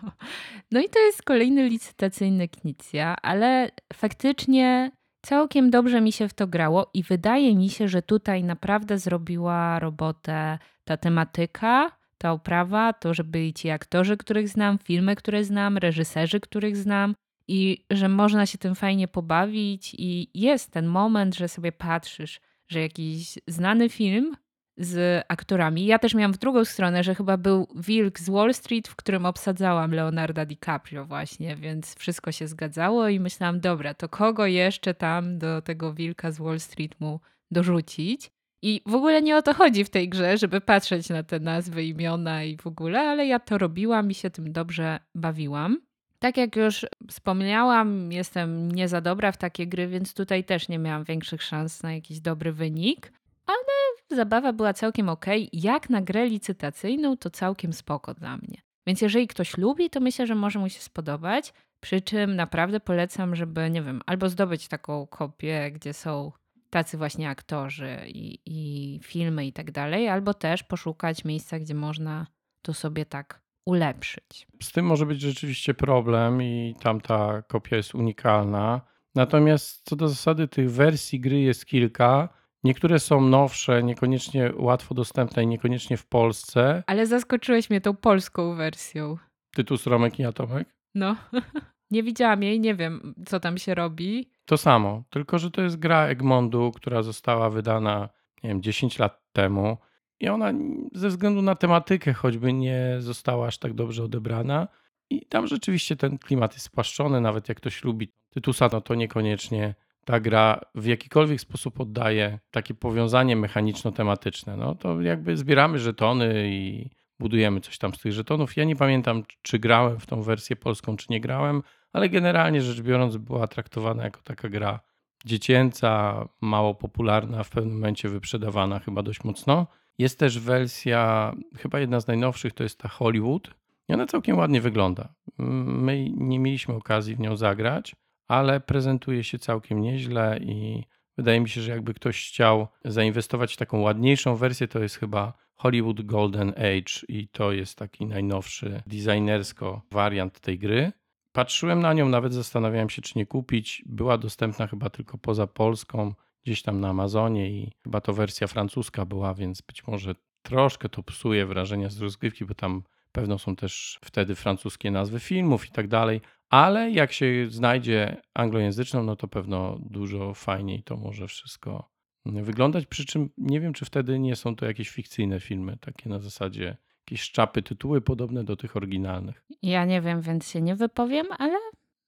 no 0.71 0.81
i 0.81 0.89
to 0.89 0.99
jest 0.99 1.23
kolejny 1.23 1.69
licytacyjny 1.69 2.47
Knicja, 2.47 3.15
ale 3.21 3.71
faktycznie 3.93 4.91
całkiem 5.21 5.69
dobrze 5.69 6.01
mi 6.01 6.11
się 6.11 6.27
w 6.27 6.33
to 6.33 6.47
grało 6.47 6.89
i 6.93 7.03
wydaje 7.03 7.55
mi 7.55 7.69
się, 7.69 7.87
że 7.87 8.01
tutaj 8.01 8.43
naprawdę 8.43 8.97
zrobiła 8.97 9.79
robotę 9.79 10.59
ta 10.83 10.97
tematyka, 10.97 11.91
ta 12.17 12.31
oprawa, 12.31 12.93
to, 12.93 13.13
że 13.13 13.23
byli 13.23 13.53
ci 13.53 13.69
aktorzy, 13.69 14.17
których 14.17 14.49
znam, 14.49 14.77
filmy, 14.77 15.15
które 15.15 15.43
znam, 15.43 15.77
reżyserzy, 15.77 16.39
których 16.39 16.77
znam 16.77 17.15
i 17.47 17.85
że 17.91 18.09
można 18.09 18.45
się 18.45 18.57
tym 18.57 18.75
fajnie 18.75 19.07
pobawić 19.07 19.95
i 19.97 20.29
jest 20.33 20.71
ten 20.71 20.85
moment, 20.85 21.35
że 21.35 21.47
sobie 21.47 21.71
patrzysz, 21.71 22.39
że 22.67 22.81
jakiś 22.81 23.39
znany 23.47 23.89
film 23.89 24.35
z 24.77 25.25
aktorami. 25.27 25.85
Ja 25.85 25.99
też 25.99 26.13
miałam 26.13 26.33
w 26.33 26.37
drugą 26.37 26.65
stronę, 26.65 27.03
że 27.03 27.15
chyba 27.15 27.37
był 27.37 27.67
Wilk 27.75 28.19
z 28.19 28.29
Wall 28.29 28.53
Street, 28.53 28.87
w 28.87 28.95
którym 28.95 29.25
obsadzałam 29.25 29.91
Leonarda 29.91 30.45
DiCaprio 30.45 31.05
właśnie, 31.05 31.55
więc 31.55 31.95
wszystko 31.95 32.31
się 32.31 32.47
zgadzało 32.47 33.07
i 33.07 33.19
myślałam, 33.19 33.59
dobra, 33.59 33.93
to 33.93 34.09
kogo 34.09 34.45
jeszcze 34.45 34.93
tam 34.93 35.37
do 35.37 35.61
tego 35.61 35.93
Wilka 35.93 36.31
z 36.31 36.37
Wall 36.37 36.59
Street 36.59 36.99
mu 36.99 37.19
dorzucić? 37.51 38.31
I 38.61 38.81
w 38.85 38.95
ogóle 38.95 39.21
nie 39.21 39.37
o 39.37 39.41
to 39.41 39.53
chodzi 39.53 39.83
w 39.83 39.89
tej 39.89 40.09
grze, 40.09 40.37
żeby 40.37 40.61
patrzeć 40.61 41.09
na 41.09 41.23
te 41.23 41.39
nazwy, 41.39 41.83
imiona 41.83 42.43
i 42.43 42.57
w 42.57 42.67
ogóle, 42.67 42.99
ale 43.01 43.25
ja 43.25 43.39
to 43.39 43.57
robiłam 43.57 44.11
i 44.11 44.13
się 44.13 44.29
tym 44.29 44.51
dobrze 44.51 44.99
bawiłam. 45.15 45.77
Tak 46.23 46.37
jak 46.37 46.55
już 46.55 46.85
wspomniałam, 47.09 48.11
jestem 48.11 48.71
nie 48.71 48.87
za 48.87 49.01
dobra 49.01 49.31
w 49.31 49.37
takie 49.37 49.67
gry, 49.67 49.87
więc 49.87 50.13
tutaj 50.13 50.43
też 50.43 50.69
nie 50.69 50.79
miałam 50.79 51.03
większych 51.03 51.43
szans 51.43 51.83
na 51.83 51.93
jakiś 51.93 52.19
dobry 52.19 52.53
wynik, 52.53 53.13
ale 53.45 54.17
zabawa 54.17 54.53
była 54.53 54.73
całkiem 54.73 55.09
ok. 55.09 55.25
Jak 55.53 55.89
na 55.89 56.01
grę 56.01 56.27
licytacyjną, 56.27 57.17
to 57.17 57.29
całkiem 57.29 57.73
spoko 57.73 58.13
dla 58.13 58.37
mnie. 58.37 58.61
Więc 58.87 59.01
jeżeli 59.01 59.27
ktoś 59.27 59.57
lubi, 59.57 59.89
to 59.89 59.99
myślę, 59.99 60.27
że 60.27 60.35
może 60.35 60.59
mu 60.59 60.69
się 60.69 60.79
spodobać. 60.79 61.53
Przy 61.79 62.01
czym 62.01 62.35
naprawdę 62.35 62.79
polecam, 62.79 63.35
żeby, 63.35 63.69
nie 63.69 63.81
wiem, 63.81 64.01
albo 64.05 64.29
zdobyć 64.29 64.67
taką 64.67 65.07
kopię, 65.07 65.71
gdzie 65.71 65.93
są 65.93 66.31
tacy 66.69 66.97
właśnie 66.97 67.29
aktorzy 67.29 67.97
i, 68.07 68.39
i 68.45 68.99
filmy 69.03 69.45
i 69.45 69.53
tak 69.53 69.71
dalej, 69.71 70.09
albo 70.09 70.33
też 70.33 70.63
poszukać 70.63 71.25
miejsca, 71.25 71.59
gdzie 71.59 71.73
można 71.73 72.27
to 72.61 72.73
sobie 72.73 73.05
tak 73.05 73.42
ulepszyć. 73.65 74.47
Z 74.63 74.71
tym 74.71 74.85
może 74.85 75.05
być 75.05 75.21
rzeczywiście 75.21 75.73
problem 75.73 76.41
i 76.41 76.75
tam 76.79 77.01
ta 77.01 77.41
kopia 77.41 77.77
jest 77.77 77.95
unikalna. 77.95 78.81
Natomiast 79.15 79.81
co 79.89 79.95
do 79.95 80.07
zasady 80.07 80.47
tych 80.47 80.71
wersji 80.71 81.19
gry 81.19 81.41
jest 81.41 81.65
kilka. 81.65 82.29
Niektóre 82.63 82.99
są 82.99 83.21
nowsze, 83.21 83.83
niekoniecznie 83.83 84.51
łatwo 84.55 84.95
dostępne 84.95 85.43
i 85.43 85.47
niekoniecznie 85.47 85.97
w 85.97 86.07
Polsce. 86.07 86.83
Ale 86.87 87.07
zaskoczyłeś 87.07 87.69
mnie 87.69 87.81
tą 87.81 87.95
polską 87.95 88.55
wersją. 88.55 89.17
Tytuł 89.55 89.77
Sromek 89.77 90.19
i 90.19 90.25
Atomek? 90.25 90.67
No. 90.95 91.15
nie 91.91 92.03
widziałam 92.03 92.43
jej, 92.43 92.59
nie 92.59 92.75
wiem, 92.75 93.13
co 93.25 93.39
tam 93.39 93.57
się 93.57 93.75
robi. 93.75 94.29
To 94.45 94.57
samo, 94.57 95.03
tylko 95.09 95.39
że 95.39 95.51
to 95.51 95.61
jest 95.61 95.79
gra 95.79 96.07
Egmontu, 96.07 96.71
która 96.75 97.01
została 97.01 97.49
wydana, 97.49 98.09
nie 98.43 98.49
wiem, 98.49 98.61
10 98.61 98.99
lat 98.99 99.21
temu. 99.33 99.77
I 100.23 100.27
ona 100.29 100.53
ze 100.93 101.09
względu 101.09 101.41
na 101.41 101.55
tematykę 101.55 102.13
choćby 102.13 102.53
nie 102.53 102.95
została 102.99 103.47
aż 103.47 103.57
tak 103.57 103.73
dobrze 103.73 104.03
odebrana. 104.03 104.67
I 105.09 105.25
tam 105.25 105.47
rzeczywiście 105.47 105.95
ten 105.95 106.17
klimat 106.17 106.53
jest 106.53 106.65
spłaszczony, 106.65 107.21
nawet 107.21 107.49
jak 107.49 107.57
ktoś 107.57 107.83
lubi 107.83 108.13
Tytusa, 108.29 108.69
no 108.73 108.81
to 108.81 108.95
niekoniecznie 108.95 109.75
ta 110.05 110.19
gra 110.19 110.61
w 110.75 110.85
jakikolwiek 110.85 111.41
sposób 111.41 111.79
oddaje 111.79 112.39
takie 112.51 112.73
powiązanie 112.73 113.35
mechaniczno-tematyczne. 113.35 114.57
No 114.57 114.75
to 114.75 115.01
jakby 115.01 115.37
zbieramy 115.37 115.79
żetony 115.79 116.49
i 116.49 116.89
budujemy 117.19 117.61
coś 117.61 117.77
tam 117.77 117.93
z 117.93 117.99
tych 117.99 118.11
żetonów. 118.11 118.57
Ja 118.57 118.63
nie 118.63 118.75
pamiętam, 118.75 119.23
czy 119.41 119.59
grałem 119.59 119.99
w 119.99 120.05
tą 120.05 120.21
wersję 120.21 120.55
polską, 120.55 120.97
czy 120.97 121.05
nie 121.09 121.21
grałem, 121.21 121.63
ale 121.93 122.09
generalnie 122.09 122.61
rzecz 122.61 122.81
biorąc 122.81 123.17
była 123.17 123.47
traktowana 123.47 124.03
jako 124.03 124.21
taka 124.21 124.49
gra 124.49 124.79
dziecięca, 125.25 126.25
mało 126.41 126.75
popularna, 126.75 127.43
w 127.43 127.49
pewnym 127.49 127.73
momencie 127.73 128.09
wyprzedawana 128.09 128.79
chyba 128.79 129.03
dość 129.03 129.23
mocno. 129.23 129.67
Jest 129.97 130.19
też 130.19 130.39
wersja, 130.39 131.33
chyba 131.57 131.79
jedna 131.79 131.99
z 131.99 132.07
najnowszych, 132.07 132.53
to 132.53 132.63
jest 132.63 132.79
ta 132.79 132.89
Hollywood. 132.89 133.55
I 133.89 133.93
ona 133.93 134.05
całkiem 134.05 134.37
ładnie 134.37 134.61
wygląda. 134.61 135.13
My 135.37 136.09
nie 136.09 136.39
mieliśmy 136.39 136.75
okazji 136.75 137.15
w 137.15 137.19
nią 137.19 137.35
zagrać, 137.35 137.95
ale 138.27 138.59
prezentuje 138.59 139.23
się 139.23 139.39
całkiem 139.39 139.81
nieźle 139.81 140.39
i 140.41 140.83
wydaje 141.17 141.39
mi 141.39 141.49
się, 141.49 141.61
że 141.61 141.71
jakby 141.71 141.93
ktoś 141.93 142.27
chciał 142.27 142.67
zainwestować 142.85 143.53
w 143.53 143.57
taką 143.57 143.81
ładniejszą 143.81 144.35
wersję, 144.35 144.67
to 144.67 144.79
jest 144.79 144.95
chyba 144.95 145.33
Hollywood 145.55 146.01
Golden 146.01 146.49
Age 146.49 147.05
i 147.07 147.27
to 147.27 147.51
jest 147.51 147.77
taki 147.77 148.05
najnowszy 148.05 148.83
designersko 148.87 149.81
wariant 149.91 150.39
tej 150.39 150.59
gry. 150.59 150.91
Patrzyłem 151.31 151.79
na 151.79 151.93
nią, 151.93 152.09
nawet 152.09 152.33
zastanawiałem 152.33 152.89
się, 152.89 153.01
czy 153.01 153.19
nie 153.19 153.25
kupić. 153.25 153.83
Była 153.85 154.17
dostępna 154.17 154.67
chyba 154.67 154.89
tylko 154.89 155.17
poza 155.17 155.47
Polską, 155.47 156.13
gdzieś 156.43 156.61
tam 156.61 156.79
na 156.79 156.89
Amazonie 156.89 157.49
i 157.49 157.71
chyba 157.83 158.01
to 158.01 158.13
wersja 158.13 158.47
francuska 158.47 159.05
była, 159.05 159.33
więc 159.33 159.61
być 159.61 159.87
może 159.87 160.15
troszkę 160.41 160.89
to 160.89 161.03
psuje 161.03 161.45
wrażenia 161.45 161.89
z 161.89 162.01
rozgrywki, 162.01 162.45
bo 162.45 162.55
tam 162.55 162.83
pewno 163.11 163.39
są 163.39 163.55
też 163.55 163.99
wtedy 164.05 164.35
francuskie 164.35 164.91
nazwy 164.91 165.19
filmów 165.19 165.67
i 165.67 165.71
tak 165.71 165.87
dalej, 165.87 166.21
ale 166.49 166.91
jak 166.91 167.11
się 167.11 167.47
znajdzie 167.49 168.21
anglojęzyczną, 168.33 169.03
no 169.03 169.15
to 169.15 169.27
pewno 169.27 169.77
dużo 169.81 170.33
fajniej 170.33 170.83
to 170.83 170.97
może 170.97 171.27
wszystko 171.27 171.93
wyglądać. 172.25 172.85
Przy 172.85 173.05
czym 173.05 173.29
nie 173.37 173.59
wiem, 173.59 173.73
czy 173.73 173.85
wtedy 173.85 174.19
nie 174.19 174.35
są 174.35 174.55
to 174.55 174.65
jakieś 174.65 174.89
fikcyjne 174.89 175.39
filmy, 175.39 175.77
takie 175.77 176.09
na 176.09 176.19
zasadzie 176.19 176.77
jakieś 177.05 177.21
szczapy, 177.21 177.61
tytuły 177.61 178.01
podobne 178.01 178.43
do 178.43 178.55
tych 178.55 178.77
oryginalnych. 178.77 179.45
Ja 179.61 179.85
nie 179.85 180.01
wiem, 180.01 180.21
więc 180.21 180.49
się 180.49 180.61
nie 180.61 180.75
wypowiem, 180.75 181.27
ale 181.37 181.53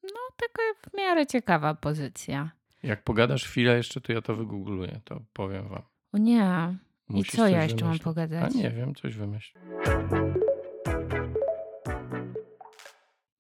no 0.04 0.20
taka 0.38 0.90
w 0.90 0.98
miarę 0.98 1.28
ciekawa 1.28 1.74
pozycja. 1.74 2.52
Jak 2.86 3.04
pogadasz 3.04 3.44
chwilę 3.46 3.78
jeszcze, 3.78 4.02
to 4.02 4.14
ja 4.14 4.22
to 4.22 4.36
wygoogluję, 4.36 5.02
to 5.04 5.22
powiem 5.34 5.68
wam. 5.68 5.82
O 6.14 6.18
nie. 6.18 6.78
Musisz 7.10 7.34
I 7.34 7.38
co 7.38 7.48
ja 7.48 7.64
jeszcze 7.64 7.86
wymyślić. 7.86 8.06
mam 8.06 8.14
pogadać? 8.14 8.56
A 8.56 8.58
nie 8.58 8.72
wiem, 8.72 8.96
coś 8.96 9.16
wymyśl. 9.16 9.60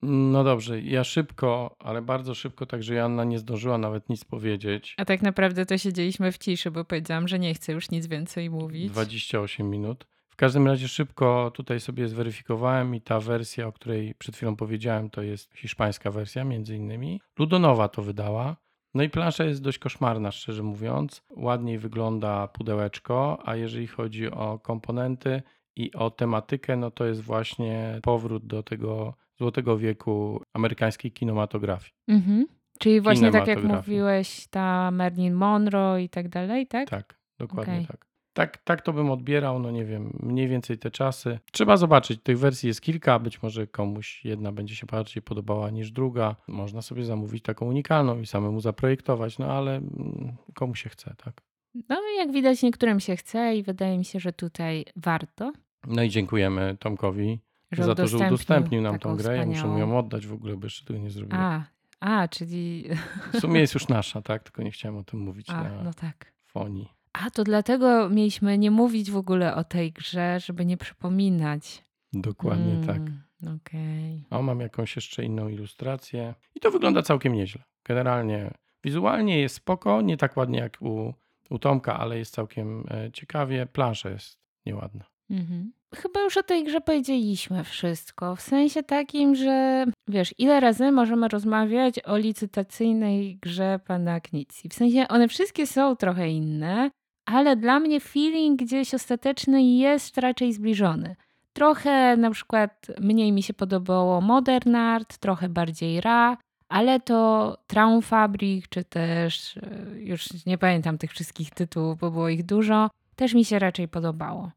No 0.01 0.43
dobrze, 0.43 0.81
ja 0.81 1.03
szybko, 1.03 1.75
ale 1.79 2.01
bardzo 2.01 2.35
szybko, 2.35 2.65
także 2.65 2.93
Joanna 2.95 3.23
nie 3.23 3.39
zdążyła 3.39 3.77
nawet 3.77 4.09
nic 4.09 4.23
powiedzieć. 4.23 4.95
A 4.97 5.05
tak 5.05 5.21
naprawdę 5.21 5.65
to 5.65 5.77
siedzieliśmy 5.77 6.31
w 6.31 6.37
ciszy, 6.37 6.71
bo 6.71 6.85
powiedziałam, 6.85 7.27
że 7.27 7.39
nie 7.39 7.53
chcę 7.53 7.73
już 7.73 7.91
nic 7.91 8.07
więcej 8.07 8.49
mówić. 8.49 8.91
28 8.91 9.69
minut. 9.69 10.07
W 10.29 10.35
każdym 10.35 10.67
razie 10.67 10.87
szybko 10.87 11.51
tutaj 11.51 11.79
sobie 11.79 12.07
zweryfikowałem 12.07 12.95
i 12.95 13.01
ta 13.01 13.19
wersja, 13.19 13.67
o 13.67 13.71
której 13.71 14.15
przed 14.15 14.35
chwilą 14.35 14.55
powiedziałem, 14.55 15.09
to 15.09 15.21
jest 15.21 15.53
hiszpańska 15.53 16.11
wersja 16.11 16.43
między 16.43 16.75
innymi. 16.75 17.21
Ludonowa 17.39 17.87
to 17.87 18.01
wydała. 18.01 18.64
No 18.95 19.03
i 19.03 19.09
plansza 19.09 19.43
jest 19.43 19.61
dość 19.61 19.79
koszmarna, 19.79 20.31
szczerze 20.31 20.63
mówiąc. 20.63 21.23
Ładniej 21.35 21.79
wygląda 21.79 22.47
pudełeczko, 22.47 23.39
a 23.45 23.55
jeżeli 23.55 23.87
chodzi 23.87 24.31
o 24.31 24.59
komponenty 24.59 25.41
i 25.75 25.93
o 25.93 26.09
tematykę, 26.09 26.75
no 26.75 26.91
to 26.91 27.05
jest 27.05 27.21
właśnie 27.21 27.99
powrót 28.03 28.47
do 28.47 28.63
tego 28.63 29.13
złotego 29.37 29.77
wieku 29.77 30.41
amerykańskiej 30.53 31.11
kinematografii. 31.11 31.91
Mhm. 32.07 32.45
Czyli 32.79 33.01
właśnie 33.01 33.31
tak 33.31 33.47
jak 33.47 33.63
mówiłeś, 33.63 34.47
ta 34.47 34.91
Marilyn 34.91 35.33
Monroe 35.33 36.01
i 36.03 36.09
tak 36.09 36.29
dalej, 36.29 36.67
tak? 36.67 36.89
Tak, 36.89 37.19
dokładnie 37.39 37.73
okay. 37.73 37.85
tak. 37.85 38.04
Tak, 38.35 38.57
tak 38.57 38.81
to 38.81 38.93
bym 38.93 39.11
odbierał, 39.11 39.59
no 39.59 39.71
nie 39.71 39.85
wiem, 39.85 40.17
mniej 40.23 40.47
więcej 40.47 40.77
te 40.77 40.91
czasy. 40.91 41.39
Trzeba 41.51 41.77
zobaczyć, 41.77 42.21
tych 42.23 42.39
wersji 42.39 42.67
jest 42.67 42.81
kilka, 42.81 43.19
być 43.19 43.41
może 43.41 43.67
komuś 43.67 44.25
jedna 44.25 44.51
będzie 44.51 44.75
się 44.75 44.85
bardziej 44.85 45.23
podobała 45.23 45.69
niż 45.69 45.91
druga. 45.91 46.35
Można 46.47 46.81
sobie 46.81 47.05
zamówić 47.05 47.43
taką 47.43 47.65
unikalną 47.65 48.19
i 48.19 48.25
samemu 48.25 48.59
zaprojektować, 48.59 49.39
no 49.39 49.45
ale 49.45 49.75
mm, 49.75 50.35
komu 50.53 50.75
się 50.75 50.89
chce, 50.89 51.15
tak? 51.23 51.41
No 51.89 51.97
jak 52.17 52.31
widać 52.31 52.63
niektórym 52.63 52.99
się 52.99 53.15
chce 53.15 53.55
i 53.55 53.63
wydaje 53.63 53.97
mi 53.97 54.05
się, 54.05 54.19
że 54.19 54.33
tutaj 54.33 54.85
warto. 54.95 55.53
No 55.87 56.03
i 56.03 56.09
dziękujemy 56.09 56.77
Tomkowi 56.79 57.39
że 57.71 57.83
za 57.83 57.95
to, 57.95 58.07
że 58.07 58.17
udostępnił 58.17 58.81
nam 58.81 58.99
tą 58.99 59.15
grę. 59.15 59.23
Wspaniałą. 59.23 59.51
Ja 59.51 59.55
muszę 59.55 59.67
mu 59.67 59.79
ją 59.79 59.99
oddać 59.99 60.27
w 60.27 60.33
ogóle, 60.33 60.57
bo 60.57 60.65
jeszcze 60.65 60.85
tego 60.85 60.99
nie 60.99 61.09
zrobiłem. 61.09 61.41
A, 61.41 61.65
a, 61.99 62.27
czyli... 62.27 62.89
W 63.33 63.39
sumie 63.39 63.59
jest 63.59 63.73
już 63.73 63.87
nasza, 63.87 64.21
tak? 64.21 64.43
Tylko 64.43 64.63
nie 64.63 64.71
chciałem 64.71 64.97
o 64.97 65.03
tym 65.03 65.19
mówić 65.19 65.49
a, 65.49 65.63
na 65.63 65.83
no 65.83 65.93
tak. 65.93 66.33
fonii. 66.45 66.94
A, 67.21 67.29
to 67.29 67.43
dlatego 67.43 68.09
mieliśmy 68.09 68.57
nie 68.57 68.71
mówić 68.71 69.11
w 69.11 69.17
ogóle 69.17 69.55
o 69.55 69.63
tej 69.63 69.91
grze, 69.91 70.39
żeby 70.39 70.65
nie 70.65 70.77
przypominać. 70.77 71.83
Dokładnie 72.13 72.73
mm, 72.73 72.87
tak. 72.87 73.01
Okej. 73.41 74.23
Okay. 74.25 74.39
O, 74.39 74.41
mam 74.41 74.59
jakąś 74.59 74.95
jeszcze 74.95 75.23
inną 75.23 75.47
ilustrację. 75.47 76.33
I 76.55 76.59
to 76.59 76.71
wygląda 76.71 77.01
całkiem 77.01 77.33
nieźle. 77.33 77.63
Generalnie 77.85 78.51
wizualnie 78.83 79.41
jest 79.41 79.55
spoko, 79.55 80.01
nie 80.01 80.17
tak 80.17 80.37
ładnie 80.37 80.59
jak 80.59 80.77
u, 80.81 81.13
u 81.49 81.59
Tomka, 81.59 81.99
ale 81.99 82.17
jest 82.17 82.33
całkiem 82.33 82.83
e, 82.91 83.11
ciekawie. 83.11 83.65
Plansza 83.65 84.09
jest 84.09 84.39
nieładna. 84.65 85.05
Mhm. 85.29 85.71
Chyba 85.95 86.21
już 86.21 86.37
o 86.37 86.43
tej 86.43 86.63
grze 86.63 86.81
powiedzieliśmy 86.81 87.63
wszystko. 87.63 88.35
W 88.35 88.41
sensie 88.41 88.83
takim, 88.83 89.35
że 89.35 89.85
wiesz, 90.07 90.35
ile 90.37 90.59
razy 90.59 90.91
możemy 90.91 91.27
rozmawiać 91.27 91.99
o 92.05 92.17
licytacyjnej 92.17 93.37
grze 93.37 93.79
pana 93.87 94.19
Knicji. 94.19 94.69
W 94.69 94.73
sensie 94.73 95.07
one 95.09 95.27
wszystkie 95.27 95.67
są 95.67 95.95
trochę 95.95 96.29
inne, 96.29 96.91
ale 97.25 97.55
dla 97.55 97.79
mnie 97.79 97.99
feeling 97.99 98.59
gdzieś 98.59 98.93
ostateczny 98.93 99.63
jest 99.63 100.17
raczej 100.17 100.53
zbliżony. 100.53 101.15
Trochę 101.53 102.17
na 102.17 102.31
przykład 102.31 102.87
mniej 103.01 103.31
mi 103.31 103.43
się 103.43 103.53
podobało 103.53 104.21
Modern 104.21 104.75
Art, 104.75 105.17
trochę 105.17 105.49
bardziej 105.49 106.01
Ra, 106.01 106.37
ale 106.69 106.99
to 106.99 107.57
Traum 107.67 108.01
Fabric, 108.01 108.65
czy 108.69 108.83
też 108.83 109.57
e, 109.57 109.61
już 109.99 110.45
nie 110.45 110.57
pamiętam 110.57 110.97
tych 110.97 111.11
wszystkich 111.11 111.49
tytułów, 111.51 111.99
bo 111.99 112.11
było 112.11 112.29
ich 112.29 112.45
dużo, 112.45 112.89
też 113.15 113.33
mi 113.33 113.45
się 113.45 113.59
raczej 113.59 113.87
podobało. 113.87 114.51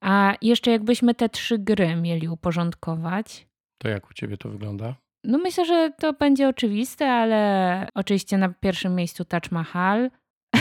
A 0.00 0.34
jeszcze 0.42 0.70
jakbyśmy 0.70 1.14
te 1.14 1.28
trzy 1.28 1.58
gry 1.58 1.96
mieli 1.96 2.28
uporządkować. 2.28 3.46
To 3.78 3.88
jak 3.88 4.10
u 4.10 4.14
ciebie 4.14 4.36
to 4.36 4.48
wygląda? 4.48 5.03
No 5.24 5.38
myślę, 5.38 5.64
że 5.64 5.90
to 5.98 6.12
będzie 6.12 6.48
oczywiste, 6.48 7.12
ale 7.12 7.88
oczywiście 7.94 8.38
na 8.38 8.48
pierwszym 8.48 8.94
miejscu 8.94 9.24
Taj 9.24 9.40
Mahal. 9.50 10.10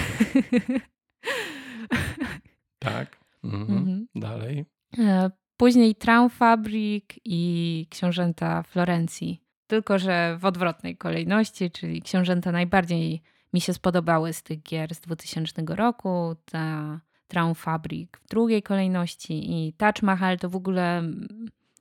tak. 2.80 3.18
Mhm. 3.44 3.78
Mhm. 3.78 4.08
Dalej. 4.16 4.66
E, 4.98 5.32
później 5.58 5.96
Traum 5.96 6.30
Fabric 6.30 7.06
i 7.26 7.88
Książęta 7.90 8.64
Florencji. 8.64 9.44
Tylko, 9.68 10.00
że 10.00 10.38
w 10.40 10.46
odwrotnej 10.46 10.98
kolejności, 10.98 11.72
czyli 11.72 12.02
Książęta 12.02 12.52
najbardziej 12.52 13.22
mi 13.54 13.62
się 13.62 13.74
spodobały 13.74 14.34
z 14.34 14.44
tych 14.44 14.64
gier 14.64 14.96
z 14.96 15.00
2000 15.00 15.62
roku. 15.68 16.36
Ta 16.46 17.00
Traum 17.28 17.56
Fabric 17.56 18.10
w 18.22 18.28
drugiej 18.28 18.64
kolejności 18.64 19.52
i 19.52 19.74
Touch 19.74 20.02
Mahal 20.02 20.40
to 20.40 20.50
w 20.50 20.56
ogóle 20.56 21.04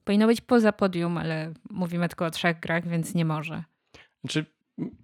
powinno 0.05 0.27
być 0.27 0.41
poza 0.41 0.73
podium, 0.73 1.19
ale 1.19 1.53
mówimy 1.71 2.09
tylko 2.09 2.27
o 2.27 2.31
trzech 2.31 2.61
grach, 2.61 2.89
więc 2.89 3.15
nie 3.15 3.25
może. 3.25 3.65
Znaczy, 4.21 4.47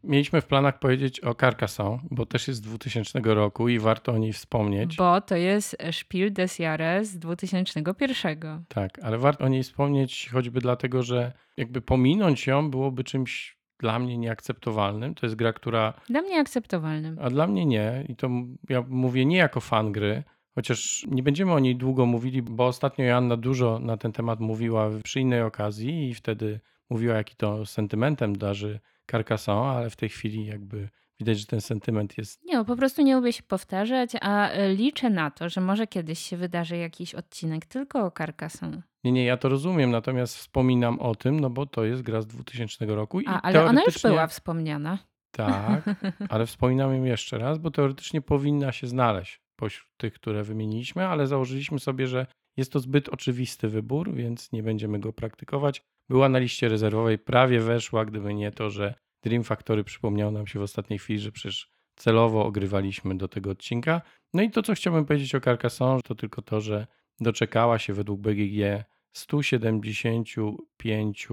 mieliśmy 0.04 0.40
w 0.40 0.46
planach 0.46 0.78
powiedzieć 0.78 1.20
o 1.20 1.34
Carcassonne, 1.34 1.98
bo 2.10 2.26
też 2.26 2.48
jest 2.48 2.58
z 2.58 2.62
2000 2.62 3.20
roku 3.24 3.68
i 3.68 3.78
warto 3.78 4.12
o 4.12 4.18
niej 4.18 4.32
wspomnieć. 4.32 4.96
Bo 4.96 5.20
to 5.20 5.36
jest 5.36 5.76
Spiel 5.92 6.32
des 6.32 6.58
Jahres 6.58 7.08
z 7.08 7.18
2001. 7.18 8.64
Tak, 8.68 8.98
ale 9.02 9.18
warto 9.18 9.44
o 9.44 9.48
niej 9.48 9.62
wspomnieć 9.62 10.30
choćby 10.32 10.60
dlatego, 10.60 11.02
że 11.02 11.32
jakby 11.56 11.80
pominąć 11.80 12.46
ją 12.46 12.70
byłoby 12.70 13.04
czymś 13.04 13.58
dla 13.78 13.98
mnie 13.98 14.18
nieakceptowalnym. 14.18 15.14
To 15.14 15.26
jest 15.26 15.36
gra, 15.36 15.52
która. 15.52 15.94
Dla 16.08 16.22
mnie 16.22 16.40
akceptowalnym. 16.40 17.18
A 17.20 17.30
dla 17.30 17.46
mnie 17.46 17.66
nie. 17.66 18.04
I 18.08 18.16
to 18.16 18.30
ja 18.68 18.84
mówię 18.88 19.26
nie 19.26 19.36
jako 19.36 19.60
fan 19.60 19.92
gry, 19.92 20.24
chociaż 20.58 21.06
nie 21.10 21.22
będziemy 21.22 21.52
o 21.52 21.58
niej 21.58 21.76
długo 21.76 22.06
mówili, 22.06 22.42
bo 22.42 22.66
ostatnio 22.66 23.04
Joanna 23.04 23.36
dużo 23.36 23.78
na 23.78 23.96
ten 23.96 24.12
temat 24.12 24.40
mówiła 24.40 24.90
przy 25.04 25.20
innej 25.20 25.42
okazji 25.42 26.08
i 26.08 26.14
wtedy 26.14 26.60
mówiła, 26.90 27.14
jaki 27.14 27.36
to 27.36 27.66
sentymentem 27.66 28.38
darzy 28.38 28.80
Carcassonne, 29.10 29.70
ale 29.70 29.90
w 29.90 29.96
tej 29.96 30.08
chwili 30.08 30.46
jakby 30.46 30.88
widać, 31.20 31.38
że 31.38 31.46
ten 31.46 31.60
sentyment 31.60 32.18
jest. 32.18 32.44
Nie, 32.44 32.64
po 32.64 32.76
prostu 32.76 33.02
nie 33.02 33.16
lubię 33.16 33.32
się 33.32 33.42
powtarzać, 33.42 34.10
a 34.20 34.48
e, 34.48 34.74
liczę 34.74 35.10
na 35.10 35.30
to, 35.30 35.48
że 35.48 35.60
może 35.60 35.86
kiedyś 35.86 36.18
się 36.18 36.36
wydarzy 36.36 36.76
jakiś 36.76 37.14
odcinek 37.14 37.66
tylko 37.66 38.06
o 38.06 38.10
Carcassonne. 38.10 38.82
Nie, 39.04 39.12
nie, 39.12 39.24
ja 39.24 39.36
to 39.36 39.48
rozumiem, 39.48 39.90
natomiast 39.90 40.36
wspominam 40.36 41.00
o 41.00 41.14
tym, 41.14 41.40
no 41.40 41.50
bo 41.50 41.66
to 41.66 41.84
jest 41.84 42.02
gra 42.02 42.22
z 42.22 42.26
2000 42.26 42.86
roku. 42.86 43.20
I 43.20 43.26
a, 43.26 43.42
ale 43.42 43.64
ona 43.64 43.82
już 43.84 44.02
była 44.02 44.26
wspomniana. 44.26 44.98
Tak, 45.30 45.82
ale 46.32 46.46
wspominam 46.46 46.94
ją 46.94 47.04
jeszcze 47.04 47.38
raz, 47.38 47.58
bo 47.58 47.70
teoretycznie 47.70 48.20
powinna 48.20 48.72
się 48.72 48.86
znaleźć 48.86 49.47
pośród 49.58 49.88
tych, 49.96 50.14
które 50.14 50.44
wymieniliśmy, 50.44 51.06
ale 51.06 51.26
założyliśmy 51.26 51.78
sobie, 51.78 52.06
że 52.06 52.26
jest 52.56 52.72
to 52.72 52.80
zbyt 52.80 53.08
oczywisty 53.08 53.68
wybór, 53.68 54.14
więc 54.14 54.52
nie 54.52 54.62
będziemy 54.62 54.98
go 54.98 55.12
praktykować. 55.12 55.82
Była 56.08 56.28
na 56.28 56.38
liście 56.38 56.68
rezerwowej, 56.68 57.18
prawie 57.18 57.60
weszła, 57.60 58.04
gdyby 58.04 58.34
nie 58.34 58.50
to, 58.50 58.70
że 58.70 58.94
Dream 59.22 59.44
Factory 59.44 59.84
przypomniał 59.84 60.30
nam 60.30 60.46
się 60.46 60.58
w 60.58 60.62
ostatniej 60.62 60.98
chwili, 60.98 61.20
że 61.20 61.32
przecież 61.32 61.70
celowo 61.96 62.46
ogrywaliśmy 62.46 63.18
do 63.18 63.28
tego 63.28 63.50
odcinka. 63.50 64.02
No 64.34 64.42
i 64.42 64.50
to, 64.50 64.62
co 64.62 64.74
chciałbym 64.74 65.04
powiedzieć 65.04 65.34
o 65.34 65.40
Carcassonne, 65.40 66.02
to 66.02 66.14
tylko 66.14 66.42
to, 66.42 66.60
że 66.60 66.86
doczekała 67.20 67.78
się 67.78 67.92
według 67.92 68.20
BGG 68.20 68.84
175 69.12 71.28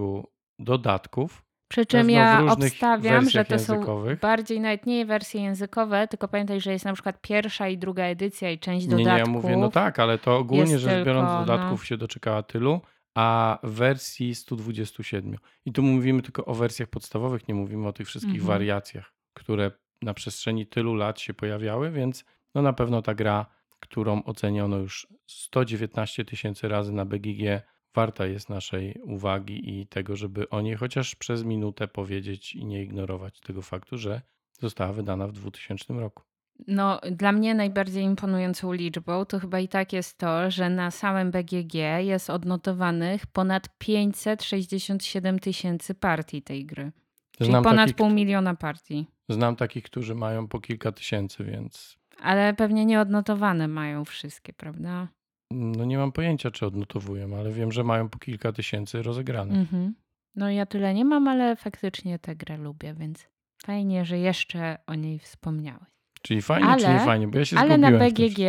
dodatków. 0.59 1.44
Przy 1.67 1.85
czym 1.85 2.09
ja 2.09 2.45
obstawiam, 2.49 3.29
że 3.29 3.45
to 3.45 3.53
językowych. 3.53 4.19
są 4.19 4.27
bardziej 4.27 4.59
nawet 4.59 4.85
nie 4.85 5.05
wersje 5.05 5.41
językowe, 5.41 6.07
tylko 6.07 6.27
pamiętaj, 6.27 6.61
że 6.61 6.71
jest 6.71 6.85
na 6.85 6.93
przykład 6.93 7.21
pierwsza 7.21 7.67
i 7.67 7.77
druga 7.77 8.03
edycja 8.03 8.51
i 8.51 8.59
część 8.59 8.87
dodatków. 8.87 9.07
Nie, 9.07 9.13
nie, 9.13 9.19
ja 9.19 9.25
mówię, 9.25 9.57
no 9.57 9.71
tak, 9.71 9.99
ale 9.99 10.17
to 10.17 10.37
ogólnie 10.37 10.79
rzecz 10.79 11.05
biorąc 11.05 11.29
tylko, 11.29 11.45
dodatków 11.45 11.79
no. 11.79 11.85
się 11.85 11.97
doczekała 11.97 12.43
tylu, 12.43 12.81
a 13.15 13.59
wersji 13.63 14.35
127. 14.35 15.37
I 15.65 15.71
tu 15.71 15.83
mówimy 15.83 16.21
tylko 16.21 16.45
o 16.45 16.53
wersjach 16.53 16.89
podstawowych, 16.89 17.47
nie 17.47 17.55
mówimy 17.55 17.87
o 17.87 17.93
tych 17.93 18.07
wszystkich 18.07 18.41
mhm. 18.41 18.47
wariacjach, 18.47 19.13
które 19.33 19.71
na 20.01 20.13
przestrzeni 20.13 20.67
tylu 20.67 20.95
lat 20.95 21.19
się 21.19 21.33
pojawiały, 21.33 21.91
więc 21.91 22.25
no 22.55 22.61
na 22.61 22.73
pewno 22.73 23.01
ta 23.01 23.13
gra, 23.13 23.45
którą 23.79 24.23
oceniono 24.23 24.77
już 24.77 25.07
119 25.27 26.25
tysięcy 26.25 26.67
razy 26.67 26.93
na 26.93 27.05
BGG, 27.05 27.61
warta 27.95 28.25
jest 28.25 28.49
naszej 28.49 29.01
uwagi 29.03 29.79
i 29.79 29.87
tego, 29.87 30.15
żeby 30.15 30.49
o 30.49 30.61
niej 30.61 30.75
chociaż 30.75 31.15
przez 31.15 31.43
minutę 31.43 31.87
powiedzieć 31.87 32.55
i 32.55 32.65
nie 32.65 32.83
ignorować 32.83 33.39
tego 33.39 33.61
faktu, 33.61 33.97
że 33.97 34.21
została 34.61 34.93
wydana 34.93 35.27
w 35.27 35.31
2000 35.31 35.93
roku. 35.93 36.23
No, 36.67 36.99
dla 37.11 37.31
mnie 37.31 37.55
najbardziej 37.55 38.03
imponującą 38.03 38.73
liczbą 38.73 39.25
to 39.25 39.39
chyba 39.39 39.59
i 39.59 39.67
tak 39.67 39.93
jest 39.93 40.17
to, 40.17 40.51
że 40.51 40.69
na 40.69 40.91
samym 40.91 41.31
BGG 41.31 41.73
jest 41.99 42.29
odnotowanych 42.29 43.27
ponad 43.27 43.77
567 43.77 45.39
tysięcy 45.39 45.95
partii 45.95 46.41
tej 46.41 46.65
gry. 46.65 46.91
Czyli 47.37 47.49
Znam 47.49 47.63
ponad 47.63 47.77
takich, 47.77 47.95
pół 47.95 48.09
miliona 48.09 48.55
partii. 48.55 49.07
Znam 49.29 49.55
takich, 49.55 49.83
którzy 49.83 50.15
mają 50.15 50.47
po 50.47 50.59
kilka 50.59 50.91
tysięcy, 50.91 51.43
więc. 51.43 51.97
Ale 52.21 52.53
pewnie 52.53 52.85
nieodnotowane 52.85 53.67
mają 53.67 54.05
wszystkie, 54.05 54.53
prawda? 54.53 55.07
No 55.55 55.85
nie 55.85 55.97
mam 55.97 56.11
pojęcia, 56.11 56.51
czy 56.51 56.65
odnotowują, 56.65 57.37
ale 57.37 57.51
wiem, 57.51 57.71
że 57.71 57.83
mają 57.83 58.09
po 58.09 58.19
kilka 58.19 58.51
tysięcy 58.51 59.01
rozegranych. 59.01 59.57
Mhm. 59.57 59.95
No 60.35 60.49
ja 60.49 60.65
tyle 60.65 60.93
nie 60.93 61.05
mam, 61.05 61.27
ale 61.27 61.55
faktycznie 61.55 62.19
tę 62.19 62.35
grę 62.35 62.57
lubię, 62.57 62.93
więc 62.93 63.29
fajnie, 63.65 64.05
że 64.05 64.17
jeszcze 64.17 64.77
o 64.87 64.95
niej 64.95 65.19
wspomniałeś. 65.19 65.95
Czyli 66.21 66.41
fajnie, 66.41 66.67
ale, 66.67 66.81
czy 66.81 66.93
nie 66.93 66.99
fajnie? 66.99 67.27
Bo 67.27 67.39
ja 67.39 67.45
się 67.45 67.57
Ale 67.57 67.77
na 67.77 67.91
BGG, 67.91 68.39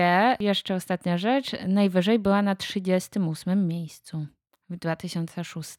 jeszcze 0.40 0.74
ostatnia 0.74 1.18
rzecz, 1.18 1.52
najwyżej 1.68 2.18
była 2.18 2.42
na 2.42 2.54
38 2.54 3.68
miejscu 3.68 4.26
w 4.70 4.76
2006. 4.76 5.76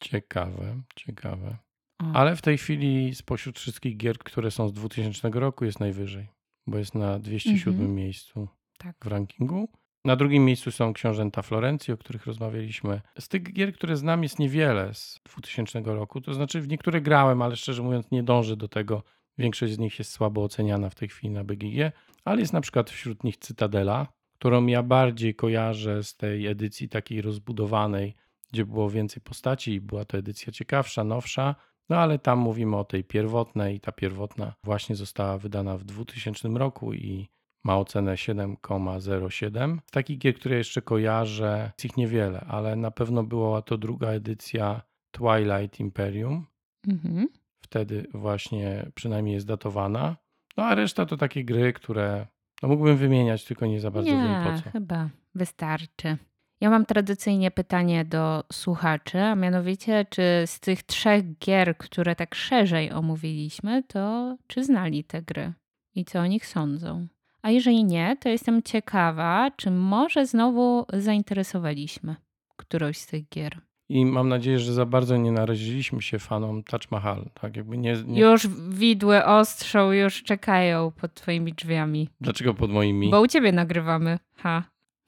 Ciekawe, 0.00 0.82
ciekawe. 0.96 1.56
O. 2.02 2.12
Ale 2.14 2.36
w 2.36 2.42
tej 2.42 2.58
chwili 2.58 3.14
spośród 3.14 3.58
wszystkich 3.58 3.96
gier, 3.96 4.18
które 4.18 4.50
są 4.50 4.68
z 4.68 4.72
2000 4.72 5.30
roku 5.30 5.64
jest 5.64 5.80
najwyżej, 5.80 6.28
bo 6.66 6.78
jest 6.78 6.94
na 6.94 7.18
207 7.18 7.74
mhm. 7.74 7.94
miejscu 7.94 8.48
tak. 8.78 8.96
w 9.04 9.06
rankingu. 9.06 9.68
Na 10.04 10.16
drugim 10.16 10.44
miejscu 10.44 10.70
są 10.70 10.92
Książęta 10.92 11.42
Florencji, 11.42 11.94
o 11.94 11.96
których 11.96 12.26
rozmawialiśmy. 12.26 13.00
Z 13.18 13.28
tych 13.28 13.42
gier, 13.42 13.74
które 13.74 13.96
znam, 13.96 14.22
jest 14.22 14.38
niewiele 14.38 14.94
z 14.94 15.20
2000 15.24 15.80
roku. 15.80 16.20
To 16.20 16.34
znaczy, 16.34 16.60
w 16.60 16.68
niektóre 16.68 17.00
grałem, 17.00 17.42
ale 17.42 17.56
szczerze 17.56 17.82
mówiąc, 17.82 18.10
nie 18.10 18.22
dążę 18.22 18.56
do 18.56 18.68
tego. 18.68 19.02
Większość 19.38 19.72
z 19.72 19.78
nich 19.78 19.98
jest 19.98 20.12
słabo 20.12 20.44
oceniana 20.44 20.90
w 20.90 20.94
tej 20.94 21.08
chwili 21.08 21.30
na 21.30 21.44
BGG, 21.44 21.92
ale 22.24 22.40
jest 22.40 22.52
na 22.52 22.60
przykład 22.60 22.90
wśród 22.90 23.24
nich 23.24 23.36
Cytadela, 23.36 24.06
którą 24.38 24.66
ja 24.66 24.82
bardziej 24.82 25.34
kojarzę 25.34 26.04
z 26.04 26.16
tej 26.16 26.46
edycji 26.46 26.88
takiej 26.88 27.22
rozbudowanej, 27.22 28.14
gdzie 28.52 28.64
było 28.64 28.90
więcej 28.90 29.22
postaci 29.22 29.72
i 29.72 29.80
była 29.80 30.04
to 30.04 30.18
edycja 30.18 30.52
ciekawsza, 30.52 31.04
nowsza. 31.04 31.54
No 31.88 31.96
ale 31.96 32.18
tam 32.18 32.38
mówimy 32.38 32.76
o 32.76 32.84
tej 32.84 33.04
pierwotnej 33.04 33.80
ta 33.80 33.92
pierwotna 33.92 34.54
właśnie 34.64 34.96
została 34.96 35.38
wydana 35.38 35.76
w 35.76 35.84
2000 35.84 36.48
roku 36.48 36.94
i 36.94 37.28
ma 37.64 37.78
ocenę 37.78 38.14
7,07. 38.14 39.78
Z 39.86 39.90
takich 39.90 40.18
gier, 40.18 40.34
które 40.34 40.56
jeszcze 40.56 40.82
kojarzę, 40.82 41.70
jest 41.74 41.84
ich 41.84 41.96
niewiele, 41.96 42.40
ale 42.40 42.76
na 42.76 42.90
pewno 42.90 43.22
była 43.22 43.62
to 43.62 43.78
druga 43.78 44.08
edycja 44.08 44.82
Twilight 45.10 45.80
Imperium. 45.80 46.46
Mhm. 46.88 47.28
Wtedy 47.60 48.06
właśnie 48.14 48.90
przynajmniej 48.94 49.34
jest 49.34 49.46
datowana. 49.46 50.16
No 50.56 50.64
a 50.64 50.74
reszta 50.74 51.06
to 51.06 51.16
takie 51.16 51.44
gry, 51.44 51.72
które 51.72 52.26
no 52.62 52.68
mógłbym 52.68 52.96
wymieniać, 52.96 53.44
tylko 53.44 53.66
nie 53.66 53.80
za 53.80 53.90
bardzo 53.90 54.10
nie, 54.10 54.16
wiem 54.16 54.44
po 54.44 54.62
co. 54.62 54.70
chyba 54.70 55.08
wystarczy. 55.34 56.16
Ja 56.60 56.70
mam 56.70 56.86
tradycyjnie 56.86 57.50
pytanie 57.50 58.04
do 58.04 58.44
słuchaczy, 58.52 59.20
a 59.20 59.34
mianowicie, 59.34 60.06
czy 60.10 60.22
z 60.46 60.60
tych 60.60 60.82
trzech 60.82 61.38
gier, 61.38 61.76
które 61.78 62.16
tak 62.16 62.34
szerzej 62.34 62.92
omówiliśmy, 62.92 63.82
to 63.82 64.36
czy 64.46 64.64
znali 64.64 65.04
te 65.04 65.22
gry 65.22 65.52
i 65.94 66.04
co 66.04 66.20
o 66.20 66.26
nich 66.26 66.46
sądzą? 66.46 67.06
A 67.42 67.50
jeżeli 67.50 67.84
nie, 67.84 68.16
to 68.20 68.28
jestem 68.28 68.62
ciekawa, 68.62 69.50
czy 69.56 69.70
może 69.70 70.26
znowu 70.26 70.86
zainteresowaliśmy 70.92 72.16
którąś 72.60 72.98
z 72.98 73.06
tych 73.06 73.28
gier. 73.28 73.58
I 73.88 74.06
mam 74.06 74.28
nadzieję, 74.28 74.58
że 74.58 74.72
za 74.72 74.86
bardzo 74.86 75.16
nie 75.16 75.32
naraziliśmy 75.32 76.02
się 76.02 76.18
fanom 76.18 76.62
Taj 76.62 76.80
Mahal. 76.90 77.30
Tak 77.40 77.56
jakby 77.56 77.78
nie, 77.78 77.96
nie... 78.06 78.20
Już 78.20 78.46
widły 78.68 79.24
ostrzą, 79.24 79.92
już 79.92 80.22
czekają 80.22 80.90
pod 80.90 81.14
twoimi 81.14 81.52
drzwiami. 81.52 82.08
Dlaczego 82.20 82.54
pod 82.54 82.70
moimi? 82.70 83.10
Bo 83.10 83.20
u 83.20 83.26
ciebie 83.26 83.52
nagrywamy. 83.52 84.18
Ha. 84.36 84.62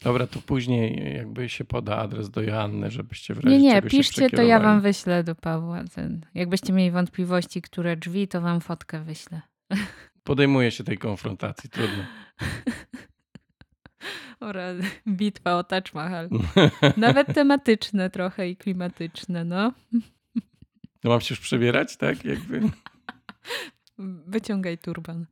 Dobra, 0.04 0.26
to 0.26 0.40
później 0.40 1.14
jakby 1.16 1.48
się 1.48 1.64
poda 1.64 1.96
adres 1.96 2.30
do 2.30 2.42
Joanny, 2.42 2.90
żebyście 2.90 3.34
w 3.34 3.44
Nie, 3.44 3.59
nie, 3.59 3.82
piszcie, 3.82 4.30
to 4.30 4.42
ja 4.42 4.60
wam 4.60 4.80
wyślę 4.80 5.24
do 5.24 5.34
Pawła. 5.34 5.84
Ten. 5.94 6.26
Jakbyście 6.34 6.72
mieli 6.72 6.90
wątpliwości, 6.90 7.62
które 7.62 7.96
drzwi, 7.96 8.28
to 8.28 8.40
wam 8.40 8.60
fotkę 8.60 9.04
wyślę. 9.04 9.40
Podejmuję 10.24 10.70
się 10.70 10.84
tej 10.84 10.98
konfrontacji, 10.98 11.70
trudno. 11.70 12.04
Ora, 14.42 14.74
bitwa 15.06 15.56
o 15.56 15.64
Taj 15.64 15.82
Mahal. 15.94 16.28
Nawet 16.96 17.34
tematyczne 17.34 18.10
trochę 18.10 18.48
i 18.48 18.56
klimatyczne, 18.56 19.44
no. 19.44 19.72
No 21.04 21.10
mam 21.10 21.20
się 21.20 21.32
już 21.32 21.40
przebierać, 21.40 21.96
tak? 21.96 22.24
Jakby. 22.24 22.60
Wyciągaj 24.26 24.78
turban. 24.78 25.26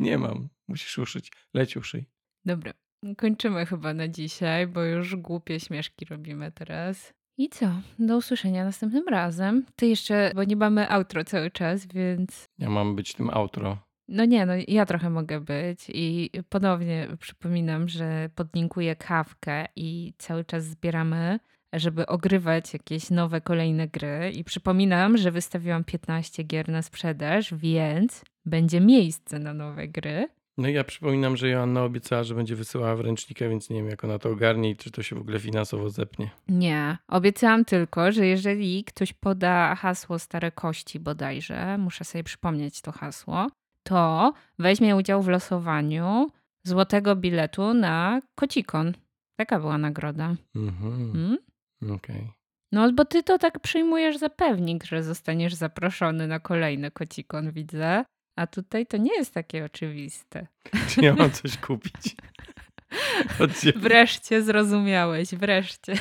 Nie 0.00 0.18
mam. 0.18 0.48
Musisz 0.68 0.98
uszyć. 0.98 1.32
Leć 1.54 1.76
uszyj. 1.76 2.06
Dobra. 2.44 2.72
Kończymy 3.16 3.66
chyba 3.66 3.94
na 3.94 4.08
dzisiaj, 4.08 4.66
bo 4.66 4.82
już 4.82 5.16
głupie 5.16 5.60
śmieszki 5.60 6.04
robimy 6.04 6.52
teraz. 6.52 7.14
I 7.38 7.48
co? 7.48 7.66
Do 7.98 8.16
usłyszenia 8.16 8.64
następnym 8.64 9.08
razem. 9.08 9.66
Ty 9.76 9.86
jeszcze, 9.86 10.32
bo 10.34 10.44
nie 10.44 10.56
mamy 10.56 10.90
outro 10.90 11.24
cały 11.24 11.50
czas, 11.50 11.86
więc. 11.86 12.48
Ja 12.58 12.70
mam 12.70 12.96
być 12.96 13.14
tym 13.14 13.30
outro. 13.30 13.78
No 14.08 14.24
nie, 14.24 14.46
no 14.46 14.52
ja 14.68 14.86
trochę 14.86 15.10
mogę 15.10 15.40
być 15.40 15.86
i 15.88 16.30
ponownie 16.48 17.08
przypominam, 17.20 17.88
że 17.88 18.30
podlinkuję 18.34 18.96
kawkę 18.96 19.66
i 19.76 20.12
cały 20.18 20.44
czas 20.44 20.64
zbieramy 20.64 21.38
żeby 21.72 22.06
ogrywać 22.06 22.72
jakieś 22.72 23.10
nowe, 23.10 23.40
kolejne 23.40 23.88
gry. 23.88 24.30
I 24.34 24.44
przypominam, 24.44 25.16
że 25.16 25.30
wystawiłam 25.30 25.84
15 25.84 26.42
gier 26.44 26.68
na 26.68 26.82
sprzedaż, 26.82 27.54
więc 27.54 28.24
będzie 28.44 28.80
miejsce 28.80 29.38
na 29.38 29.54
nowe 29.54 29.88
gry. 29.88 30.28
No 30.58 30.68
i 30.68 30.72
ja 30.72 30.84
przypominam, 30.84 31.36
że 31.36 31.48
Joanna 31.48 31.84
obiecała, 31.84 32.24
że 32.24 32.34
będzie 32.34 32.56
wysyłała 32.56 32.96
w 32.96 33.00
ręcznika, 33.00 33.48
więc 33.48 33.70
nie 33.70 33.76
wiem, 33.76 33.88
jak 33.88 34.04
ona 34.04 34.18
to 34.18 34.30
ogarnie 34.30 34.70
i 34.70 34.76
czy 34.76 34.90
to 34.90 35.02
się 35.02 35.16
w 35.16 35.20
ogóle 35.20 35.40
finansowo 35.40 35.90
zepnie. 35.90 36.30
Nie, 36.48 36.98
obiecałam 37.08 37.64
tylko, 37.64 38.12
że 38.12 38.26
jeżeli 38.26 38.84
ktoś 38.84 39.12
poda 39.12 39.74
hasło 39.74 40.18
stare 40.18 40.52
kości 40.52 41.00
bodajże, 41.00 41.78
muszę 41.78 42.04
sobie 42.04 42.24
przypomnieć 42.24 42.80
to 42.80 42.92
hasło, 42.92 43.46
to 43.82 44.32
weźmie 44.58 44.96
udział 44.96 45.22
w 45.22 45.28
losowaniu 45.28 46.30
złotego 46.66 47.16
biletu 47.16 47.74
na 47.74 48.22
kocikon. 48.34 48.92
Taka 49.36 49.60
była 49.60 49.78
nagroda. 49.78 50.34
Mhm, 50.56 51.12
Hmm? 51.12 51.38
okej. 51.96 52.30
No, 52.72 52.92
bo 52.92 53.04
ty 53.04 53.22
to 53.22 53.38
tak 53.38 53.60
przyjmujesz 53.60 54.18
za 54.18 54.28
pewnik, 54.30 54.84
że 54.84 55.02
zostaniesz 55.02 55.54
zaproszony 55.54 56.26
na 56.26 56.40
kolejny 56.40 56.90
kocikon, 56.90 57.52
widzę. 57.52 58.04
A 58.36 58.46
tutaj 58.46 58.86
to 58.86 58.96
nie 58.96 59.16
jest 59.16 59.34
takie 59.34 59.64
oczywiste. 59.64 60.46
Czy 60.88 61.00
ja 61.00 61.14
mam 61.14 61.30
coś 61.30 61.56
kupić? 61.56 62.16
Wreszcie 63.76 64.42
zrozumiałeś, 64.42 65.34
wreszcie. 65.34 65.94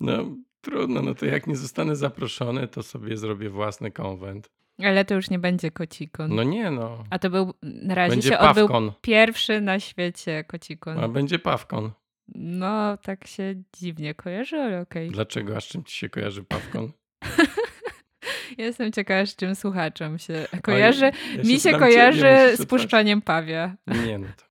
No 0.00 0.36
trudno, 0.60 1.02
no 1.02 1.14
to 1.14 1.26
jak 1.26 1.46
nie 1.46 1.56
zostanę 1.56 1.96
zaproszony, 1.96 2.68
to 2.68 2.82
sobie 2.82 3.16
zrobię 3.16 3.50
własny 3.50 3.90
konwent. 3.90 4.50
Ale 4.78 5.04
to 5.04 5.14
już 5.14 5.30
nie 5.30 5.38
będzie 5.38 5.70
kocikon. 5.70 6.34
No 6.34 6.42
nie 6.42 6.70
no, 6.70 7.04
A 7.10 7.18
to 7.18 7.30
był, 7.30 7.54
na 7.62 7.94
razie 7.94 8.10
będzie 8.10 8.28
się 8.28 8.38
odbył 8.38 8.68
pawkon, 8.68 8.92
pierwszy 9.00 9.60
na 9.60 9.80
świecie 9.80 10.44
kocikon. 10.44 11.04
a 11.04 11.08
będzie 11.08 11.38
pawkon. 11.38 11.90
No, 12.34 12.96
tak 12.96 13.26
się 13.26 13.54
dziwnie 13.76 14.14
kojarzy, 14.14 14.56
ale 14.56 14.80
okej. 14.80 15.10
Dlaczego, 15.10 15.56
a 15.56 15.60
z 15.60 15.64
czym 15.64 15.84
ci 15.84 15.96
się 15.96 16.08
kojarzy 16.08 16.44
pawkon? 16.44 16.92
Jestem 18.58 18.92
ciekawa, 18.92 19.26
z 19.26 19.36
czym 19.36 19.54
słuchaczom 19.54 20.18
się 20.18 20.46
kojarzy. 20.62 21.10
Ja 21.36 21.42
Mi 21.42 21.60
się 21.60 21.72
kojarzy 21.72 22.20
ciebie, 22.20 22.56
z 22.56 22.66
puszczaniem 22.66 23.22
pawia. 23.22 23.76
Nie 24.06 24.18
no 24.18 24.26
to. 24.36 24.44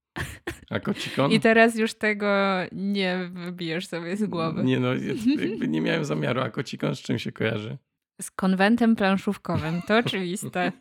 A 0.70 0.80
kocikon? 0.80 1.32
I 1.32 1.40
teraz 1.40 1.76
już 1.76 1.94
tego 1.94 2.28
nie 2.72 3.30
wybijesz 3.34 3.88
sobie 3.88 4.18
z 4.18 4.26
głowy. 4.26 4.64
Nie 4.64 4.80
no, 4.80 4.94
ja 4.94 5.14
jakby 5.50 5.68
nie 5.68 5.82
miałem 5.82 6.06
zamiaru, 6.06 6.42
a 6.42 6.50
kocikon 6.50 6.96
z 6.96 7.00
czym 7.00 7.20
się 7.20 7.32
kojarzy? 7.32 7.78
Z 8.22 8.32
konwentem 8.32 8.96
planszówkowym, 8.96 9.82
to 9.88 9.98
oczywiste. 9.98 10.72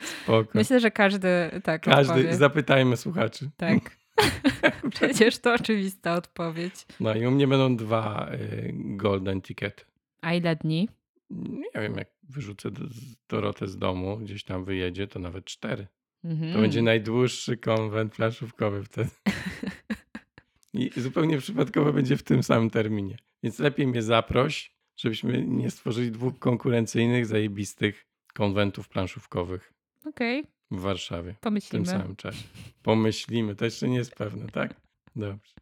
Spoko. 0.00 0.50
Myślę, 0.54 0.80
że 0.80 0.90
każdy 0.90 1.28
tak 1.64 1.82
Każdy, 1.82 2.12
odpowie. 2.12 2.36
zapytajmy 2.36 2.96
słuchaczy. 2.96 3.50
Tak. 3.56 3.78
Przecież 4.94 5.38
to 5.38 5.54
oczywista 5.54 6.14
odpowiedź. 6.14 6.86
No 7.00 7.14
i 7.14 7.26
u 7.26 7.30
mnie 7.30 7.46
będą 7.46 7.76
dwa 7.76 8.30
y, 8.32 8.72
golden 8.74 9.42
tickety. 9.42 9.84
A 10.20 10.34
ile 10.34 10.56
dni? 10.56 10.88
Nie 11.30 11.80
wiem, 11.82 11.94
jak 11.96 12.08
wyrzucę 12.22 12.70
Dorotę 13.28 13.68
z 13.68 13.78
domu, 13.78 14.16
gdzieś 14.16 14.44
tam 14.44 14.64
wyjedzie, 14.64 15.06
to 15.06 15.18
nawet 15.18 15.44
cztery. 15.44 15.86
Mhm. 16.24 16.52
To 16.52 16.60
będzie 16.60 16.82
najdłuższy 16.82 17.56
konwent 17.56 18.14
planszówkowy 18.14 18.84
wtedy. 18.84 19.10
I 20.74 20.90
zupełnie 20.96 21.38
przypadkowo 21.38 21.92
będzie 21.92 22.16
w 22.16 22.22
tym 22.22 22.42
samym 22.42 22.70
terminie. 22.70 23.16
Więc 23.42 23.58
lepiej 23.58 23.86
mnie 23.86 24.02
zaproś, 24.02 24.74
żebyśmy 24.96 25.44
nie 25.46 25.70
stworzyli 25.70 26.10
dwóch 26.10 26.38
konkurencyjnych, 26.38 27.26
zajebistych 27.26 28.06
konwentów 28.34 28.88
planszówkowych 28.88 29.72
Okej, 30.04 30.44
w 30.70 30.80
Warszawie 30.80 31.32
w 31.32 31.34
tym 31.34 31.40
pomyślimy. 31.40 31.86
samym 31.86 32.16
czasie. 32.16 32.44
Pomyślimy, 32.82 33.54
to 33.54 33.64
jeszcze 33.64 33.88
nie 33.88 33.96
jest 33.96 34.14
pewne, 34.14 34.46
tak? 34.46 34.74
Dobrze. 35.16 35.54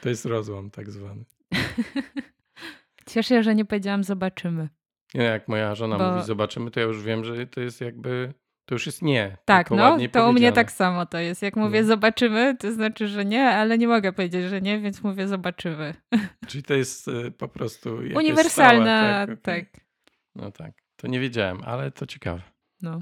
To 0.00 0.08
jest 0.08 0.24
rozłam 0.24 0.70
tak 0.70 0.90
zwany. 0.90 1.24
Cieszę 3.06 3.28
się, 3.28 3.42
że 3.42 3.54
nie 3.54 3.64
powiedziałam 3.64 4.04
zobaczymy. 4.04 4.68
Nie, 5.14 5.22
jak 5.24 5.48
moja 5.48 5.74
żona 5.74 5.98
Bo- 5.98 6.12
mówi 6.12 6.26
zobaczymy, 6.26 6.70
to 6.70 6.80
ja 6.80 6.86
już 6.86 7.02
wiem, 7.02 7.24
że 7.24 7.46
to 7.46 7.60
jest 7.60 7.80
jakby, 7.80 8.34
to 8.66 8.74
już 8.74 8.86
jest 8.86 9.02
nie. 9.02 9.36
Tak, 9.44 9.70
no, 9.70 9.98
to 10.12 10.28
u 10.30 10.32
mnie 10.32 10.52
tak 10.52 10.72
samo 10.72 11.06
to 11.06 11.18
jest. 11.18 11.42
Jak 11.42 11.56
mówię 11.56 11.80
No. 11.80 11.86
zobaczymy, 11.86 12.56
to 12.56 12.72
znaczy, 12.72 13.08
że 13.08 13.24
nie, 13.24 13.48
ale 13.48 13.78
nie 13.78 13.88
mogę 13.88 14.12
powiedzieć, 14.12 14.44
że 14.44 14.60
nie, 14.60 14.80
więc 14.80 15.02
mówię 15.02 15.28
zobaczymy. 15.28 15.94
Czyli 16.48 16.62
to 16.64 16.74
jest 16.74 17.08
y, 17.08 17.30
po 17.30 17.48
prostu 17.48 17.94
Uniwersalna, 18.16 18.84
stała, 19.00 19.26
tak. 19.26 19.38
okej. 19.38 19.66
No 20.34 20.50
tak, 20.52 20.72
to 20.96 21.06
nie 21.08 21.20
wiedziałem, 21.20 21.58
ale 21.64 21.90
to 21.90 22.06
ciekawe. 22.06 22.42
No. 22.82 22.98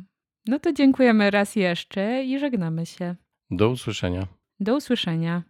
no 0.47 0.59
to 0.59 0.73
dziękujemy 0.73 1.31
raz 1.31 1.57
jeszcze 1.57 2.25
i 2.25 2.39
żegnamy 2.39 2.87
się. 2.87 3.17
Do 3.51 3.69
usłyszenia. 3.71 4.27
Do 4.61 4.77
usłyszenia. 4.77 5.43